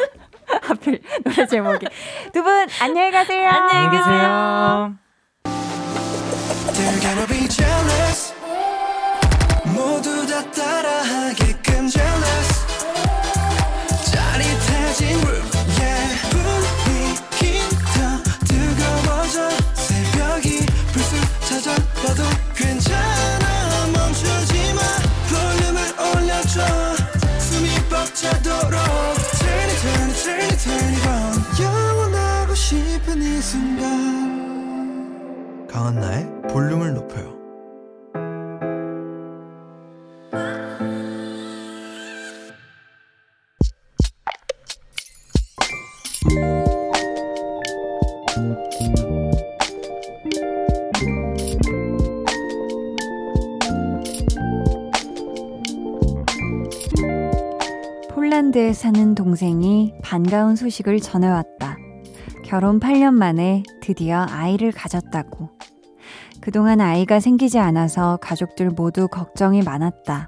하필 0.63 1.01
노래 1.25 1.47
제목이. 1.47 1.87
두 2.33 2.43
분 2.43 2.67
안녕히 2.81 3.11
가세요. 3.13 3.49
안녕히 3.49 3.97
계세요. 3.97 4.95
모두 9.79 10.27
다 10.27 10.51
따라하게 10.51 11.38
동생이 59.39 59.95
반가운 60.03 60.57
소식을 60.57 60.99
전해왔다. 60.99 61.77
결혼 62.45 62.81
8년 62.81 63.15
만에 63.15 63.63
드디어 63.81 64.27
아이를 64.29 64.73
가졌다고. 64.73 65.51
그동안 66.41 66.81
아이가 66.81 67.21
생기지 67.21 67.61
않아서 67.61 68.19
가족들 68.21 68.71
모두 68.71 69.07
걱정이 69.07 69.63
많았다. 69.63 70.27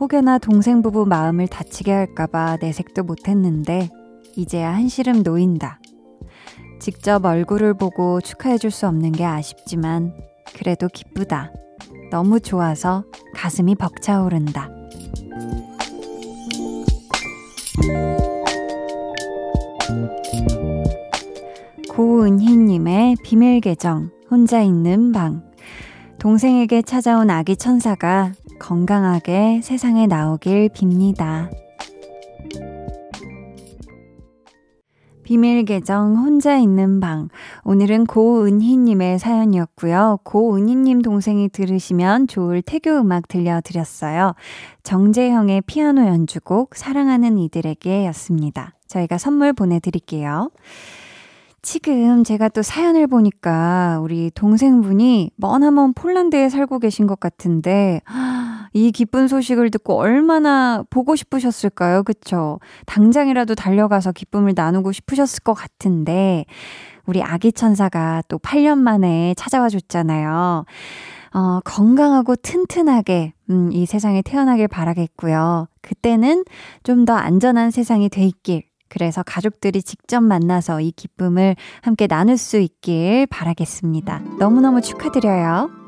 혹여나 0.00 0.38
동생 0.38 0.80
부부 0.80 1.04
마음을 1.04 1.48
다치게 1.48 1.92
할까봐 1.92 2.56
내색도 2.62 3.02
못했는데, 3.02 3.90
이제야 4.36 4.72
한시름 4.72 5.22
놓인다. 5.22 5.80
직접 6.80 7.26
얼굴을 7.26 7.74
보고 7.74 8.22
축하해줄 8.22 8.70
수 8.70 8.88
없는 8.88 9.12
게 9.12 9.26
아쉽지만, 9.26 10.14
그래도 10.56 10.88
기쁘다. 10.88 11.52
너무 12.10 12.40
좋아서 12.40 13.04
가슴이 13.34 13.74
벅차오른다. 13.74 14.70
고은희님의 21.88 23.16
비밀 23.22 23.60
계정, 23.60 24.10
혼자 24.30 24.60
있는 24.62 25.12
방. 25.12 25.42
동생에게 26.18 26.82
찾아온 26.82 27.30
아기 27.30 27.56
천사가 27.56 28.32
건강하게 28.58 29.60
세상에 29.62 30.06
나오길 30.06 30.70
빕니다. 30.70 31.50
비밀 35.24 35.64
계정 35.64 36.16
혼자 36.16 36.56
있는 36.56 37.00
방. 37.00 37.28
오늘은 37.64 38.06
고은희님의 38.06 39.18
사연이었고요. 39.18 40.20
고은희님 40.22 41.02
동생이 41.02 41.48
들으시면 41.48 42.28
좋을 42.28 42.62
태교 42.62 42.90
음악 43.00 43.26
들려드렸어요. 43.26 44.34
정재형의 44.84 45.62
피아노 45.62 46.06
연주곡 46.06 46.76
사랑하는 46.76 47.38
이들에게 47.38 48.06
였습니다. 48.06 48.74
저희가 48.86 49.18
선물 49.18 49.52
보내드릴게요. 49.52 50.50
지금 51.62 52.24
제가 52.24 52.50
또 52.50 52.60
사연을 52.60 53.06
보니까 53.06 53.98
우리 54.02 54.30
동생분이 54.34 55.30
머나먼 55.36 55.94
폴란드에 55.94 56.50
살고 56.50 56.78
계신 56.78 57.06
것 57.06 57.18
같은데 57.18 58.02
이 58.74 58.90
기쁜 58.92 59.28
소식을 59.28 59.70
듣고 59.70 59.98
얼마나 59.98 60.82
보고 60.90 61.16
싶으셨을까요? 61.16 62.02
그쵸? 62.02 62.58
당장이라도 62.86 63.54
달려가서 63.54 64.12
기쁨을 64.12 64.52
나누고 64.56 64.92
싶으셨을 64.92 65.44
것 65.44 65.54
같은데 65.54 66.44
우리 67.06 67.22
아기 67.22 67.52
천사가 67.52 68.22
또 68.28 68.38
8년 68.38 68.78
만에 68.78 69.34
찾아와 69.36 69.68
줬잖아요. 69.68 70.64
어, 71.34 71.60
건강하고 71.64 72.36
튼튼하게 72.36 73.32
음, 73.50 73.70
이 73.72 73.86
세상에 73.86 74.22
태어나길 74.22 74.68
바라겠고요. 74.68 75.68
그때는 75.80 76.44
좀 76.82 77.04
더 77.04 77.14
안전한 77.14 77.70
세상이 77.70 78.08
돼 78.08 78.24
있길 78.24 78.64
그래서 78.88 79.22
가족들이 79.22 79.82
직접 79.82 80.20
만나서 80.22 80.80
이 80.80 80.90
기쁨을 80.92 81.56
함께 81.82 82.06
나눌 82.06 82.36
수 82.36 82.58
있길 82.58 83.26
바라겠습니다. 83.26 84.20
너무너무 84.38 84.80
축하드려요. 84.80 85.83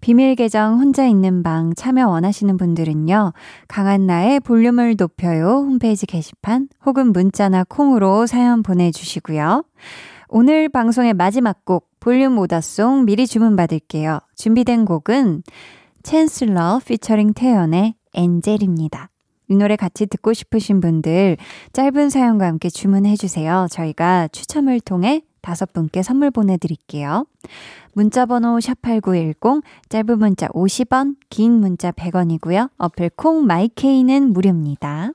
비밀 0.00 0.34
계정 0.34 0.78
혼자 0.78 1.06
있는 1.06 1.42
방 1.42 1.74
참여 1.74 2.08
원하시는 2.08 2.56
분들은요. 2.56 3.32
강한나의 3.68 4.40
볼륨을 4.40 4.94
높여요 4.96 5.64
홈페이지 5.66 6.06
게시판 6.06 6.68
혹은 6.84 7.12
문자나 7.12 7.64
콩으로 7.64 8.26
사연 8.26 8.62
보내주시고요. 8.62 9.64
오늘 10.28 10.68
방송의 10.68 11.14
마지막 11.14 11.64
곡 11.64 11.88
볼륨 12.00 12.38
오더송 12.38 13.04
미리 13.04 13.26
주문 13.26 13.56
받을게요. 13.56 14.20
준비된 14.36 14.84
곡은 14.84 15.42
챈슬러 16.02 16.84
피처링 16.84 17.34
태연의 17.34 17.94
엔젤입니다. 18.14 19.10
이 19.48 19.56
노래 19.56 19.76
같이 19.76 20.06
듣고 20.06 20.32
싶으신 20.32 20.80
분들 20.80 21.36
짧은 21.72 22.10
사연과 22.10 22.46
함께 22.46 22.68
주문해 22.68 23.16
주세요. 23.16 23.66
저희가 23.70 24.28
추첨을 24.28 24.80
통해 24.80 25.22
다섯 25.46 25.72
분께 25.72 26.02
선물 26.02 26.32
보내드릴게요. 26.32 27.24
문자번호 27.92 28.58
샵8910, 28.58 29.62
짧은 29.88 30.18
문자 30.18 30.48
50원, 30.48 31.14
긴 31.30 31.52
문자 31.52 31.92
100원이고요. 31.92 32.68
어플 32.78 33.10
콩 33.10 33.46
마이케이는 33.46 34.32
무료입니다. 34.32 35.12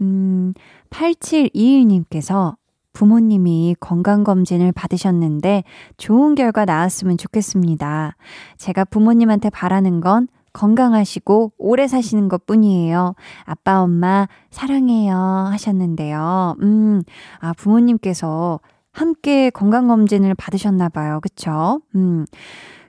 음, 0.00 0.54
8721님께서 0.90 2.54
부모님이 2.92 3.74
건강검진을 3.80 4.70
받으셨는데 4.70 5.64
좋은 5.96 6.36
결과 6.36 6.64
나왔으면 6.64 7.18
좋겠습니다. 7.18 8.14
제가 8.56 8.84
부모님한테 8.84 9.50
바라는 9.50 10.00
건 10.00 10.28
건강하시고 10.52 11.54
오래 11.58 11.88
사시는 11.88 12.28
것 12.28 12.46
뿐이에요. 12.46 13.16
아빠, 13.44 13.82
엄마, 13.82 14.28
사랑해요. 14.50 15.14
하셨는데요. 15.16 16.54
음, 16.62 17.02
아, 17.40 17.52
부모님께서 17.52 18.60
함께 18.96 19.50
건강검진을 19.50 20.34
받으셨나 20.34 20.88
봐요. 20.88 21.20
그쵸? 21.22 21.80
음, 21.94 22.24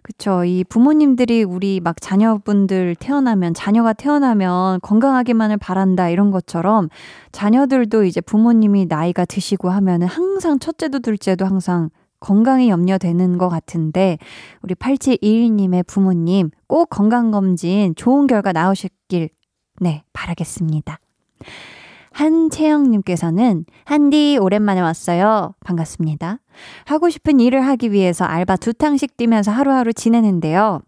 그쵸. 0.01 0.45
이 0.45 0.63
부모님들이 0.63 1.43
우리 1.43 1.81
막 1.81 1.99
자녀분들 1.99 2.95
태어나면, 2.95 3.53
자녀가 3.53 3.91
태어나면 3.91 4.79
건강하기만을 4.81 5.57
바란다 5.57 6.07
이런 6.09 6.31
것처럼 6.31 6.87
자녀들도 7.33 8.05
이제 8.05 8.21
부모님이 8.21 8.85
나이가 8.85 9.25
드시고 9.25 9.69
하면은 9.69 10.07
항상 10.07 10.59
첫째도 10.59 10.99
둘째도 10.99 11.45
항상 11.45 11.89
건강이 12.21 12.69
염려되는 12.69 13.37
것 13.37 13.49
같은데 13.49 14.17
우리 14.61 14.73
8721님의 14.75 15.85
부모님 15.85 16.49
꼭 16.67 16.89
건강검진 16.89 17.93
좋은 17.95 18.27
결과 18.27 18.53
나오셨길 18.53 19.29
네 19.81 20.03
바라겠습니다. 20.13 20.99
한채영님께서는 22.17 23.65
한디 23.85 24.39
오랜만에 24.41 24.81
왔어요. 24.81 25.53
반갑습니다. 25.63 26.39
하고 26.85 27.11
싶은 27.11 27.39
일을 27.39 27.61
하기 27.67 27.91
위해서 27.91 28.25
알바 28.25 28.55
두 28.55 28.73
탕씩 28.73 29.17
뛰면서 29.17 29.51
하루하루 29.51 29.93
지내는데요. 29.93 30.81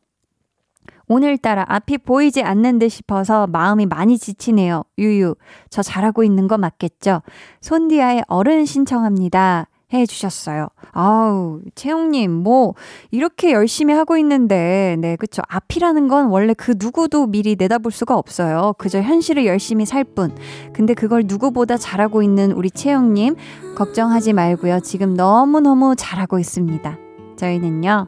오늘따라 1.07 1.65
앞이 1.67 1.99
보이지 1.99 2.41
않는 2.41 2.79
듯 2.79 2.89
싶어서 2.89 3.45
마음이 3.45 3.85
많이 3.85 4.17
지치네요. 4.17 4.83
유유, 4.97 5.35
저 5.69 5.83
잘하고 5.83 6.23
있는 6.23 6.47
거 6.47 6.57
맞겠죠? 6.57 7.21
손디아의 7.61 8.23
어른 8.27 8.65
신청합니다. 8.65 9.67
해 9.93 10.05
주셨어요. 10.05 10.67
아우, 10.91 11.61
채용님, 11.75 12.31
뭐, 12.31 12.75
이렇게 13.11 13.51
열심히 13.51 13.93
하고 13.93 14.17
있는데, 14.17 14.95
네, 14.99 15.15
그쵸. 15.15 15.41
앞이라는 15.47 16.07
건 16.07 16.27
원래 16.27 16.53
그 16.53 16.75
누구도 16.77 17.27
미리 17.27 17.55
내다볼 17.57 17.91
수가 17.91 18.17
없어요. 18.17 18.73
그저 18.77 19.01
현실을 19.01 19.45
열심히 19.45 19.85
살 19.85 20.03
뿐. 20.03 20.35
근데 20.73 20.93
그걸 20.93 21.23
누구보다 21.25 21.77
잘하고 21.77 22.21
있는 22.21 22.51
우리 22.51 22.69
채용님, 22.69 23.35
걱정하지 23.75 24.33
말고요. 24.33 24.81
지금 24.81 25.15
너무너무 25.15 25.95
잘하고 25.95 26.37
있습니다. 26.37 26.97
저희는요, 27.37 28.07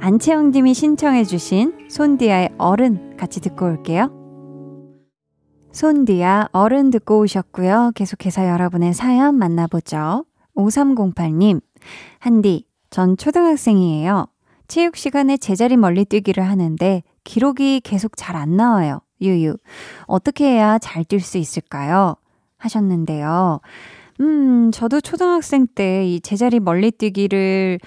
안채영님이 0.00 0.72
신청해주신 0.72 1.88
손디아의 1.90 2.50
어른 2.58 3.16
같이 3.16 3.40
듣고 3.40 3.66
올게요. 3.66 4.12
손디아 5.72 6.48
어른 6.52 6.90
듣고 6.90 7.20
오셨고요. 7.20 7.92
계속해서 7.94 8.48
여러분의 8.48 8.94
사연 8.94 9.34
만나보죠. 9.34 10.24
5308님, 10.58 11.60
한디, 12.18 12.66
전 12.90 13.16
초등학생이에요. 13.16 14.26
체육 14.66 14.96
시간에 14.96 15.36
제자리 15.36 15.76
멀리 15.76 16.04
뛰기를 16.04 16.44
하는데 16.44 17.02
기록이 17.24 17.80
계속 17.80 18.12
잘 18.16 18.36
안 18.36 18.56
나와요. 18.56 19.00
유유. 19.20 19.56
어떻게 20.06 20.44
해야 20.46 20.78
잘 20.78 21.04
뛸 21.04 21.20
수 21.20 21.38
있을까요? 21.38 22.16
하셨는데요. 22.58 23.60
음, 24.20 24.70
저도 24.72 25.00
초등학생 25.00 25.66
때 25.66 26.04
이 26.04 26.20
제자리 26.20 26.60
멀리 26.60 26.90
뛰기를 26.90 27.78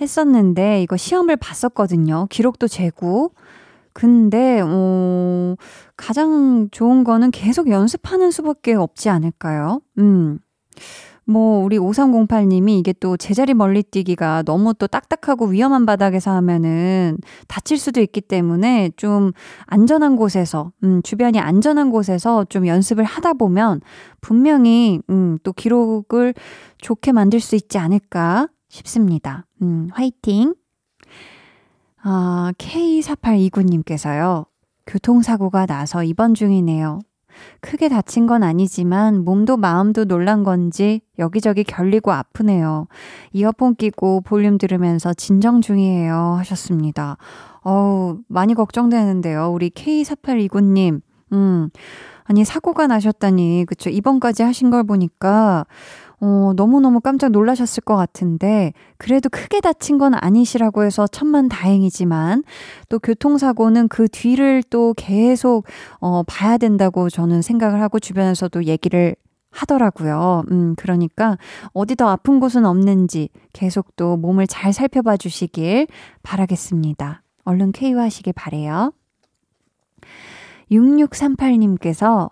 했었는데 0.00 0.82
이거 0.82 0.96
시험을 0.96 1.36
봤었거든요. 1.36 2.26
기록도 2.30 2.68
재고. 2.68 3.32
근데, 3.92 4.60
어, 4.64 5.56
가장 5.96 6.68
좋은 6.70 7.02
거는 7.04 7.30
계속 7.32 7.68
연습하는 7.70 8.30
수밖에 8.30 8.74
없지 8.74 9.08
않을까요? 9.08 9.80
음. 9.98 10.38
뭐, 11.28 11.62
우리 11.62 11.78
5308님이 11.78 12.78
이게 12.78 12.94
또 12.94 13.18
제자리 13.18 13.52
멀리 13.52 13.82
뛰기가 13.82 14.42
너무 14.44 14.72
또 14.72 14.86
딱딱하고 14.86 15.46
위험한 15.46 15.84
바닥에서 15.84 16.30
하면은 16.30 17.18
다칠 17.48 17.76
수도 17.78 18.00
있기 18.00 18.22
때문에 18.22 18.92
좀 18.96 19.32
안전한 19.66 20.16
곳에서, 20.16 20.72
음, 20.84 21.02
주변이 21.02 21.38
안전한 21.38 21.90
곳에서 21.90 22.44
좀 22.44 22.66
연습을 22.66 23.04
하다 23.04 23.34
보면 23.34 23.82
분명히, 24.22 25.00
음, 25.10 25.38
또 25.42 25.52
기록을 25.52 26.32
좋게 26.78 27.12
만들 27.12 27.40
수 27.40 27.56
있지 27.56 27.76
않을까 27.76 28.48
싶습니다. 28.70 29.44
음, 29.60 29.90
화이팅! 29.92 30.54
아, 32.02 32.52
K4829님께서요. 32.56 34.46
교통사고가 34.86 35.66
나서 35.66 36.02
입원 36.02 36.32
중이네요. 36.32 37.00
크게 37.60 37.88
다친 37.88 38.26
건 38.26 38.42
아니지만 38.42 39.24
몸도 39.24 39.56
마음도 39.56 40.04
놀란 40.04 40.44
건지 40.44 41.00
여기저기 41.18 41.64
결리고 41.64 42.12
아프네요. 42.12 42.86
이어폰 43.32 43.76
끼고 43.76 44.22
볼륨 44.22 44.58
들으면서 44.58 45.14
진정 45.14 45.60
중이에요. 45.60 46.36
하셨습니다. 46.38 47.16
어우, 47.62 48.20
많이 48.28 48.54
걱정되는데요. 48.54 49.50
우리 49.52 49.70
K4829님. 49.70 51.00
음, 51.32 51.68
아니, 52.24 52.44
사고가 52.44 52.86
나셨다니, 52.86 53.64
그쵸. 53.66 53.90
입원까지 53.90 54.42
하신 54.42 54.70
걸 54.70 54.84
보니까, 54.84 55.66
어, 56.20 56.52
너무너무 56.56 57.00
깜짝 57.00 57.30
놀라셨을 57.30 57.82
것 57.82 57.96
같은데, 57.96 58.72
그래도 58.96 59.28
크게 59.28 59.60
다친 59.60 59.98
건 59.98 60.14
아니시라고 60.14 60.82
해서 60.84 61.06
천만 61.06 61.48
다행이지만, 61.48 62.42
또 62.88 62.98
교통사고는 62.98 63.88
그 63.88 64.08
뒤를 64.08 64.62
또 64.70 64.94
계속, 64.96 65.64
어, 66.00 66.22
봐야 66.24 66.58
된다고 66.58 67.08
저는 67.08 67.42
생각을 67.42 67.80
하고 67.80 67.98
주변에서도 67.98 68.64
얘기를 68.64 69.14
하더라고요. 69.50 70.44
음, 70.50 70.74
그러니까 70.76 71.38
어디 71.72 71.96
더 71.96 72.08
아픈 72.08 72.40
곳은 72.40 72.66
없는지 72.66 73.30
계속 73.52 73.96
또 73.96 74.16
몸을 74.16 74.46
잘 74.46 74.72
살펴봐 74.72 75.16
주시길 75.16 75.86
바라겠습니다. 76.22 77.22
얼른 77.44 77.72
쾌유 77.72 77.98
하시길 77.98 78.34
바래요. 78.34 78.92
6638님께서 80.70 82.30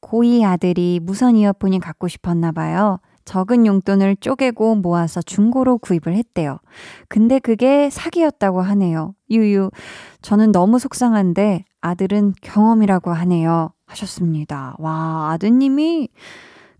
고2 0.00 0.44
아들이 0.44 1.00
무선 1.02 1.36
이어폰이 1.36 1.80
갖고 1.80 2.08
싶었나 2.08 2.52
봐요. 2.52 2.98
적은 3.32 3.64
용돈을 3.64 4.16
쪼개고 4.16 4.74
모아서 4.74 5.22
중고로 5.22 5.78
구입을 5.78 6.14
했대요. 6.14 6.58
근데 7.08 7.38
그게 7.38 7.88
사기였다고 7.88 8.60
하네요. 8.60 9.14
유유. 9.30 9.70
저는 10.20 10.52
너무 10.52 10.78
속상한데 10.78 11.64
아들은 11.80 12.34
경험이라고 12.42 13.10
하네요. 13.10 13.72
하셨습니다. 13.86 14.76
와, 14.78 15.30
아드님이 15.32 16.10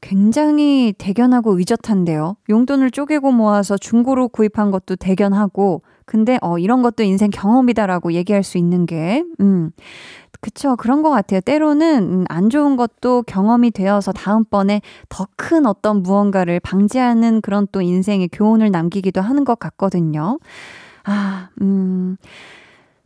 굉장히 0.02 0.92
대견하고 0.98 1.58
의젓한데요. 1.58 2.36
용돈을 2.50 2.90
쪼개고 2.90 3.32
모아서 3.32 3.78
중고로 3.78 4.28
구입한 4.28 4.70
것도 4.70 4.96
대견하고, 4.96 5.82
근데 6.04 6.38
어, 6.42 6.58
이런 6.58 6.82
것도 6.82 7.04
인생 7.04 7.30
경험이다라고 7.30 8.12
얘기할 8.12 8.42
수 8.42 8.58
있는 8.58 8.84
게, 8.84 9.24
음, 9.40 9.70
그쵸. 10.40 10.74
그런 10.76 11.02
것 11.02 11.10
같아요. 11.10 11.40
때로는 11.40 12.02
음, 12.02 12.24
안 12.28 12.50
좋은 12.50 12.76
것도 12.76 13.22
경험이 13.28 13.70
되어서 13.70 14.12
다음번에 14.12 14.82
더 15.08 15.26
큰 15.36 15.66
어떤 15.66 16.02
무언가를 16.02 16.60
방지하는 16.60 17.40
그런 17.42 17.66
또 17.72 17.80
인생의 17.82 18.28
교훈을 18.32 18.70
남기기도 18.70 19.20
하는 19.20 19.44
것 19.44 19.58
같거든요. 19.58 20.38
아, 21.04 21.50
음. 21.62 22.16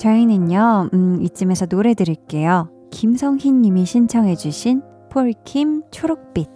저희는요, 0.00 0.88
음, 0.94 1.20
이쯤에서 1.20 1.66
노래 1.66 1.92
들을게요. 1.92 2.70
김성희 2.90 3.52
님이 3.52 3.84
신청해주신 3.84 4.80
폴킴 5.10 5.82
초록빛. 5.90 6.48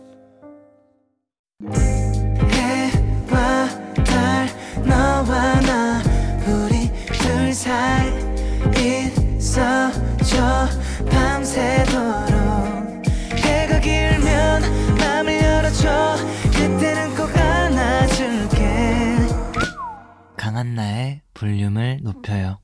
해와 2.51 3.69
달 4.03 4.49
너와 4.87 5.61
나 5.61 6.01
우리 6.49 6.91
둘 7.13 7.53
사이 7.53 8.09
있어줘 9.37 10.67
밤새도록 11.11 12.33
해가 13.37 13.79
길면 13.79 14.63
맘을 14.99 15.43
열어줘 15.43 16.17
그때는 16.51 17.15
꼭 17.15 17.29
안아줄게 17.37 19.19
강한 20.35 20.75
나의 20.75 21.21
볼륨을 21.35 21.99
높여요. 22.03 22.64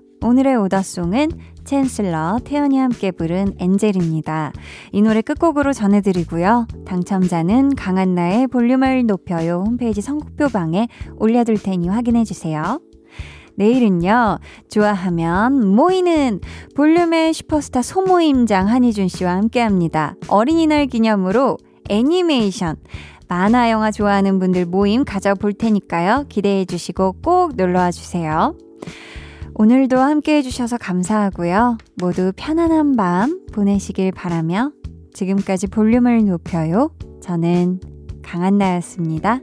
오늘의 0.23 0.55
오더송은 0.57 1.31
챈슬러 1.63 2.43
태연이 2.43 2.77
함께 2.77 3.09
부른 3.09 3.55
엔젤입니다. 3.57 4.53
이 4.91 5.01
노래 5.01 5.21
끝곡으로 5.21 5.73
전해드리고요. 5.73 6.67
당첨자는 6.85 7.75
강한나의 7.75 8.47
볼륨을 8.47 9.07
높여요 9.07 9.63
홈페이지 9.65 10.01
선곡표방에 10.01 10.87
올려둘 11.17 11.57
테니 11.61 11.87
확인해주세요. 11.87 12.79
내일은요, 13.55 14.37
좋아하면 14.69 15.75
모이는 15.75 16.39
볼륨의 16.75 17.33
슈퍼스타 17.33 17.81
소모임장 17.81 18.67
한희준 18.67 19.07
씨와 19.07 19.35
함께 19.35 19.59
합니다. 19.59 20.15
어린이날 20.27 20.85
기념으로 20.85 21.57
애니메이션, 21.89 22.75
만화 23.27 23.71
영화 23.71 23.89
좋아하는 23.89 24.37
분들 24.39 24.65
모임 24.65 25.03
가져볼 25.03 25.53
테니까요. 25.53 26.25
기대해 26.29 26.65
주시고 26.65 27.17
꼭 27.23 27.55
놀러와 27.55 27.91
주세요. 27.91 28.55
오늘도 29.61 29.95
함께 29.99 30.37
해주셔서 30.37 30.79
감사하고요. 30.79 31.77
모두 31.97 32.33
편안한 32.35 32.95
밤 32.95 33.45
보내시길 33.53 34.11
바라며 34.11 34.71
지금까지 35.13 35.67
볼륨을 35.67 36.25
높여요. 36.25 36.89
저는 37.21 37.79
강한나였습니다. 38.23 39.39